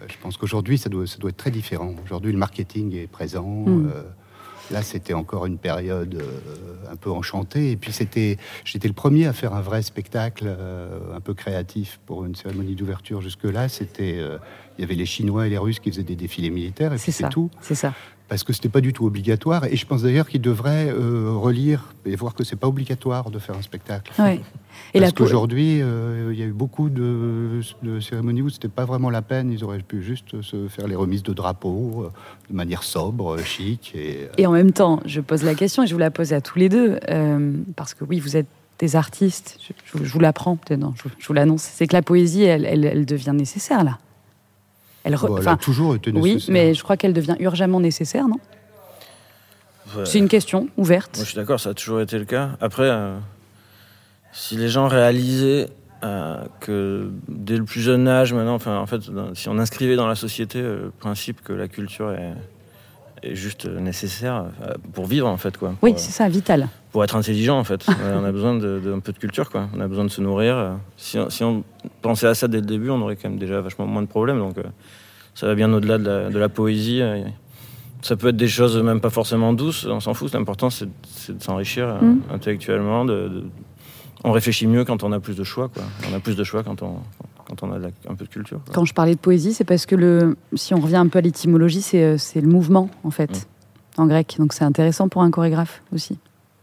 Euh, 0.00 0.06
je 0.08 0.16
pense 0.22 0.36
qu'aujourd'hui, 0.36 0.78
ça 0.78 0.88
doit, 0.88 1.06
ça 1.06 1.18
doit 1.18 1.30
être 1.30 1.36
très 1.36 1.50
différent. 1.50 1.94
Aujourd'hui, 2.04 2.32
le 2.32 2.38
marketing 2.38 2.94
est 2.94 3.06
présent. 3.08 3.64
Hmm. 3.66 3.90
Là, 4.70 4.82
c'était 4.82 5.14
encore 5.14 5.46
une 5.46 5.58
période 5.58 6.14
euh, 6.14 6.92
un 6.92 6.96
peu 6.96 7.10
enchantée. 7.10 7.70
Et 7.70 7.76
puis, 7.76 7.92
c'était, 7.92 8.36
j'étais 8.64 8.88
le 8.88 8.94
premier 8.94 9.26
à 9.26 9.32
faire 9.32 9.54
un 9.54 9.60
vrai 9.60 9.82
spectacle 9.82 10.44
euh, 10.46 11.14
un 11.14 11.20
peu 11.20 11.34
créatif 11.34 12.00
pour 12.06 12.24
une 12.24 12.34
cérémonie 12.34 12.74
d'ouverture. 12.74 13.20
Jusque-là, 13.20 13.68
c'était, 13.68 14.16
euh, 14.18 14.38
il 14.76 14.82
y 14.82 14.84
avait 14.84 14.94
les 14.94 15.06
Chinois 15.06 15.46
et 15.46 15.50
les 15.50 15.58
Russes 15.58 15.80
qui 15.80 15.90
faisaient 15.90 16.02
des 16.02 16.16
défilés 16.16 16.50
militaires, 16.50 16.92
et 16.92 16.96
puis 16.96 17.12
c'est 17.12 17.28
tout. 17.28 17.50
C'est 17.60 17.74
ça 17.74 17.94
parce 18.28 18.44
que 18.44 18.52
c'était 18.52 18.68
pas 18.68 18.80
du 18.80 18.92
tout 18.92 19.06
obligatoire. 19.06 19.64
Et 19.64 19.76
je 19.76 19.86
pense 19.86 20.02
d'ailleurs 20.02 20.28
qu'il 20.28 20.42
devrait 20.42 20.88
euh, 20.88 21.32
relire 21.32 21.94
et 22.04 22.14
voir 22.14 22.34
que 22.34 22.44
c'est 22.44 22.56
pas 22.56 22.68
obligatoire 22.68 23.30
de 23.30 23.38
faire 23.38 23.56
un 23.56 23.62
spectacle. 23.62 24.12
Et 24.94 25.00
parce 25.00 25.12
qu'aujourd'hui, 25.12 25.80
euh, 25.80 26.30
il 26.32 26.38
y 26.38 26.42
a 26.42 26.46
eu 26.46 26.52
beaucoup 26.52 26.90
de, 26.90 27.60
cérémonies 28.00 28.42
où 28.42 28.50
c'était 28.50 28.68
pas 28.68 28.84
vraiment 28.84 29.08
la 29.08 29.22
peine. 29.22 29.50
Ils 29.50 29.64
auraient 29.64 29.78
pu 29.78 30.02
juste 30.02 30.42
se 30.42 30.68
faire 30.68 30.86
les 30.86 30.94
remises 30.94 31.22
de 31.22 31.32
drapeaux 31.32 32.04
euh, 32.04 32.10
de 32.50 32.56
manière 32.56 32.82
sobre, 32.82 33.38
chic. 33.38 33.92
Et, 33.94 34.28
et, 34.36 34.46
en 34.46 34.52
même 34.52 34.72
temps, 34.72 35.00
je 35.06 35.20
pose 35.20 35.42
la 35.42 35.54
question 35.54 35.82
et 35.82 35.86
je 35.86 35.94
vous 35.94 36.00
la 36.00 36.10
pose 36.10 36.32
à 36.32 36.40
tous 36.40 36.58
les 36.58 36.68
deux 36.68 36.98
parce 37.76 37.94
que 37.94 38.04
oui, 38.04 38.20
vous 38.20 38.36
êtes 38.36 38.46
des 38.78 38.94
artistes. 38.94 39.58
Je, 39.84 39.98
vous 39.98 40.20
l'apprends, 40.20 40.58
je, 40.68 40.74
je, 41.18 41.26
vous 41.26 41.32
l'annonce. 41.32 41.62
C'est 41.62 41.86
que 41.86 41.94
la 41.94 42.02
poésie, 42.02 42.44
elle, 42.44 42.64
elle 42.64 43.06
devient 43.06 43.32
nécessaire 43.34 43.82
là. 43.84 43.98
Elle, 45.04 45.14
a 45.14 45.56
toujours 45.56 45.94
été 45.94 46.12
nécessaire. 46.12 46.48
Oui, 46.48 46.52
mais 46.52 46.74
je 46.74 46.82
crois 46.82 46.96
qu'elle 46.96 47.12
devient 47.12 47.36
urgemment 47.40 47.80
nécessaire, 47.80 48.28
non? 48.28 48.40
C'est 50.04 50.18
une 50.18 50.28
question 50.28 50.68
ouverte. 50.76 51.16
Moi, 51.16 51.24
je 51.24 51.30
suis 51.30 51.36
d'accord, 51.36 51.58
ça 51.58 51.70
a 51.70 51.74
toujours 51.74 52.00
été 52.00 52.18
le 52.18 52.26
cas. 52.26 52.50
Après, 52.60 52.88
euh, 52.90 53.16
si 54.32 54.56
les 54.56 54.68
gens 54.68 54.86
réalisaient 54.86 55.68
euh, 56.04 56.44
que 56.60 57.10
dès 57.28 57.56
le 57.56 57.64
plus 57.64 57.80
jeune 57.80 58.06
âge, 58.06 58.32
maintenant, 58.32 58.54
enfin, 58.54 58.78
en 58.78 58.86
fait, 58.86 59.00
si 59.34 59.48
on 59.48 59.58
inscrivait 59.58 59.96
dans 59.96 60.06
la 60.06 60.14
société 60.14 60.60
euh, 60.60 60.84
le 60.84 60.90
principe 60.90 61.42
que 61.42 61.52
la 61.52 61.68
culture 61.68 62.12
est, 62.12 62.34
juste 63.24 63.66
nécessaire 63.66 64.46
pour 64.92 65.06
vivre, 65.06 65.28
en 65.28 65.36
fait, 65.36 65.56
quoi. 65.56 65.74
Oui, 65.82 65.94
c'est 65.96 66.12
ça, 66.12 66.28
vital. 66.28 66.68
Pour 66.92 67.04
être 67.04 67.16
intelligent, 67.16 67.58
en 67.58 67.64
fait. 67.64 67.86
on 68.14 68.24
a 68.24 68.32
besoin 68.32 68.54
d'un 68.56 69.00
peu 69.00 69.12
de 69.12 69.18
culture, 69.18 69.50
quoi. 69.50 69.68
On 69.76 69.80
a 69.80 69.88
besoin 69.88 70.04
de 70.04 70.10
se 70.10 70.20
nourrir. 70.20 70.78
Si, 70.96 71.18
si, 71.28 71.44
on 71.44 71.64
pensait 72.02 72.26
à 72.26 72.34
ça 72.34 72.48
dès 72.48 72.60
le 72.60 72.66
début, 72.66 72.90
on 72.90 73.00
aurait 73.02 73.16
quand 73.16 73.28
même 73.28 73.38
déjà 73.38 73.60
vachement 73.60 73.86
moins 73.86 74.02
de 74.02 74.08
problèmes. 74.08 74.38
Donc, 74.38 74.56
ça 75.38 75.46
va 75.46 75.54
bien 75.54 75.72
au-delà 75.72 75.98
de, 75.98 76.36
la, 76.36 76.48
poésie. 76.48 77.00
Ça 78.02 78.16
peut 78.16 78.28
être 78.28 78.36
des 78.36 78.48
choses 78.48 78.76
même 78.82 79.00
pas 79.00 79.10
forcément 79.10 79.52
douces, 79.52 79.86
on 79.86 80.00
s'en 80.00 80.12
fout. 80.12 80.32
L'important, 80.32 80.68
c'est 80.68 80.86
de 80.86 81.40
s'enrichir 81.40 81.88
euh, 81.88 82.00
mm. 82.00 82.22
intellectuellement. 82.34 83.06
On 84.24 84.32
réfléchit 84.32 84.66
mieux 84.66 84.84
quand 84.84 85.04
on 85.04 85.12
a 85.12 85.20
plus 85.20 85.36
de 85.36 85.44
choix. 85.44 85.68
Quoi. 85.68 85.84
On 86.10 86.16
a 86.16 86.18
plus 86.18 86.34
de 86.34 86.42
choix 86.42 86.64
quand 86.64 86.82
on, 86.82 86.94
quand 87.18 87.27
on 87.62 87.72
a 87.72 87.76
un 87.76 88.14
peu 88.14 88.24
de 88.24 88.30
culture. 88.30 88.60
Quand 88.72 88.84
je 88.84 88.94
parlais 88.94 89.14
de 89.14 89.20
poésie, 89.20 89.54
c'est 89.54 89.64
parce 89.64 89.86
que 89.86 89.94
le, 89.94 90.36
si 90.54 90.74
on 90.74 90.80
revient 90.80 90.96
un 90.96 91.08
peu 91.08 91.18
à 91.18 91.22
l'étymologie, 91.22 91.82
c'est 91.82 92.02
euh, 92.02 92.16
le 92.34 92.48
mouvement, 92.48 92.90
en 93.04 93.10
fait, 93.10 93.48
mm. 93.96 94.00
en 94.00 94.06
grec. 94.06 94.36
Donc 94.38 94.52
c'est 94.52 94.64
intéressant 94.64 95.08
pour 95.08 95.22
un 95.22 95.30
chorégraphe 95.30 95.82
aussi. 95.92 96.18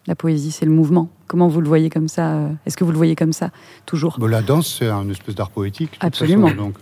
La 0.08 0.16
poésie, 0.16 0.52
c'est 0.52 0.66
le 0.66 0.72
mouvement. 0.72 1.10
Comment 1.28 1.48
vous 1.48 1.62
le 1.62 1.68
voyez 1.68 1.90
comme 1.90 2.08
ça 2.08 2.34
euh, 2.34 2.50
Est-ce 2.66 2.78
que 2.78 2.84
vous 2.84 2.92
le 2.92 2.98
voyez 2.98 3.16
comme 3.16 3.34
ça, 3.34 3.50
toujours? 3.86 4.18
La 4.28 4.42
danse, 4.42 4.78
c'est 4.80 4.90
un 4.90 5.10
espèce 5.10 5.36
d'art 5.36 5.50
poétique. 5.50 5.98
Absolument. 6.00 6.52
donc, 6.52 6.76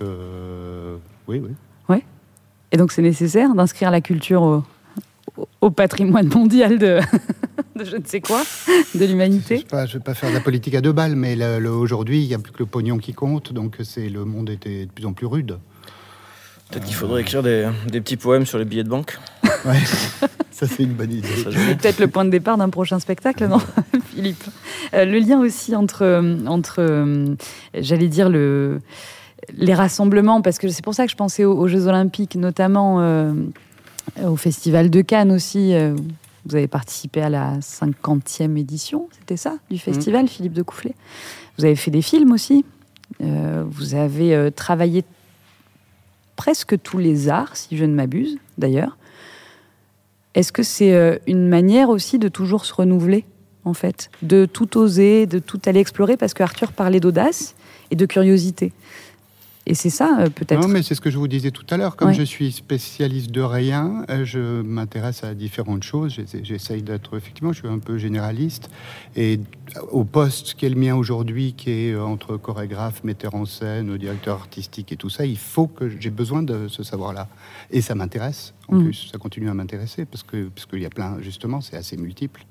oui, 1.28 1.42
oui. 1.42 1.52
Et 2.72 2.78
donc 2.78 2.92
c'est 2.92 3.04
nécessaire 3.04 3.54
d'inscrire 3.54 3.92
la 3.92 4.02
culture 4.02 4.64
au, 5.62 5.70
patrimoine 5.70 6.28
mondial 6.28 6.80
de, 6.80 7.00
je 7.84 7.98
ne 7.98 8.06
sais 8.06 8.22
quoi, 8.22 8.44
de 8.96 9.06
l'humanité. 9.06 9.66
Je 9.72 9.76
ne 9.76 9.86
vais, 9.86 10.00
pas 10.00 10.14
faire 10.14 10.30
de 10.30 10.36
la 10.36 10.42
politique 10.42 10.76
à 10.76 10.82
deux 10.82 10.92
balles, 10.92 11.16
mais 11.16 11.38
aujourd'hui, 11.68 12.22
il 12.22 12.28
n'y 12.28 12.34
a 12.34 12.40
plus 12.40 12.52
que 12.52 12.60
le 12.60 12.66
pognon 12.66 12.98
qui 12.98 13.14
compte, 13.14 13.54
donc 13.54 13.78
c'est 13.84 14.10
le 14.10 14.26
monde 14.26 14.50
était 14.50 14.86
de 14.86 14.92
plus 14.92 15.06
en 15.06 15.14
plus 15.14 15.26
rude. 15.26 15.58
Peut-être 16.70 16.86
qu'il 16.86 16.96
faudrait 16.96 17.22
écrire 17.22 17.44
des, 17.44 17.70
petits 17.92 18.18
poèmes 18.18 18.46
sur 18.46 18.58
les 18.58 18.66
billets 18.66 18.84
de 18.84 18.90
banque. 18.90 19.20
Ouais, 19.66 19.80
ça 20.52 20.68
c'est 20.68 20.84
une 20.84 20.92
bonne 20.92 21.14
idée. 21.14 21.26
C'est 21.50 21.78
peut-être 21.78 22.00
le 22.00 22.10
point 22.10 22.26
de 22.26 22.30
départ 22.30 22.58
d'un 22.58 22.68
prochain 22.68 23.00
spectacle, 23.00 23.48
non, 23.48 23.60
Philippe 24.14 24.44
euh, 24.94 25.06
Le 25.06 25.20
lien 25.20 25.40
aussi 25.40 25.74
entre, 25.74 26.22
entre 26.48 26.82
euh, 26.82 27.34
j'allais 27.74 28.10
dire, 28.10 28.28
le 28.28 28.82
les 29.56 29.74
rassemblements, 29.74 30.42
parce 30.42 30.58
que 30.58 30.68
c'est 30.68 30.84
pour 30.84 30.94
ça 30.94 31.06
que 31.06 31.12
je 31.12 31.16
pensais 31.16 31.46
aux, 31.46 31.68
Jeux 31.68 31.88
Olympiques, 31.88 32.36
notamment 32.36 33.00
euh, 33.00 33.32
au 34.22 34.36
Festival 34.36 34.90
de 34.90 35.02
Cannes 35.02 35.32
aussi. 35.32 35.74
Euh, 36.44 36.50
vous 36.50 36.56
avez 36.56 36.68
participé 36.68 37.22
à 37.22 37.30
la 37.30 37.60
50e 37.60 38.58
édition, 38.58 39.08
c'était 39.12 39.38
ça, 39.38 39.58
du 39.70 39.78
festival, 39.78 40.26
mmh. 40.26 40.28
Philippe 40.28 40.54
de 40.54 40.64
Coufflet. 40.64 40.96
Vous 41.58 41.66
avez 41.66 41.76
fait 41.76 41.92
des 41.92 42.02
films 42.02 42.32
aussi. 42.32 42.66
Euh, 43.22 43.64
vous 43.68 43.96
avez 43.96 44.52
travaillé 44.56 45.04
presque 46.36 46.82
tous 46.82 46.98
les 46.98 47.30
arts, 47.30 47.56
si 47.56 47.78
je 47.78 47.86
ne 47.86 47.94
m'abuse, 47.94 48.38
d'ailleurs. 48.58 48.98
Est-ce 50.34 50.52
que 50.52 50.64
c'est 50.64 51.22
une 51.28 51.48
manière 51.48 51.90
aussi 51.90 52.18
de 52.18 52.28
toujours 52.28 52.66
se 52.66 52.74
renouveler, 52.74 53.24
en 53.66 53.76
fait 53.76 54.10
De 54.24 54.46
tout 54.46 54.78
oser, 54.78 55.28
de 55.28 55.38
tout 55.38 55.62
aller 55.68 55.80
explorer? 55.80 56.18
Parce 56.18 56.34
que 56.34 56.42
Arthur 56.42 56.72
parlait 56.72 57.00
d'audace 57.00 57.54
et 57.92 57.96
de 57.96 58.06
curiosité. 58.08 58.74
Et 59.66 59.76
c'est 59.76 59.90
ça, 59.90 60.18
euh, 60.20 60.30
peut-être. 60.30 60.60
Non, 60.60 60.68
mais 60.68 60.84
c'est 60.84 60.94
ce 60.94 61.00
que 61.00 61.10
je 61.10 61.18
vous 61.18 61.30
disais 61.30 61.52
tout 61.52 61.66
à 61.70 61.78
l'heure. 61.78 61.96
Comme 61.96 62.12
je 62.14 62.24
suis 62.24 62.52
spécialiste 62.52 63.32
de 63.32 63.42
rien, 63.42 64.06
euh, 64.10 64.26
je 64.26 64.62
m'intéresse 64.62 65.24
à 65.24 65.34
différentes 65.34 65.84
choses. 65.84 66.20
J'essaye 66.44 66.82
d'être, 66.82 67.16
effectivement, 67.16 67.54
je 67.54 67.60
suis 67.60 67.68
un 67.70 67.80
peu 67.80 67.98
généraliste. 67.98 68.70
Et 69.16 69.40
au 69.92 70.04
poste 70.04 70.56
qui 70.56 70.66
est 70.66 70.70
le 70.70 70.76
mien 70.76 70.96
aujourd'hui, 70.96 71.54
qui 71.54 71.72
est 71.72 71.94
euh, 71.94 72.04
entre 72.04 72.36
chorégraphe, 72.36 73.06
metteur 73.06 73.36
en 73.36 73.46
scène, 73.46 73.98
directeur 73.98 74.36
artistique 74.36 74.92
et 74.92 74.98
tout 74.98 75.10
ça, 75.10 75.26
il 75.26 75.38
faut 75.38 75.68
que 75.68 75.88
j'ai 75.88 76.10
besoin 76.10 76.44
de 76.44 76.68
ce 76.68 76.84
savoir-là. 76.84 77.30
Et 77.72 77.80
ça 77.80 77.96
m'intéresse, 77.96 78.54
en 78.68 78.76
mm. 78.76 78.84
plus. 78.84 79.10
Ça 79.14 79.18
continue 79.18 79.50
à 79.50 79.54
m'intéresser 79.54 80.04
parce 80.04 80.24
que 80.24 80.50
parce 80.50 80.66
qu'il 80.66 80.82
y 80.82 80.86
a 80.86 80.90
plein, 80.90 81.20
justement, 81.22 81.62
c'est 81.62 81.78
assez 81.78 81.96
multiple. 81.96 82.46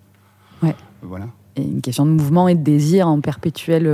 Ouais. 0.62 0.74
Voilà. 1.02 1.26
Et 1.56 1.62
une 1.62 1.82
question 1.82 2.06
de 2.06 2.12
mouvement 2.12 2.48
et 2.48 2.54
de 2.54 2.62
désir 2.62 3.06
en 3.06 3.20
perpétuel 3.20 3.86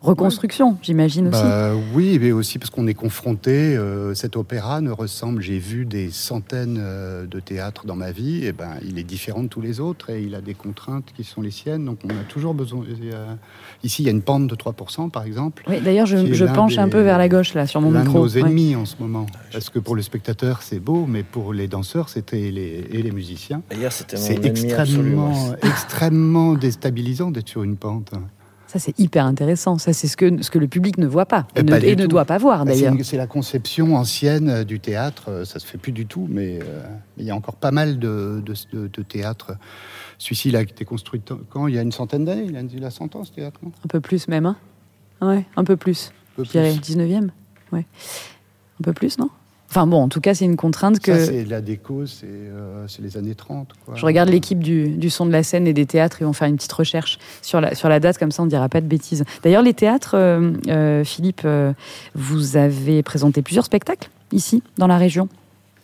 reconstruction, 0.00 0.78
j'imagine 0.82 1.28
aussi. 1.28 1.42
Bah, 1.42 1.72
oui, 1.94 2.18
mais 2.20 2.32
aussi 2.32 2.58
parce 2.58 2.70
qu'on 2.70 2.86
est 2.86 2.94
confronté. 2.94 3.76
Euh, 3.76 4.14
cet 4.14 4.36
opéra 4.36 4.80
ne 4.80 4.90
ressemble. 4.90 5.42
J'ai 5.42 5.58
vu 5.58 5.84
des 5.84 6.10
centaines 6.10 6.78
euh, 6.78 7.26
de 7.26 7.40
théâtres 7.40 7.86
dans 7.86 7.96
ma 7.96 8.12
vie. 8.12 8.44
Et 8.44 8.52
ben, 8.52 8.74
il 8.86 8.98
est 8.98 9.04
différent 9.04 9.42
de 9.42 9.48
tous 9.48 9.60
les 9.60 9.80
autres 9.80 10.10
et 10.10 10.22
il 10.22 10.34
a 10.34 10.40
des 10.40 10.54
contraintes 10.54 11.12
qui 11.16 11.24
sont 11.24 11.42
les 11.42 11.50
siennes. 11.50 11.84
Donc, 11.84 11.98
on 12.04 12.10
a 12.10 12.24
toujours 12.28 12.54
besoin. 12.54 12.84
ici, 13.82 14.02
il 14.02 14.06
y 14.06 14.08
a 14.08 14.12
une 14.12 14.22
pente 14.22 14.46
de 14.46 14.54
3%, 14.54 15.10
par 15.10 15.24
exemple. 15.24 15.64
Oui, 15.68 15.80
d'ailleurs, 15.80 16.06
je, 16.06 16.44
penche 16.44 16.78
un 16.78 16.88
peu 16.88 17.00
vers 17.00 17.18
la 17.18 17.28
gauche 17.28 17.54
là 17.54 17.66
sur 17.66 17.80
mon 17.80 17.90
micro. 17.90 18.26
de 18.26 18.38
nos 18.38 18.46
ennemis 18.46 18.76
en 18.76 18.84
ce 18.84 18.96
moment, 19.00 19.26
parce 19.52 19.70
que 19.70 19.78
pour 19.78 19.96
le 19.96 20.02
spectateur, 20.02 20.62
c'est 20.62 20.78
beau, 20.78 21.06
mais 21.06 21.22
pour 21.22 21.52
les 21.52 21.68
danseurs, 21.68 22.08
c'était 22.08 22.50
les 22.50 22.86
et 22.90 23.02
les 23.02 23.10
musiciens. 23.10 23.62
C'est 24.14 24.44
extrêmement, 24.44 25.54
extrêmement 25.62 26.54
déstabilisant 26.54 27.30
d'être 27.30 27.48
sur 27.48 27.62
une 27.62 27.76
pente. 27.76 28.12
Ça, 28.76 28.84
c'est 28.84 28.98
hyper 29.00 29.24
intéressant. 29.24 29.78
Ça, 29.78 29.94
c'est 29.94 30.06
ce 30.06 30.18
que, 30.18 30.42
ce 30.42 30.50
que 30.50 30.58
le 30.58 30.68
public 30.68 30.98
ne 30.98 31.06
voit 31.06 31.24
pas 31.24 31.46
et, 31.56 31.62
ne, 31.62 32.04
doit 32.04 32.26
pas 32.26 32.36
voir, 32.36 32.66
bah, 32.66 32.72
d'ailleurs. 32.72 32.92
C'est 33.04 33.16
la 33.16 33.26
conception 33.26 33.96
ancienne 33.96 34.50
euh, 34.50 34.64
du 34.64 34.80
théâtre. 34.80 35.30
Euh, 35.30 35.44
ça 35.46 35.58
se 35.58 35.66
fait 35.66 35.78
plus 35.78 35.92
du 35.92 36.04
tout, 36.04 36.26
mais 36.28 36.58
euh, 36.62 36.82
il 37.16 37.24
y 37.24 37.30
a 37.30 37.34
encore 37.34 37.56
pas 37.56 37.70
mal 37.70 37.98
de, 37.98 38.44
de, 38.44 39.02
théâtres. 39.02 39.52
Celui-ci, 40.18 40.50
il 40.50 40.56
a 40.56 40.60
été 40.60 40.84
construit 40.84 41.22
quand? 41.48 41.68
Il 41.68 41.74
y 41.74 41.78
a 41.78 41.82
une 41.82 41.92
centaine 41.92 42.26
d'années? 42.26 42.44
Il 42.50 42.56
a, 42.58 42.60
il 42.60 42.84
a 42.84 42.90
100 42.90 43.16
ans, 43.16 43.24
ce 43.24 43.32
théâtre. 43.32 43.60
un 43.64 43.88
peu 43.88 44.00
plus, 44.00 44.28
même. 44.28 44.44
Hein? 44.44 44.56
Ouais, 45.22 45.46
un 45.56 45.64
peu 45.64 45.78
plus. 45.78 46.12
Un 46.32 46.42
peu 46.42 46.48
dirais 46.50 46.72
19e. 46.72 47.30
Ouais. 47.72 47.86
Un 48.78 48.82
peu 48.84 48.92
plus, 48.92 49.16
non? 49.16 49.30
Enfin 49.68 49.86
bon, 49.86 50.02
en 50.02 50.08
tout 50.08 50.20
cas, 50.20 50.32
c'est 50.34 50.44
une 50.44 50.56
contrainte 50.56 51.00
que. 51.00 51.12
Ça, 51.18 51.24
c'est 51.26 51.44
la 51.44 51.60
déco, 51.60 52.06
c'est 52.06 52.24
euh, 52.26 52.86
les 53.00 53.16
années 53.16 53.34
30. 53.34 53.68
Quoi. 53.84 53.94
Je 53.96 54.06
regarde 54.06 54.28
l'équipe 54.28 54.58
du, 54.62 54.88
du 54.88 55.10
son 55.10 55.26
de 55.26 55.32
la 55.32 55.42
scène 55.42 55.66
et 55.66 55.72
des 55.72 55.86
théâtres, 55.86 56.18
ils 56.20 56.24
vont 56.24 56.32
faire 56.32 56.48
une 56.48 56.56
petite 56.56 56.72
recherche 56.72 57.18
sur 57.42 57.60
la, 57.60 57.74
sur 57.74 57.88
la 57.88 57.98
date, 58.00 58.16
comme 58.18 58.30
ça 58.30 58.42
on 58.42 58.46
ne 58.46 58.50
dira 58.50 58.68
pas 58.68 58.80
de 58.80 58.86
bêtises. 58.86 59.24
D'ailleurs, 59.42 59.62
les 59.62 59.74
théâtres, 59.74 60.14
euh, 60.16 60.52
euh, 60.68 61.04
Philippe, 61.04 61.42
euh, 61.44 61.72
vous 62.14 62.56
avez 62.56 63.02
présenté 63.02 63.42
plusieurs 63.42 63.64
spectacles 63.64 64.08
ici, 64.32 64.62
dans 64.78 64.86
la 64.86 64.98
région, 64.98 65.28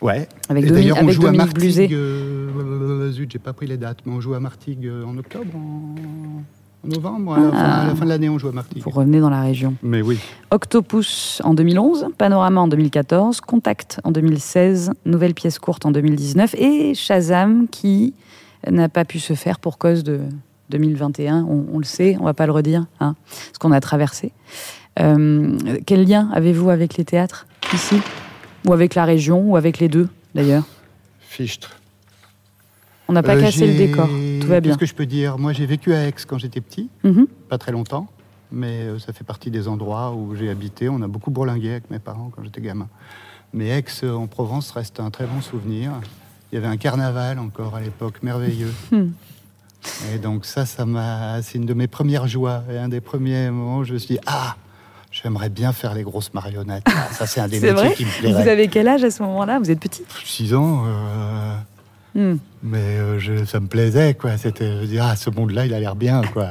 Ouais. 0.00 0.26
avec, 0.48 0.64
Et 0.64 0.68
Domi- 0.68 0.80
d'ailleurs, 0.80 0.96
on 0.98 1.02
avec 1.02 1.14
joue 1.14 1.26
à 1.26 1.30
Dominique 1.32 1.54
Bluzet. 1.54 1.82
Martigues. 1.82 1.96
euh, 1.96 3.10
zut, 3.12 3.30
j'ai 3.32 3.38
pas 3.38 3.52
pris 3.52 3.66
les 3.66 3.76
dates, 3.76 3.98
mais 4.06 4.12
on 4.12 4.20
joue 4.20 4.34
à 4.34 4.40
Martigues 4.40 4.90
en 5.06 5.16
octobre, 5.18 5.54
en, 5.54 5.94
en 6.84 6.88
novembre. 6.88 7.34
À 7.34 7.40
la, 7.40 7.46
Ah. 7.48 7.50
fin, 7.50 7.58
à 7.58 7.86
la 7.88 7.94
fin 7.94 8.04
de 8.04 8.08
l'année, 8.10 8.28
on 8.28 8.38
joue 8.38 8.48
à 8.48 8.52
Martigues. 8.52 8.82
Vous 8.82 8.90
revenez 8.90 9.20
dans 9.20 9.30
la 9.30 9.40
région. 9.42 9.74
Mais 9.82 10.02
oui. 10.02 10.18
Octopus 10.50 11.40
en 11.44 11.54
2011, 11.54 12.06
Panorama 12.18 12.60
en 12.60 12.68
2014, 12.68 13.40
Contact 13.40 14.00
en 14.04 14.10
2016, 14.10 14.92
Nouvelle 15.06 15.34
pièce 15.34 15.58
courte 15.58 15.86
en 15.86 15.90
2019 15.90 16.54
et 16.58 16.94
Shazam 16.94 17.68
qui 17.68 18.14
n'a 18.70 18.88
pas 18.88 19.04
pu 19.04 19.18
se 19.18 19.34
faire 19.34 19.58
pour 19.58 19.78
cause 19.78 20.04
de 20.04 20.20
2021. 20.70 21.44
On, 21.48 21.64
on 21.72 21.78
le 21.78 21.84
sait, 21.84 22.16
on 22.20 22.24
va 22.24 22.34
pas 22.34 22.46
le 22.46 22.52
redire, 22.52 22.86
hein, 23.00 23.14
ce 23.52 23.58
qu'on 23.58 23.72
a 23.72 23.80
traversé. 23.80 24.32
Euh, 25.00 25.56
quel 25.86 26.06
lien 26.06 26.28
avez-vous 26.32 26.70
avec 26.70 26.96
les 26.96 27.04
théâtres 27.04 27.46
ici? 27.72 27.96
Ou 28.66 28.72
avec 28.72 28.94
la 28.94 29.04
région 29.04 29.40
Ou 29.50 29.56
avec 29.56 29.78
les 29.78 29.88
deux 29.88 30.08
d'ailleurs? 30.34 30.64
Fichtre. 31.20 31.76
On 33.12 33.14
n'a 33.14 33.22
pas 33.22 33.36
Euh, 33.36 33.42
cassé 33.42 33.66
le 33.66 33.74
décor, 33.74 34.08
tout 34.40 34.46
va 34.46 34.60
bien. 34.60 34.70
Qu'est-ce 34.70 34.78
que 34.80 34.86
je 34.86 34.94
peux 34.94 35.04
dire? 35.04 35.36
Moi, 35.36 35.52
j'ai 35.52 35.66
vécu 35.66 35.92
à 35.92 36.06
Aix 36.08 36.14
quand 36.26 36.38
j'étais 36.38 36.62
petit, 36.62 36.88
Mhm. 37.04 37.26
pas 37.50 37.58
très 37.58 37.70
longtemps, 37.70 38.06
mais 38.50 38.84
euh, 38.84 38.98
ça 38.98 39.12
fait 39.12 39.22
partie 39.22 39.50
des 39.50 39.68
endroits 39.68 40.12
où 40.14 40.34
j'ai 40.34 40.48
habité. 40.48 40.88
On 40.88 41.02
a 41.02 41.06
beaucoup 41.08 41.30
bourlingué 41.30 41.72
avec 41.72 41.90
mes 41.90 41.98
parents 41.98 42.30
quand 42.34 42.42
j'étais 42.42 42.62
gamin. 42.62 42.88
Mais 43.52 43.68
Aix, 43.68 43.84
euh, 44.02 44.14
en 44.14 44.26
Provence, 44.28 44.70
reste 44.70 44.98
un 44.98 45.10
très 45.10 45.26
bon 45.26 45.42
souvenir. 45.42 45.92
Il 46.50 46.54
y 46.54 46.58
avait 46.58 46.68
un 46.68 46.78
carnaval 46.78 47.38
encore 47.38 47.74
à 47.74 47.82
l'époque, 47.82 48.22
merveilleux. 48.22 48.72
Hmm. 48.90 49.08
Et 50.14 50.18
donc 50.18 50.46
ça, 50.46 50.64
ça 50.64 50.86
m'a, 50.86 51.42
c'est 51.42 51.58
une 51.58 51.66
de 51.66 51.74
mes 51.74 51.88
premières 51.88 52.28
joies 52.28 52.62
et 52.72 52.78
un 52.78 52.88
des 52.88 53.02
premiers 53.02 53.50
moments 53.50 53.78
où 53.80 53.84
je 53.84 53.92
me 53.92 53.98
suis 53.98 54.14
dit 54.14 54.20
ah, 54.26 54.56
j'aimerais 55.10 55.50
bien 55.50 55.72
faire 55.72 55.92
les 55.92 56.02
grosses 56.02 56.32
marionnettes. 56.32 56.84
Ah, 56.86 57.08
ça, 57.12 57.26
c'est 57.26 57.40
un 57.40 57.48
des 57.48 57.60
métiers 57.60 57.72
vrai 57.74 57.92
qui 57.94 58.04
me 58.06 58.10
Vous 58.10 58.18
plairait. 58.20 58.48
avez 58.48 58.68
quel 58.68 58.88
âge 58.88 59.04
à 59.04 59.10
ce 59.10 59.22
moment-là? 59.24 59.58
Vous 59.58 59.70
êtes 59.70 59.80
petit? 59.80 60.02
6 60.24 60.54
ans. 60.54 60.84
euh, 60.86 61.56
Hmm. 62.14 62.34
mais 62.62 62.78
euh, 62.78 63.18
je- 63.18 63.44
ça 63.46 63.58
me 63.58 63.66
plaisait, 63.68 64.12
quoi. 64.14 64.36
C'était, 64.36 64.82
je 64.82 64.86
dis, 64.86 64.98
ah, 64.98 65.16
ce 65.16 65.30
monde-là, 65.30 65.64
il 65.66 65.72
a 65.72 65.80
l'air 65.80 65.96
bien, 65.96 66.20
quoi. 66.32 66.48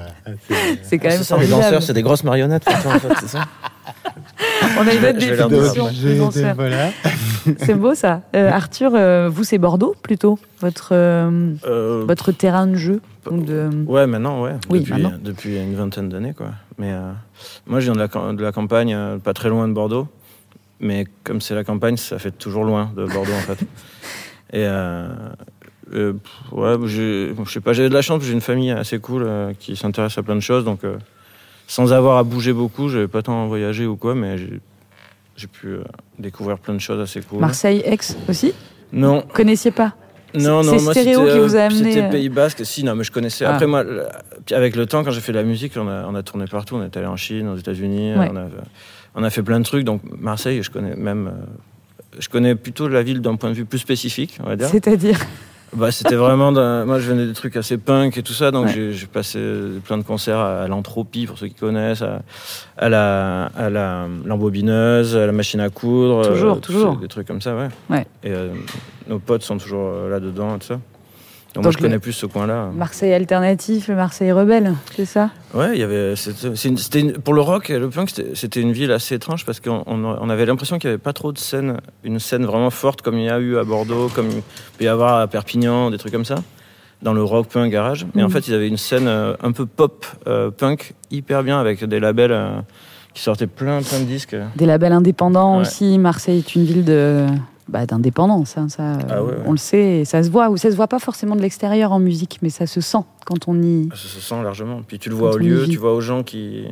C'est- 0.47 0.79
C'est 0.83 0.97
quand 0.97 1.09
même 1.09 1.21
ça, 1.23 1.37
les 1.37 1.47
danseurs, 1.47 1.83
c'est 1.83 1.93
des 1.93 2.01
grosses 2.01 2.23
marionnettes 2.23 2.67
en 2.67 2.71
fait, 2.99 3.13
c'est 3.19 3.27
ça 3.29 3.45
On 4.79 4.87
a 4.87 4.93
une 4.93 5.05
autre 5.05 5.19
définition. 5.19 6.29
voilà. 6.55 6.89
C'est 7.57 7.73
beau 7.73 7.95
ça. 7.95 8.21
Euh, 8.35 8.51
Arthur, 8.51 8.91
euh, 8.93 9.27
vous 9.31 9.43
c'est 9.43 9.57
Bordeaux 9.57 9.95
plutôt, 10.03 10.37
votre, 10.59 10.89
euh, 10.93 11.53
Euh, 11.65 12.03
votre 12.07 12.31
terrain 12.31 12.67
de 12.67 12.75
jeu 12.75 13.01
de... 13.31 13.67
Ouais, 13.87 14.05
maintenant, 14.05 14.43
ouais. 14.43 14.53
Oui, 14.69 14.79
depuis, 14.81 14.93
maintenant. 14.93 15.17
depuis 15.23 15.57
une 15.57 15.73
vingtaine 15.75 16.09
d'années, 16.09 16.33
quoi. 16.35 16.49
Mais 16.77 16.91
euh, 16.91 17.11
moi, 17.65 17.79
je 17.79 17.91
viens 17.91 17.93
de 17.93 17.99
la, 17.99 18.33
de 18.33 18.41
la 18.43 18.51
campagne, 18.51 18.93
euh, 18.93 19.17
pas 19.17 19.33
très 19.33 19.49
loin 19.49 19.67
de 19.67 19.73
Bordeaux. 19.73 20.07
Mais 20.79 21.05
comme 21.23 21.41
c'est 21.41 21.55
la 21.55 21.63
campagne, 21.63 21.97
ça 21.97 22.19
fait 22.19 22.31
toujours 22.31 22.63
loin 22.63 22.91
de 22.95 23.05
Bordeaux, 23.05 23.33
en 23.33 23.55
fait. 23.55 23.65
Et 24.53 24.65
euh, 24.65 25.07
euh, 25.93 26.13
ouais, 26.51 26.75
j'ai- 26.85 27.33
je 27.45 27.51
sais 27.51 27.61
pas, 27.61 27.73
j'ai 27.73 27.87
de 27.89 27.93
la 27.93 28.01
chance, 28.01 28.23
j'ai 28.23 28.33
une 28.33 28.41
famille 28.41 28.71
assez 28.71 28.99
cool 28.99 29.23
euh, 29.25 29.53
qui 29.57 29.75
s'intéresse 29.75 30.17
à 30.17 30.23
plein 30.23 30.35
de 30.35 30.41
choses. 30.41 30.65
Donc, 30.65 30.83
euh, 30.83 30.97
sans 31.67 31.93
avoir 31.93 32.17
à 32.17 32.23
bouger 32.23 32.53
beaucoup, 32.53 32.89
j'avais 32.89 33.07
pas 33.07 33.21
tant 33.21 33.47
voyagé 33.47 33.85
ou 33.85 33.95
quoi, 33.95 34.13
mais 34.15 34.35
j'ai 34.37 35.47
pu 35.47 35.77
découvrir 36.19 36.57
plein 36.59 36.73
de 36.73 36.79
choses 36.79 36.99
assez 36.99 37.21
cool. 37.21 37.39
Marseille, 37.39 37.81
Aix 37.85 37.97
aussi? 38.27 38.53
Non, 38.91 39.21
Vous 39.21 39.33
connaissiez 39.33 39.71
pas? 39.71 39.93
Non, 40.33 40.63
non, 40.63 40.81
moi 40.81 40.93
c'était, 40.93 41.13
C'était 41.71 42.09
Pays 42.09 42.29
Basque, 42.29 42.65
si, 42.65 42.83
non, 42.85 42.95
mais 42.95 43.03
je 43.03 43.11
connaissais. 43.11 43.43
Ah. 43.43 43.53
Après, 43.53 43.67
moi, 43.67 43.83
avec 44.51 44.75
le 44.77 44.85
temps, 44.85 45.03
quand 45.03 45.11
j'ai 45.11 45.19
fait 45.19 45.33
de 45.33 45.37
la 45.37 45.43
musique, 45.43 45.73
on 45.75 45.87
a, 45.89 46.05
on 46.07 46.15
a 46.15 46.23
tourné 46.23 46.45
partout. 46.45 46.75
On 46.75 46.83
est 46.83 46.95
allé 46.95 47.05
en 47.07 47.17
Chine, 47.17 47.49
aux 47.49 47.57
États-Unis, 47.57 48.13
Ouais. 48.15 48.29
on, 48.31 48.37
a, 48.37 48.45
on 49.15 49.23
a 49.23 49.29
fait 49.29 49.43
plein 49.43 49.59
de 49.59 49.65
trucs. 49.65 49.83
Donc, 49.83 50.01
Marseille, 50.19 50.63
je 50.63 50.69
connais 50.71 50.95
même. 50.95 51.31
Euh, 52.13 52.17
je 52.19 52.29
connais 52.29 52.55
plutôt 52.55 52.87
la 52.87 53.03
ville 53.03 53.21
d'un 53.21 53.35
point 53.35 53.49
de 53.49 53.55
vue 53.55 53.65
plus 53.65 53.79
spécifique, 53.79 54.37
on 54.43 54.47
va 54.47 54.55
dire. 54.55 54.67
C'est-à-dire 54.67 55.19
Bah, 55.73 55.89
c'était 55.89 56.15
vraiment. 56.15 56.51
Moi, 56.51 56.99
je 56.99 57.09
venais 57.09 57.25
des 57.25 57.31
trucs 57.33 57.55
assez 57.55 57.77
punk 57.77 58.17
et 58.17 58.23
tout 58.23 58.33
ça, 58.33 58.51
donc 58.51 58.65
Ouais. 58.65 58.91
j'ai- 58.91 59.05
passé 59.07 59.39
plein 59.85 59.97
de 59.97 60.03
concerts 60.03 60.37
à, 60.37 60.63
à 60.63 60.67
l'entropie, 60.67 61.25
pour 61.25 61.37
ceux 61.37 61.47
qui 61.47 61.53
connaissent, 61.53 62.01
à, 62.01 62.21
à 62.77 62.89
la, 62.89 63.45
à 63.57 63.69
la 63.69 64.05
l'embobineuse, 64.25 65.15
à 65.15 65.25
la 65.25 65.31
machine 65.31 65.61
à 65.61 65.69
coudre. 65.69 66.27
Toujours, 66.27 66.57
euh, 66.57 66.59
toujours. 66.59 66.97
Des 66.97 67.07
trucs 67.07 67.25
comme 67.27 67.41
ça, 67.41 67.55
ouais. 67.55 67.69
Ouais. 67.89 68.05
Et 68.23 68.31
euh, 68.31 68.49
nos 69.07 69.19
potes 69.19 69.43
sont 69.43 69.57
toujours 69.57 69.89
euh, 69.93 70.09
là-dedans 70.09 70.55
et 70.57 70.59
tout 70.59 70.67
ça. 70.67 70.79
Donc, 71.53 71.63
moi, 71.63 71.71
je 71.73 71.77
connais 71.77 71.99
plus 71.99 72.13
ce 72.13 72.25
coin-là. 72.25 72.69
Marseille 72.73 73.13
alternatif, 73.13 73.89
le 73.89 73.95
Marseille 73.95 74.31
rebelle, 74.31 74.73
c'est 74.95 75.03
ça? 75.05 75.31
Ouais, 75.53 75.71
il 75.73 75.79
y 75.79 75.83
avait. 75.83 76.15
C'était 76.15 77.03
pour 77.11 77.33
le 77.33 77.41
rock 77.41 77.69
et 77.69 77.77
le 77.77 77.89
punk, 77.89 78.09
c'était- 78.33 78.61
une 78.61 78.71
ville 78.71 78.91
assez 78.91 79.15
étrange 79.15 79.45
parce 79.45 79.59
qu'on 79.59 79.83
on, 79.85 80.03
on 80.05 80.29
avait 80.29 80.45
l'impression 80.45 80.79
qu'il 80.79 80.89
n'y 80.89 80.93
avait 80.93 81.01
pas 81.01 81.11
trop 81.11 81.33
de 81.33 81.37
scènes, 81.37 81.77
une 82.05 82.19
scène 82.19 82.45
vraiment 82.45 82.69
forte 82.69 83.01
comme 83.01 83.17
il 83.17 83.25
y 83.25 83.29
a 83.29 83.37
eu 83.39 83.57
à 83.57 83.65
Bordeaux, 83.65 84.07
comme 84.15 84.27
il 84.29 84.41
peut 84.77 84.85
y 84.85 84.87
avoir 84.87 85.19
à 85.19 85.27
Perpignan, 85.27 85.91
des 85.91 85.97
trucs 85.97 86.13
comme 86.13 86.23
ça, 86.25 86.35
dans 87.01 87.13
le 87.13 87.21
rock 87.23 87.47
punk 87.49 87.69
garage. 87.69 88.05
Mais 88.15 88.23
en 88.23 88.27
Mhm. 88.27 88.31
fait, 88.31 88.47
ils 88.47 88.53
avaient 88.53 88.67
une 88.69 88.77
scène 88.77 89.07
euh, 89.09 89.33
un 89.43 89.51
peu 89.51 89.65
pop 89.65 90.05
euh, 90.27 90.51
punk 90.51 90.93
hyper 91.11 91.43
bien 91.43 91.59
avec 91.59 91.83
des 91.83 91.99
labels 91.99 92.31
euh, 92.31 92.61
qui 93.13 93.21
sortaient 93.23 93.47
plein 93.47 93.81
plein 93.81 93.99
de 93.99 94.05
disques. 94.05 94.37
Des 94.55 94.65
labels 94.65 94.93
indépendants 94.93 95.55
Ouais. 95.55 95.61
aussi. 95.63 95.97
Marseille 95.99 96.37
est 96.37 96.55
une 96.55 96.63
ville 96.63 96.85
de 96.85 97.25
bah, 97.71 97.85
d'indépendance, 97.85 98.57
hein, 98.57 98.67
ça, 98.69 98.83
euh, 98.83 98.99
Ah 99.09 99.23
ouais, 99.23 99.31
ouais. 99.31 99.37
on 99.45 99.51
le 99.51 99.57
sait, 99.57 99.99
et 100.01 100.05
ça 100.05 100.21
se 100.23 100.29
voit. 100.29 100.49
Ou 100.49 100.57
ça 100.57 100.69
se 100.69 100.75
voit 100.75 100.87
pas 100.87 100.99
forcément 100.99 101.35
de 101.35 101.41
l'extérieur 101.41 101.91
en 101.91 101.99
musique, 101.99 102.39
mais 102.41 102.49
ça 102.49 102.67
se 102.67 102.81
sent 102.81 102.99
quand 103.25 103.47
on 103.47 103.59
y. 103.61 103.89
Ça 103.91 103.95
se 103.95 104.19
sent 104.19 104.43
largement. 104.43 104.81
Puis 104.87 104.99
tu 104.99 105.09
le 105.09 105.15
vois 105.15 105.33
au 105.33 105.37
lieu, 105.37 105.65
tu 105.67 105.77
vois 105.77 105.93
aux 105.93 106.01
gens 106.01 106.21
qui. 106.23 106.65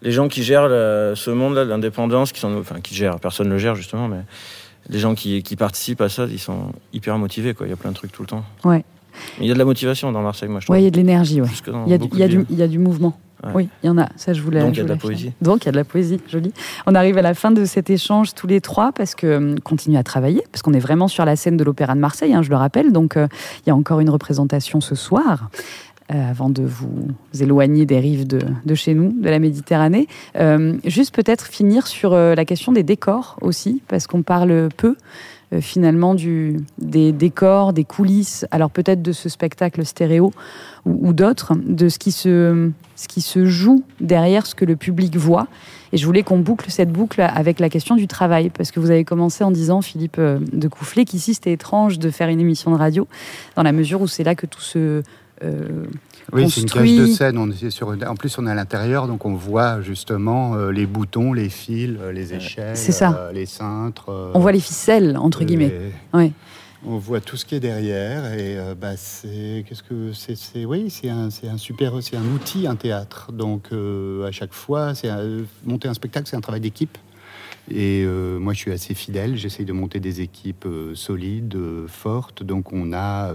Les 0.00 0.12
gens 0.12 0.28
qui 0.28 0.44
gèrent 0.44 0.68
le- 0.68 1.14
ce 1.16 1.30
monde-là 1.30 1.64
de 1.64 1.70
l'indépendance, 1.70 2.30
qui 2.32 2.40
sont. 2.40 2.56
Enfin, 2.58 2.80
qui 2.80 2.94
gèrent, 2.94 3.18
personne 3.18 3.48
ne 3.48 3.52
le 3.54 3.58
gère 3.58 3.74
justement, 3.74 4.06
mais 4.08 4.20
les 4.88 4.98
gens 5.00 5.14
qui, 5.14 5.42
qui 5.42 5.56
participent 5.56 6.00
à 6.00 6.08
ça, 6.08 6.26
ils 6.30 6.38
sont 6.38 6.72
hyper 6.92 7.18
motivés, 7.18 7.52
quoi. 7.52 7.66
Il 7.66 7.70
y 7.70 7.72
a 7.72 7.76
plein 7.76 7.90
de 7.90 7.96
trucs 7.96 8.12
tout 8.12 8.22
le 8.22 8.28
temps. 8.28 8.44
Ouais. 8.64 8.84
Il 9.40 9.46
y 9.46 9.50
a 9.50 9.54
de 9.54 9.58
la 9.58 9.64
motivation 9.64 10.12
dans 10.12 10.22
Marseille, 10.22 10.48
moi, 10.48 10.60
je 10.60 10.66
trouve. 10.66 10.74
Ouais, 10.76 10.80
il 10.82 10.84
y 10.84 10.86
a 10.86 10.90
de 10.90 10.96
l'énergie, 10.96 11.40
ouais. 11.40 11.48
Y 11.88 11.92
a, 11.94 11.98
du, 11.98 12.46
il 12.48 12.56
y 12.56 12.62
a 12.62 12.68
du 12.68 12.78
mouvement. 12.78 13.18
Ouais. 13.44 13.50
Oui, 13.54 13.68
il 13.82 13.86
y 13.86 13.90
en 13.90 13.98
a. 13.98 14.08
Ça, 14.16 14.32
je 14.32 14.42
voulais. 14.42 14.60
Donc, 14.60 14.74
il 14.74 14.78
y 14.78 14.80
a 14.80 14.84
de 14.84 14.88
la 14.88 14.96
poésie. 14.96 15.32
Donc, 15.40 15.62
il 15.62 15.66
y 15.66 15.68
a 15.68 15.72
de 15.72 15.76
la 15.76 15.84
poésie, 15.84 16.20
joli. 16.28 16.52
On 16.86 16.94
arrive 16.94 17.18
à 17.18 17.22
la 17.22 17.34
fin 17.34 17.50
de 17.52 17.64
cet 17.64 17.88
échange 17.88 18.34
tous 18.34 18.46
les 18.48 18.60
trois 18.60 18.90
parce 18.92 19.14
que 19.14 19.36
hum, 19.36 19.60
continue 19.60 19.96
à 19.96 20.02
travailler, 20.02 20.42
parce 20.50 20.62
qu'on 20.62 20.72
est 20.72 20.80
vraiment 20.80 21.06
sur 21.08 21.24
la 21.24 21.36
scène 21.36 21.56
de 21.56 21.64
l'Opéra 21.64 21.94
de 21.94 22.00
Marseille, 22.00 22.34
hein, 22.34 22.42
je 22.42 22.50
le 22.50 22.56
rappelle. 22.56 22.92
Donc, 22.92 23.16
euh, 23.16 23.28
il 23.64 23.68
y 23.68 23.72
a 23.72 23.76
encore 23.76 24.00
une 24.00 24.10
représentation 24.10 24.80
ce 24.80 24.94
soir. 24.94 25.50
euh, 26.10 26.30
avant 26.30 26.48
de 26.48 26.62
vous 26.62 27.08
éloigner 27.38 27.84
des 27.84 28.00
rives 28.00 28.26
de, 28.26 28.40
de 28.64 28.74
chez 28.74 28.94
nous, 28.94 29.12
de 29.12 29.28
la 29.28 29.38
Méditerranée. 29.38 30.08
Euh, 30.36 30.78
juste 30.86 31.14
peut-être 31.14 31.46
finir 31.46 31.86
sur 31.86 32.14
la 32.14 32.44
question 32.44 32.72
des 32.72 32.82
décors 32.82 33.36
aussi, 33.42 33.82
parce 33.88 34.06
qu'on 34.06 34.22
parle 34.22 34.68
peu 34.76 34.96
euh, 35.52 35.60
finalement 35.62 36.14
du, 36.14 36.58
des 36.78 37.12
décors, 37.12 37.72
des 37.72 37.84
coulisses, 37.84 38.46
alors 38.50 38.70
peut-être 38.70 39.00
de 39.00 39.12
ce 39.12 39.28
spectacle 39.28 39.84
stéréo 39.86 40.32
ou, 40.84 41.12
d'autres, 41.12 41.54
de 41.56 41.88
ce 41.88 41.98
qui, 41.98 42.12
se, 42.12 42.70
ce 42.96 43.08
qui 43.08 43.20
se 43.20 43.46
joue 43.46 43.82
derrière 44.00 44.46
ce 44.46 44.54
que 44.54 44.64
le 44.64 44.76
public 44.76 45.16
voit. 45.16 45.46
Et 45.92 45.96
je 45.96 46.04
voulais 46.04 46.22
qu'on 46.22 46.38
boucle 46.38 46.70
cette 46.70 46.92
boucle 46.92 47.22
avec 47.22 47.60
la 47.60 47.70
question 47.70 47.96
du 47.96 48.06
travail, 48.06 48.50
parce 48.50 48.70
que 48.70 48.80
vous 48.80 48.90
avez 48.90 49.04
commencé 49.04 49.42
en 49.42 49.50
disant, 49.50 49.80
Philippe 49.80 50.18
euh, 50.18 50.38
de 50.52 50.68
Coufflet, 50.68 51.04
qu'ici 51.04 51.32
c'était 51.32 51.52
étrange 51.52 51.98
de 51.98 52.10
faire 52.10 52.28
une 52.28 52.40
émission 52.40 52.70
de 52.70 52.76
radio, 52.76 53.08
dans 53.56 53.62
la 53.62 53.72
mesure 53.72 54.02
où 54.02 54.06
c'est 54.06 54.24
là 54.24 54.34
que 54.34 54.46
tout 54.46 54.60
se... 54.60 55.02
euh, 55.42 55.84
Oui, 56.32 56.50
c'est 56.50 56.60
une 56.62 56.70
cage 56.70 56.96
de 56.96 57.06
scène. 57.06 57.38
On 57.38 57.50
est 57.50 57.70
sur, 57.70 57.88
en 57.88 58.14
plus, 58.14 58.38
on 58.38 58.46
est 58.46 58.50
à 58.50 58.54
l'intérieur, 58.54 59.06
donc 59.06 59.24
on 59.24 59.34
voit 59.34 59.80
justement 59.82 60.54
euh, 60.54 60.70
les 60.70 60.86
boutons, 60.86 61.32
les 61.32 61.48
fils, 61.48 61.96
euh, 62.00 62.12
les 62.12 62.34
échelles, 62.34 62.76
ça. 62.76 63.12
euh, 63.18 63.32
les 63.32 63.46
cintres. 63.46 64.10
euh, 64.10 64.30
on 64.34 64.40
voit 64.40 64.52
les 64.52 64.60
ficelles, 64.60 65.16
entre 65.16 65.44
guillemets. 65.44 65.72
et 66.14 66.16
Ouais. 66.16 66.32
On 66.86 66.96
voit 66.96 67.20
tout 67.20 67.36
ce 67.36 67.44
qui 67.44 67.56
est 67.56 67.60
derrière 67.60 68.32
et 68.34 68.56
euh, 68.56 68.74
bah, 68.80 68.96
c'est 68.96 69.64
qu'est-ce 69.68 69.82
que 69.82 70.12
c'est 70.12 70.64
oui 70.64 70.90
c'est 70.90 71.08
un 71.08 71.26
un 71.26 71.56
super 71.58 71.92
c'est 72.00 72.16
un 72.16 72.24
outil 72.32 72.68
un 72.68 72.76
théâtre 72.76 73.32
donc 73.32 73.64
euh, 73.72 74.24
à 74.28 74.30
chaque 74.30 74.52
fois 74.52 74.94
c'est 74.94 75.08
un- 75.08 75.40
monter 75.66 75.88
un 75.88 75.94
spectacle 75.94 76.28
c'est 76.30 76.36
un 76.36 76.40
travail 76.40 76.60
d'équipe 76.60 76.96
et 77.70 78.02
euh, 78.04 78.38
moi 78.38 78.52
je 78.52 78.58
suis 78.58 78.72
assez 78.72 78.94
fidèle 78.94 79.36
j'essaye 79.36 79.66
de 79.66 79.72
monter 79.72 80.00
des 80.00 80.20
équipes 80.20 80.66
euh, 80.66 80.94
solides 80.94 81.54
euh, 81.54 81.86
fortes 81.88 82.42
donc 82.42 82.72
on 82.72 82.92
a 82.92 83.32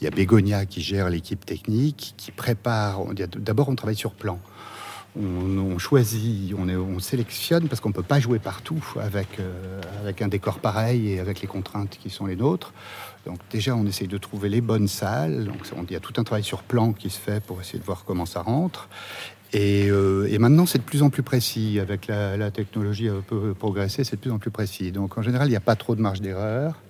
il 0.00 0.04
y 0.04 0.06
a 0.06 0.10
Bégonia 0.10 0.66
qui 0.66 0.80
gère 0.80 1.08
l'équipe 1.08 1.44
technique 1.44 2.14
qui 2.16 2.30
prépare 2.30 3.00
d'abord 3.38 3.68
on 3.68 3.74
travaille 3.74 3.96
sur 3.96 4.12
plan 4.12 4.38
on, 5.20 5.78
choisit, 5.78 6.54
on, 6.54 6.98
sélectionne 7.00 7.66
parce 7.66 7.80
qu'on 7.80 7.88
ne 7.88 7.94
peut 7.94 8.04
pas 8.04 8.20
jouer 8.20 8.38
partout 8.38 8.84
avec, 9.00 9.40
avec 10.00 10.22
un 10.22 10.28
décor 10.28 10.60
pareil 10.60 11.12
et 11.12 11.18
avec 11.18 11.40
les 11.40 11.48
contraintes 11.48 11.98
qui 12.00 12.08
sont 12.08 12.26
les 12.26 12.36
nôtres. 12.36 12.72
Donc 13.26 13.38
déjà, 13.50 13.74
on 13.74 13.84
essaye 13.84 14.08
de 14.08 14.18
trouver 14.18 14.48
les 14.48 14.60
bonnes 14.60 14.88
salles. 14.88 15.44
Donc 15.44 15.56
on- 15.76 15.84
il 15.84 15.92
y 15.92 15.96
a 15.96 16.00
tout 16.00 16.14
un 16.18 16.24
travail 16.24 16.44
sur 16.44 16.62
plan 16.62 16.92
qui 16.92 17.10
se 17.10 17.18
fait 17.18 17.42
pour 17.42 17.60
essayer 17.60 17.78
de 17.78 17.84
voir 17.84 18.04
comment 18.06 18.26
ça 18.26 18.42
rentre. 18.42 18.88
Et, 19.52 19.88
euh, 19.88 20.28
et 20.30 20.38
maintenant, 20.38 20.66
c'est 20.66 20.78
de 20.78 20.82
plus 20.82 21.02
en 21.02 21.10
plus 21.10 21.22
précis. 21.22 21.78
Avec 21.80 22.06
la, 22.06 22.50
technologie 22.50 23.08
un 23.08 23.22
peu 23.26 23.54
progressé, 23.54 24.04
c'est 24.04 24.16
de 24.16 24.20
plus 24.20 24.30
en 24.30 24.38
plus 24.38 24.50
précis. 24.50 24.92
Donc, 24.92 25.16
en 25.16 25.22
général, 25.22 25.48
il 25.48 25.50
n'y 25.50 25.56
a 25.56 25.60
pas 25.60 25.76
trop 25.76 25.94
de 25.94 26.00
marge 26.00 26.20
d'erreur. 26.20 26.80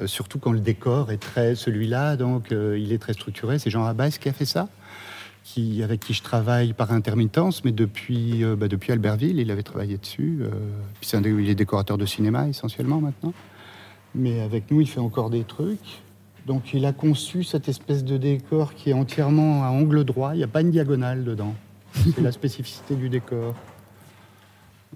Euh, 0.00 0.06
surtout 0.06 0.38
quand 0.38 0.52
le 0.52 0.60
décor 0.60 1.12
est 1.12 1.18
très 1.18 1.54
celui-là, 1.54 2.16
donc 2.16 2.50
euh, 2.50 2.78
il 2.78 2.92
est 2.92 2.98
très 2.98 3.12
structuré. 3.12 3.58
C'est 3.58 3.68
Jean 3.68 3.82
Rabas 3.82 4.16
qui 4.18 4.28
a 4.28 4.32
fait 4.32 4.46
ça, 4.46 4.68
avec 5.82 6.00
qui 6.00 6.14
je 6.14 6.22
travaille 6.22 6.72
par 6.72 6.92
intermittence, 6.92 7.62
mais 7.62 7.72
depuis, 7.72 8.42
bah, 8.56 8.68
depuis 8.68 8.92
Albertville, 8.92 9.38
il 9.38 9.50
avait 9.50 9.62
travaillé 9.62 9.98
dessus. 9.98 10.40
puis 10.98 11.08
c'est 11.08 11.18
un 11.18 11.22
il 11.22 11.50
est 11.50 11.54
décorateur 11.54 11.98
de 11.98 12.06
cinéma 12.06 12.48
essentiellement 12.48 13.00
maintenant. 13.00 13.34
Mais 14.14 14.40
avec 14.40 14.70
nous, 14.70 14.80
il 14.80 14.88
fait 14.88 15.00
encore 15.00 15.28
des 15.28 15.44
trucs. 15.44 16.02
Donc 16.46 16.72
il 16.72 16.86
a 16.86 16.92
conçu 16.92 17.44
cette 17.44 17.68
espèce 17.68 18.02
de 18.02 18.16
décor 18.16 18.74
qui 18.74 18.90
est 18.90 18.94
entièrement 18.94 19.64
à 19.64 19.68
angle 19.68 20.04
droit. 20.04 20.34
Il 20.34 20.38
n'y 20.38 20.44
a 20.44 20.48
pas 20.48 20.62
une 20.62 20.70
diagonale 20.70 21.24
dedans. 21.24 21.54
C'est 21.94 22.20
la 22.22 22.32
spécificité 22.32 22.94
du 22.94 23.08
décor. 23.08 23.54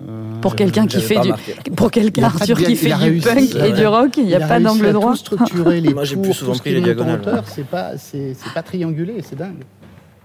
Euh, 0.07 0.41
Pour 0.43 0.57
quelqu'un 0.57 0.87
qui 0.87 1.01
fait 1.01 1.15
du, 1.15 1.21
remarqué. 1.21 1.55
pour 1.75 1.91
quelqu'un 1.91 2.25
Arthur 2.25 2.59
qui 2.59 2.77
fait 2.77 2.93
du 3.11 3.21
punk 3.21 3.55
et 3.55 3.73
du 3.73 3.87
rock, 3.87 4.17
il 4.19 4.27
n'y 4.27 4.35
a 4.35 4.47
pas 4.47 4.61
d'angle 4.61 4.93
droit. 4.93 5.13
Tout 5.13 5.17
structurer 5.17 5.81
les 5.83 5.95
Moi, 5.95 6.05
j'ai 6.05 6.15
tours, 6.15 6.23
plus 6.25 6.33
souvent 6.35 6.53
tout 6.53 6.59
ce 6.59 6.63
pris 6.63 6.75
les 6.75 6.81
diagonales. 6.83 7.21
hauteur, 7.21 7.45
C'est 7.47 7.67
pas, 7.67 7.97
c'est, 7.97 8.35
c'est 8.35 8.53
pas 8.53 8.63
triangulé, 8.63 9.23
c'est 9.23 9.37
dingue. 9.37 9.63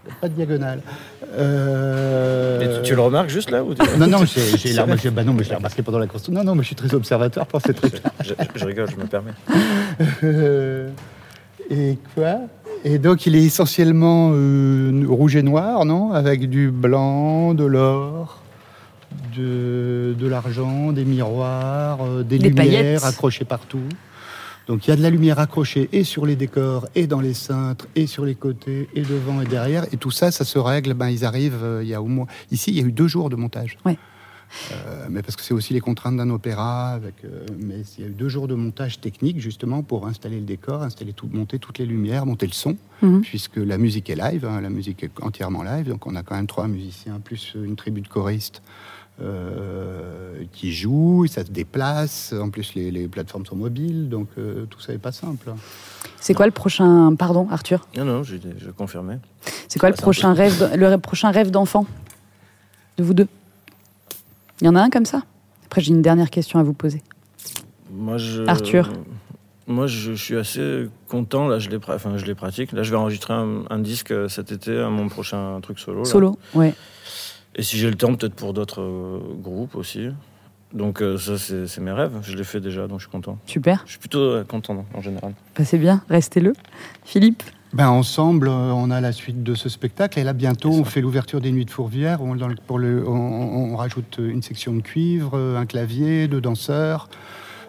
Il 0.05 0.09
y 0.09 0.11
a 0.11 0.15
Pas 0.19 0.27
de 0.29 0.33
diagonale. 0.33 0.81
Euh, 1.37 2.59
Et 2.59 2.81
tu, 2.81 2.89
tu 2.89 2.95
le 2.95 3.01
remarques 3.01 3.29
juste 3.29 3.49
là 3.51 3.63
ou 3.63 3.73
tu- 3.73 3.81
Non, 3.97 4.07
non, 4.07 4.25
j'ai, 4.25 4.57
j'ai- 4.57 4.73
bah 5.11 5.23
non, 5.23 5.33
mais 5.33 5.43
je 5.45 5.49
l'ai 5.49 5.55
remarqué 5.55 5.81
pendant 5.83 5.99
la 5.99 6.07
construction. 6.07 6.33
Non, 6.33 6.43
non, 6.43 6.55
mais 6.55 6.63
je 6.63 6.67
suis 6.67 6.75
très 6.75 6.93
observateur 6.93 7.45
pour 7.47 7.61
ces 7.61 7.73
trucs. 7.73 8.01
je, 8.25 8.33
je 8.55 8.65
rigole, 8.65 8.89
je 8.89 8.95
me 8.97 9.05
permets. 9.05 9.31
Euh, 10.23 10.89
et 11.69 11.97
quoi? 12.15 12.39
Et 12.83 12.97
donc, 12.97 13.25
il 13.27 13.35
est 13.35 13.43
essentiellement 13.43 14.31
euh, 14.33 15.05
rouge 15.07 15.35
et 15.35 15.43
noir, 15.43 15.85
non? 15.85 16.11
Avec 16.13 16.49
du 16.49 16.71
blanc, 16.71 17.53
de 17.53 17.63
l'or, 17.63 18.41
de, 19.37 20.15
de 20.17 20.27
l'argent, 20.27 20.91
des 20.91 21.05
miroirs, 21.05 21.99
euh, 22.03 22.23
des, 22.23 22.39
Des 22.39 22.49
lumières 22.49 22.65
paillettes. 22.65 23.03
accrochées 23.03 23.45
partout. 23.45 23.83
Donc, 24.67 24.87
il 24.87 24.89
y 24.89 24.93
a 24.93 24.95
de 24.95 25.01
la 25.01 25.09
lumière 25.09 25.37
accrochée 25.39 25.89
et 25.91 26.03
sur 26.03 26.25
les 26.25 26.35
décors, 26.35 26.87
et 26.95 27.05
dans 27.05 27.19
les 27.19 27.33
cintres, 27.33 27.87
et 27.95 28.07
sur 28.07 28.25
les 28.25 28.35
côtés, 28.35 28.89
et 28.95 29.01
devant 29.01 29.41
et 29.41 29.45
derrière. 29.45 29.85
Et 29.91 29.97
tout 29.97 30.11
ça, 30.11 30.31
ça 30.31 30.45
se 30.45 30.57
règle. 30.57 30.93
Ben, 30.93 31.09
ils 31.09 31.23
arrivent. 31.25 31.63
euh, 31.63 31.81
il 31.83 31.89
y 31.89 31.93
a 31.93 32.01
au 32.01 32.05
moins 32.07 32.25
ici, 32.51 32.71
il 32.71 32.79
y 32.79 32.83
a 32.83 32.87
eu 32.87 32.91
deux 32.91 33.07
jours 33.07 33.29
de 33.29 33.35
montage. 33.35 33.77
Ouais. 33.85 33.97
Euh, 34.71 35.07
mais 35.09 35.21
parce 35.21 35.35
que 35.35 35.41
c'est 35.43 35.53
aussi 35.53 35.73
les 35.73 35.79
contraintes 35.79 36.17
d'un 36.17 36.29
opéra. 36.29 36.89
Avec, 36.91 37.15
euh, 37.23 37.45
mais 37.59 37.81
il 37.97 38.03
y 38.03 38.07
a 38.07 38.09
eu 38.09 38.13
deux 38.13 38.29
jours 38.29 38.47
de 38.47 38.55
montage 38.55 38.99
technique 38.99 39.39
justement 39.39 39.81
pour 39.83 40.07
installer 40.07 40.39
le 40.39 40.45
décor, 40.45 40.83
installer 40.83 41.13
tout, 41.13 41.29
monter 41.31 41.57
toutes 41.59 41.79
les 41.79 41.85
lumières, 41.85 42.25
monter 42.25 42.47
le 42.47 42.53
son, 42.53 42.75
Mhm. 43.01 43.21
puisque 43.21 43.57
la 43.57 43.77
musique 43.77 44.09
est 44.09 44.15
live, 44.15 44.45
hein, 44.45 44.61
la 44.61 44.69
musique 44.69 45.03
est 45.03 45.11
entièrement 45.21 45.63
live. 45.63 45.87
Donc 45.87 46.05
on 46.07 46.15
a 46.15 46.23
quand 46.23 46.35
même 46.35 46.47
trois 46.47 46.67
musiciens 46.67 47.19
plus 47.19 47.53
une 47.55 47.75
tribu 47.75 48.01
de 48.01 48.07
choristes 48.07 48.61
euh, 49.21 50.43
qui 50.51 50.71
jouent, 50.73 51.27
ça 51.27 51.45
se 51.45 51.51
déplace. 51.51 52.33
En 52.33 52.49
plus 52.49 52.73
les, 52.75 52.91
les 52.91 53.07
plateformes 53.07 53.45
sont 53.45 53.55
mobiles, 53.55 54.09
donc 54.09 54.27
euh, 54.37 54.65
tout 54.65 54.79
ça 54.79 54.91
n'est 54.93 54.97
pas 54.99 55.11
simple. 55.11 55.51
C'est 56.19 56.33
quoi 56.33 56.45
le 56.45 56.51
prochain, 56.51 57.15
pardon 57.15 57.47
Arthur, 57.51 57.87
Non, 57.97 58.05
non, 58.05 58.23
je, 58.23 58.35
je 58.57 58.69
confirmais. 58.71 59.19
c'est 59.67 59.79
quoi 59.79 59.89
le 59.89 59.95
prochain 59.95 60.33
rêve, 60.33 60.71
le 60.75 60.97
prochain 60.97 61.31
rêve 61.31 61.51
d'enfant? 61.51 61.85
De 62.97 63.03
vous 63.03 63.13
deux 63.13 63.27
Il 64.61 64.65
y 64.65 64.69
en 64.69 64.75
a 64.75 64.81
un 64.81 64.89
comme 64.89 65.05
ça? 65.05 65.23
Après 65.65 65.81
j'ai 65.81 65.91
une 65.91 66.01
dernière 66.01 66.29
question 66.29 66.59
à 66.59 66.63
vous 66.63 66.73
poser. 66.73 67.01
Moi, 67.91 68.17
je, 68.17 68.43
Arthur. 68.47 68.89
Moi, 69.67 69.87
je, 69.87 70.13
suis 70.13 70.37
assez 70.37 70.87
content. 71.07 71.47
Là, 71.47 71.59
je 71.59 71.69
les, 71.69 71.77
enfin, 71.77 72.17
je 72.17 72.25
les 72.25 72.35
pratique. 72.35 72.71
Là, 72.71 72.83
je 72.83 72.91
vais 72.91 72.97
enregistrer 72.97 73.33
un, 73.33 73.63
un 73.69 73.79
disque 73.79 74.13
cet 74.29 74.51
été 74.51 74.77
à 74.77 74.89
mon 74.89 75.07
prochain 75.09 75.59
truc 75.61 75.77
solo. 75.77 75.99
là. 75.99 76.05
Solo, 76.05 76.39
ouais. 76.53 76.73
Et 77.55 77.63
si 77.63 77.77
j'ai 77.77 77.89
le 77.89 77.95
temps, 77.95 78.15
peut-être 78.15 78.33
pour 78.33 78.53
d'autres 78.53 78.81
euh, 78.81 79.19
groupes 79.41 79.75
aussi. 79.75 80.07
Donc, 80.73 81.01
euh, 81.01 81.17
ça, 81.17 81.37
c'est 81.37 81.79
mes 81.81 81.91
rêves. 81.91 82.13
Je 82.23 82.35
les 82.37 82.43
fais 82.43 82.59
déjà, 82.61 82.87
donc 82.87 82.99
je 82.99 83.05
suis 83.05 83.11
content. 83.11 83.37
Super, 83.45 83.83
Je 83.85 83.91
suis 83.91 83.99
plutôt 83.99 84.19
euh, 84.19 84.43
content 84.43 84.85
en 84.93 85.01
général. 85.01 85.33
bah, 85.57 85.65
c'est 85.65 85.77
bien, 85.77 86.01
restez-le. 86.09 86.53
Philippe 87.03 87.43
Ben, 87.73 87.89
ensemble, 87.89 88.47
euh, 88.47 88.71
on 88.73 88.89
a 88.91 89.01
la 89.01 89.11
suite 89.11 89.43
de 89.43 89.53
ce 89.55 89.67
spectacle. 89.69 90.17
Et 90.19 90.23
là, 90.23 90.33
bientôt, 90.33 90.71
on 90.71 90.83
fait 90.85 91.01
l'ouverture 91.01 91.41
des 91.41 91.51
Nuits 91.51 91.65
de 91.65 91.71
Fourvière. 91.71 92.21
On, 92.21 92.35
dans 92.35 92.47
le- 92.47 92.55
pour 92.55 92.79
le, 92.79 93.07
on, 93.07 93.11
on- 93.11 93.73
on 93.73 93.75
rajoute 93.75 94.17
une 94.19 94.41
section 94.41 94.73
de 94.73 94.81
cuivre, 94.81 95.37
un 95.37 95.65
clavier, 95.65 96.27
deux 96.27 96.41
danseurs. 96.41 97.09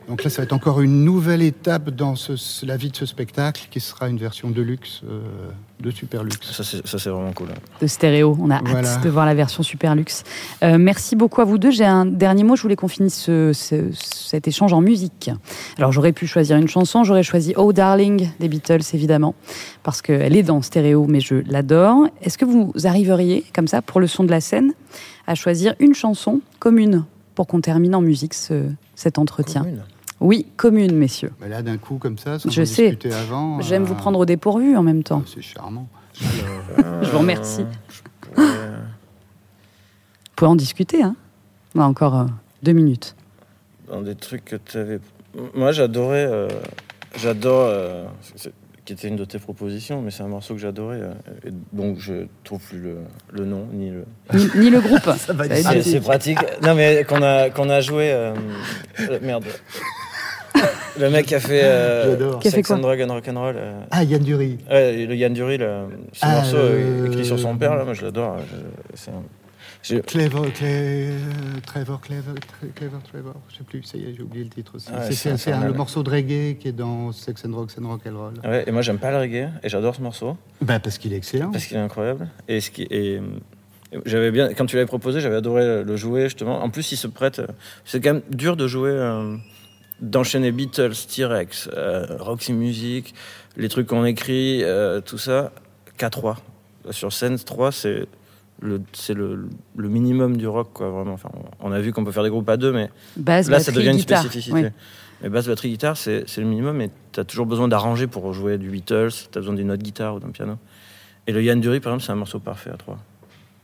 Donc 0.09 0.25
là, 0.25 0.31
ça 0.31 0.39
va 0.43 0.45
être 0.45 0.53
encore 0.53 0.81
une 0.81 1.05
nouvelle 1.05 1.43
étape 1.43 1.91
dans 1.91 2.17
ce- 2.17 2.67
la 2.67 2.77
vie 2.77 2.91
de 2.91 2.97
ce 2.97 3.07
spectacle, 3.07 3.69
qui 3.71 3.81
sera 3.81 4.09
une 4.09 4.19
version 4.19 4.51
de 4.51 4.61
luxe, 4.61 5.01
euh, 5.09 5.21
de 5.81 5.91
super 5.91 6.23
luxe. 6.25 6.53
Ça, 6.53 6.65
c'est 6.65 6.87
ça, 6.87 6.99
c'est 6.99 7.09
vraiment 7.11 7.33
cool. 7.33 7.49
de 7.81 7.87
stéréo. 7.87 8.37
On 8.41 8.51
a 8.51 8.61
Voilà. 8.65 8.89
hâte 8.97 9.05
de 9.05 9.09
voir 9.09 9.27
la 9.27 9.35
version 9.35 9.63
super 9.63 9.95
luxe. 9.95 10.23
Euh, 10.63 10.77
merci 10.79 11.17
beaucoup 11.17 11.41
à 11.41 11.45
vous 11.45 11.59
deux. 11.59 11.71
J'ai 11.71 11.85
un 11.85 12.05
dernier 12.07 12.45
mot. 12.45 12.57
Je 12.57 12.63
voulais 12.63 12.77
qu'on 12.77 12.89
finisse 12.89 13.15
ce- 13.17 13.53
ce- 13.53 13.91
cet 13.93 14.47
échange 14.49 14.73
en 14.73 14.81
musique. 14.81 15.31
Alors 15.79 15.93
j'aurais 15.93 16.13
pu 16.13 16.27
choisir 16.27 16.57
une 16.57 16.69
chanson. 16.69 17.05
J'aurais 17.05 17.23
choisi 17.23 17.55
Oh 17.57 17.73
Darling 17.73 18.29
des 18.41 18.49
Beatles 18.49 18.83
évidemment 18.95 19.35
parce 19.83 20.03
qu'elle 20.03 20.37
est 20.37 20.43
dans 20.43 20.63
stéréo, 20.63 21.07
mais 21.09 21.21
je 21.21 21.37
l'adore. 21.51 22.07
Est-ce 22.23 22.39
que 22.39 22.45
vous 22.45 22.73
arriveriez 22.85 23.45
comme 23.55 23.67
ça 23.69 23.83
pour 23.83 24.01
le 24.01 24.07
son 24.07 24.25
de 24.25 24.31
la 24.31 24.41
scène 24.41 24.73
à 25.27 25.35
choisir 25.35 25.75
une 25.81 25.95
chanson 25.95 26.41
commune? 26.61 27.05
Pour 27.35 27.47
qu'on 27.47 27.61
termine 27.61 27.95
en 27.95 28.01
musique 28.01 28.35
ce- 28.35 28.69
cet 28.95 29.19
entretien 29.19 29.63
Commune. 29.63 29.83
Oui, 30.21 30.47
commune, 30.57 30.95
messieurs. 30.97 31.33
Ben 31.41 31.49
là, 31.49 31.63
d'un 31.63 31.79
coup, 31.79 31.97
comme 31.99 32.17
ça, 32.19 32.39
sans 32.39 32.49
Je 32.51 32.63
sais. 32.65 32.91
discuter 32.91 33.13
avant. 33.15 33.61
J'aime 33.61 33.83
euh, 33.83 33.87
vous 33.87 33.95
prendre 33.97 34.19
au 34.21 34.25
dépourvu 34.25 34.77
en 34.77 34.83
même 34.85 35.03
temps. 35.03 35.23
C'est 35.27 35.43
charmant. 35.43 35.89
Je 36.15 37.11
vous 37.11 37.19
remercie. 37.19 37.63
Euh, 37.63 37.67
je 37.89 38.03
pourrais- 38.31 38.47
Vous 38.47 40.37
pouvez 40.37 40.49
en 40.51 40.57
discuter. 40.57 41.03
Hein 41.03 41.17
On 41.75 41.81
a 41.81 41.85
encore 41.85 42.17
euh, 42.21 42.25
deux 42.63 42.73
minutes. 42.73 43.17
dans 43.89 44.01
des 44.03 44.15
trucs 44.15 44.45
que 44.45 44.57
tu 44.57 44.77
avais. 44.79 45.01
Moi, 45.55 45.73
j'adorais. 45.73 46.27
euh, 46.27 46.49
J'adore. 47.19 47.69
Qui 48.85 48.93
était 48.95 49.07
une 49.09 49.17
de 49.17 49.25
tes 49.25 49.39
propositions, 49.39 50.03
mais 50.03 50.11
c'est 50.11 50.23
un 50.25 50.29
morceau 50.29 50.55
que 50.55 50.61
j'adorais. 50.61 51.01
euh, 51.01 51.13
et 51.47 51.53
donc, 51.73 51.99
je 52.01 52.27
trouve 52.45 52.61
plus 52.61 52.79
le, 52.81 52.97
le 53.33 53.45
nom, 53.45 53.67
ni 53.73 53.91
le. 53.91 54.05
Ni, 54.35 54.49
ni 54.57 54.71
le 54.71 54.81
groupe. 54.81 55.05
va 55.05 55.17
Ça 55.17 55.33
va 55.33 55.47
être 55.47 55.53
être- 55.73 55.83
C'est 55.83 56.01
pratique. 56.01 56.39
Non, 56.63 56.75
mais 56.75 57.05
qu'on 57.05 57.23
a, 57.23 57.51
qu'on 57.51 57.71
a 57.71 57.81
joué. 57.81 58.11
euh, 58.13 58.35
euh, 59.09 59.19
merde. 59.23 59.45
Le 61.01 61.09
mec 61.11 61.27
qui 61.27 61.35
a 61.35 61.41
fait. 61.41 61.63
euh. 61.65 62.17
Qui 62.41 62.49
a 62.49 62.51
fait 62.51 62.57
Sex 62.59 62.67
quoi 62.69 62.77
and 62.77 62.81
Drug 62.81 63.01
and 63.03 63.13
Rock'n'Roll. 63.15 63.55
euh, 63.57 63.81
Ah, 63.91 64.05
Yann 64.05 64.23
Dury. 64.23 64.59
ouais, 64.71 65.07
le 65.07 65.15
Yann 65.15 65.33
Dury, 65.33 65.57
là, 65.59 65.87
ce 66.13 66.19
Ah, 66.23 66.35
morceau 66.35 66.59
écrit 67.07 67.25
sur 67.25 67.39
son 67.39 67.57
père, 67.57 67.75
là, 67.77 67.85
moi 67.85 67.95
je 67.95 68.05
l'adore. 68.05 68.37
c'est 68.95 69.11
un- 69.11 69.23
j'ai- 69.83 70.01
Clever, 70.01 70.51
Clé- 70.53 71.11
Trevor, 71.67 72.01
Clever, 72.01 72.33
Clever, 72.75 72.97
Trevor, 73.11 73.35
je 73.51 73.57
sais 73.59 73.65
plus, 73.65 73.83
ça 73.83 73.99
y 73.99 74.03
est, 74.05 74.15
j'ai 74.17 74.23
oublié 74.23 74.45
le 74.45 74.51
titre 74.51 74.77
aussi. 74.77 74.89
Ah 74.95 75.11
c'est 75.11 75.51
le 75.51 75.73
morceau 75.73 76.03
de 76.03 76.11
reggae 76.11 76.57
qui 76.59 76.69
est 76.69 76.73
dans 76.73 77.13
Sex 77.13 77.45
and 77.45 77.55
Rock 77.55 77.71
and 77.81 77.89
Rock'n'Roll. 77.89 78.35
Ouais, 78.45 78.65
et 78.67 78.71
moi 78.71 78.83
j'aime 78.83 78.99
pas 78.99 79.11
le 79.11 79.19
reggae, 79.19 79.49
et 79.63 79.69
j'adore 79.69 79.95
ce 79.95 80.01
morceau. 80.01 80.37
Bah, 80.61 80.79
parce 80.81 80.99
qu'il 80.99 81.13
est 81.13 81.17
excellent. 81.17 81.51
Parce 81.51 81.67
qu'il 81.67 81.77
est 81.77 81.81
incroyable. 81.81 82.29
Et 82.49 82.61
ce 82.61 82.71
qui 82.71 82.87
euh, 82.93 83.21
j'avais 84.07 84.31
bien 84.31 84.55
quand 84.55 84.67
tu 84.67 84.77
l'avais 84.77 84.87
proposé, 84.87 85.21
j'avais 85.21 85.37
adoré 85.37 85.83
le 85.85 85.97
jouer 85.97 86.25
justement. 86.25 86.63
En 86.63 86.71
plus, 86.71 86.93
il 86.93 86.97
se 86.97 87.07
prête. 87.09 87.43
C'est 87.85 88.01
quand 88.01 88.15
même 88.15 88.23
dur 88.31 88.57
de 88.57 88.67
jouer, 88.67 88.91
euh, 88.91 89.37
d'enchaîner 90.01 90.51
Beatles, 90.53 90.95
T-Rex, 91.15 91.69
euh, 91.75 92.07
Roxy 92.19 92.53
Music, 92.53 93.15
les 93.57 93.69
trucs 93.69 93.87
qu'on 93.89 94.05
écrit, 94.05 94.63
euh, 94.65 95.01
tout 95.01 95.19
ça, 95.19 95.53
qu'à 95.99 96.09
3 96.11 96.39
sur 96.91 97.13
scène. 97.13 97.39
3 97.39 97.71
c'est 97.73 98.07
c'est 98.93 99.15
le, 99.15 99.49
le 99.77 99.89
minimum 99.89 100.37
du 100.37 100.47
rock 100.47 100.71
quoi 100.73 100.89
vraiment. 100.91 101.13
Enfin, 101.15 101.31
on, 101.61 101.73
a 101.73 101.81
vu 101.81 101.93
qu'on 101.93 102.05
peut 102.05 102.13
faire 102.13 102.23
des 102.23 102.31
groupes 102.31 102.49
à 102.49 102.57
deux, 102.57 102.73
mais 102.73 102.91
Basse, 103.17 103.49
là 103.49 103.59
ça 103.61 103.71
batterie, 103.73 103.85
devient 103.85 103.95
une 103.97 104.01
guitare. 104.01 104.21
spécificité. 104.21 104.55
Oui. 104.65 104.69
Mais 105.23 105.29
basse, 105.29 105.47
batterie, 105.47 105.71
guitare, 105.71 105.97
c'est 105.97 106.25
le 106.37 106.45
minimum, 106.45 106.77
mais 106.77 106.91
tu 107.13 107.21
as 107.21 107.25
toujours 107.25 107.47
besoin 107.47 107.69
d'arranger 107.69 108.07
pour 108.09 108.33
jouer 108.33 108.59
du 108.59 108.69
Beatles, 108.71 109.11
tu 109.31 109.39
as 109.39 109.41
besoin 109.41 109.55
d'une 109.55 109.71
autre 109.71 109.83
guitare 109.83 110.17
ou 110.17 110.19
d'un 110.21 110.31
piano. 110.31 110.57
Et 111.29 111.33
le 111.33 111.43
Yann 111.43 111.61
Dury, 111.61 111.79
par 111.79 111.93
exemple, 111.93 112.05
c'est 112.07 112.13
un 112.13 112.17
morceau 112.17 112.41
parfait 112.41 112.71
à 112.71 112.77
trois. 112.77 112.99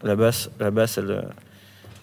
La 0.05 0.15
basse, 0.15 0.51
la 0.61 0.71
basse 0.71 0.99
elle, 0.99 1.27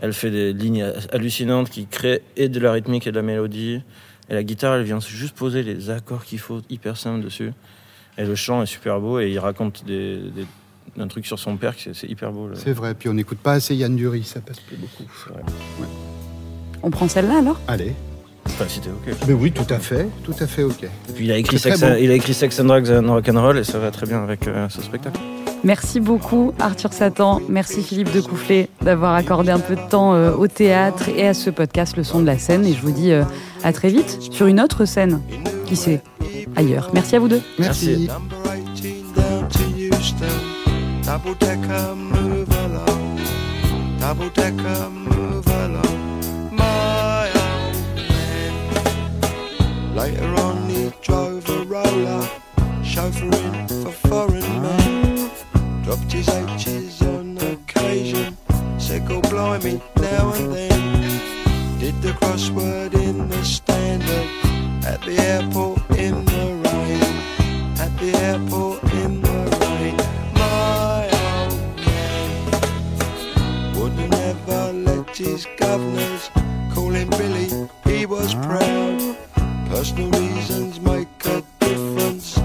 elle 0.01 0.11
fait 0.11 0.29
des 0.29 0.51
lignes 0.51 0.85
hallucinantes 1.13 1.69
qui 1.69 1.87
créent 1.87 2.21
et 2.35 2.49
de 2.49 2.59
la 2.59 2.73
rythmique 2.73 3.07
et 3.07 3.11
de 3.11 3.15
la 3.15 3.21
mélodie. 3.21 3.81
Et 4.29 4.33
la 4.33 4.43
guitare, 4.43 4.75
elle 4.75 4.83
vient 4.83 4.99
juste 4.99 5.35
poser 5.37 5.63
les 5.63 5.89
accords 5.89 6.25
qu'il 6.25 6.39
faut, 6.39 6.59
hyper 6.69 6.97
simples 6.97 7.23
dessus. 7.23 7.53
Et 8.17 8.25
le 8.25 8.35
chant 8.35 8.61
est 8.61 8.65
super 8.65 8.99
beau 8.99 9.19
et 9.21 9.29
il 9.31 9.39
raconte 9.39 9.85
des, 9.85 10.17
des- 10.17 10.45
un 10.99 11.07
truc 11.07 11.25
sur 11.25 11.39
son 11.39 11.57
père, 11.57 11.73
c'est- 11.77 12.07
hyper 12.07 12.31
beau. 12.31 12.49
C'est 12.53 12.71
vrai, 12.71 12.93
puis 12.93 13.09
on 13.09 13.13
n'écoute 13.13 13.39
pas 13.39 13.53
assez 13.53 13.75
Yann 13.75 13.95
Dury, 13.95 14.23
ça 14.23 14.39
passe 14.39 14.59
plus 14.59 14.77
beaucoup. 14.77 15.03
On 16.83 16.89
prend 16.89 17.07
celle-là 17.07 17.39
alors? 17.39 17.59
Allez. 17.67 17.93
Enfin, 18.47 18.65
si 18.67 18.79
ok. 18.79 19.15
Mais 19.27 19.33
oui, 19.33 19.51
tout 19.51 19.65
à 19.73 19.79
fait, 19.79 20.07
tout 20.23 20.35
à 20.39 20.45
fait 20.47 20.63
ok. 20.63 20.83
Et 20.83 21.11
puis 21.13 21.25
il 21.25 21.31
a 21.31 21.37
écrit, 21.37 21.57
Sex, 21.57 21.83
il 21.99 22.11
a 22.11 22.13
écrit 22.13 22.33
Sex 22.33 22.59
and 22.59 22.65
Drugs 22.65 22.91
and 22.91 23.11
Rock'n'Roll 23.11 23.57
et 23.57 23.63
ça 23.63 23.79
va 23.79 23.89
très 23.91 24.05
bien 24.05 24.21
avec 24.23 24.47
euh, 24.47 24.69
ce 24.69 24.81
spectacle. 24.81 25.19
Merci 25.63 25.99
beaucoup 25.99 26.53
Arthur 26.59 26.93
Satan, 26.93 27.41
merci 27.49 27.81
Philippe 27.81 28.13
de 28.13 28.21
Coufflet 28.21 28.69
d'avoir 28.83 29.15
accordé 29.15 29.49
un 29.49 29.59
peu 29.59 29.75
de 29.75 29.81
temps 29.89 30.13
euh, 30.13 30.31
au 30.31 30.47
théâtre 30.47 31.09
et 31.09 31.27
à 31.27 31.33
ce 31.33 31.49
podcast 31.49 31.97
Le 31.97 32.03
son 32.03 32.19
de 32.19 32.25
la 32.27 32.37
scène 32.37 32.65
et 32.67 32.73
je 32.73 32.81
vous 32.81 32.91
dis 32.91 33.11
euh, 33.11 33.23
à 33.63 33.73
très 33.73 33.89
vite 33.89 34.19
sur 34.31 34.45
une 34.45 34.61
autre 34.61 34.85
scène, 34.85 35.21
qui 35.65 35.75
sait, 35.75 36.03
ailleurs. 36.55 36.91
Merci 36.93 37.15
à 37.15 37.19
vous 37.19 37.29
deux. 37.29 37.41
Merci. 37.57 38.07
Merci. 38.07 38.44
Double 41.05 41.35
decker, 41.35 41.95
move 41.95 42.49
along. 42.65 43.21
double 43.99 44.29
decker 44.29 44.89
move 44.89 45.45
along. 45.47 46.21
My 46.51 47.29
old 47.45 47.75
man. 48.17 48.55
Later 49.95 50.33
on, 50.41 50.67
he 50.67 50.91
drove 51.03 51.47
a 51.49 51.63
roller, 51.65 52.27
chauffeuring 52.81 53.67
for 53.83 53.91
foreign 54.07 54.61
men. 54.63 55.29
Dropped 55.83 56.11
his 56.11 56.27
H's 56.27 57.01
on 57.03 57.37
occasion, 57.37 58.35
said, 58.79 59.07
Go 59.07 59.21
blimey 59.21 59.79
now 59.97 60.33
and 60.33 60.51
then. 60.51 61.79
Did 61.79 62.01
the 62.01 62.13
crossword 62.13 62.95
in 62.95 63.29
the 63.29 63.43
standard 63.45 64.27
at 64.83 65.01
the 65.03 65.19
airport 65.19 65.81
in 65.91 66.25
the 66.25 66.45
rain. 66.65 67.03
At 67.79 67.95
the 67.99 68.11
airport 68.17 68.84
his 75.17 75.47
governors 75.57 76.29
call 76.73 76.91
him 76.91 77.09
Billy. 77.11 77.49
He 77.85 78.05
was 78.05 78.33
proud. 78.35 79.17
Personal 79.69 80.09
reasons 80.11 80.79
make 80.79 81.07
a 81.25 81.43
difference. 81.59 82.35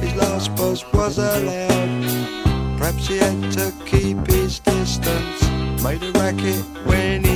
His 0.00 0.14
last 0.14 0.54
boss 0.56 0.84
was 0.92 1.18
allowed. 1.18 2.78
Perhaps 2.78 3.08
he 3.08 3.16
had 3.18 3.52
to 3.52 3.72
keep 3.86 4.26
his 4.26 4.58
distance. 4.60 5.48
Made 5.82 6.02
a 6.02 6.12
racket 6.12 6.64
when 6.86 7.27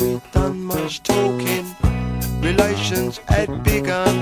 We'd 0.00 0.20
done 0.32 0.64
much 0.64 1.02
talking. 1.02 1.66
Relations 2.40 3.18
had 3.28 3.62
begun. 3.62 4.16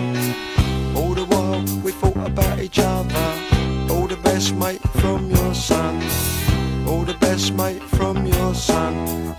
All 0.94 1.14
the 1.14 1.24
while 1.24 1.62
we 1.82 1.92
thought 1.92 2.26
about 2.26 2.58
each 2.58 2.78
other. 2.78 3.26
All 3.90 4.06
the 4.06 4.18
best, 4.22 4.54
mate, 4.54 4.82
from 5.00 5.30
your 5.30 5.54
son. 5.54 6.02
All 6.86 7.04
the 7.04 7.14
best, 7.14 7.54
mate, 7.54 7.82
from 7.82 8.26
your 8.26 8.54
son. 8.54 9.32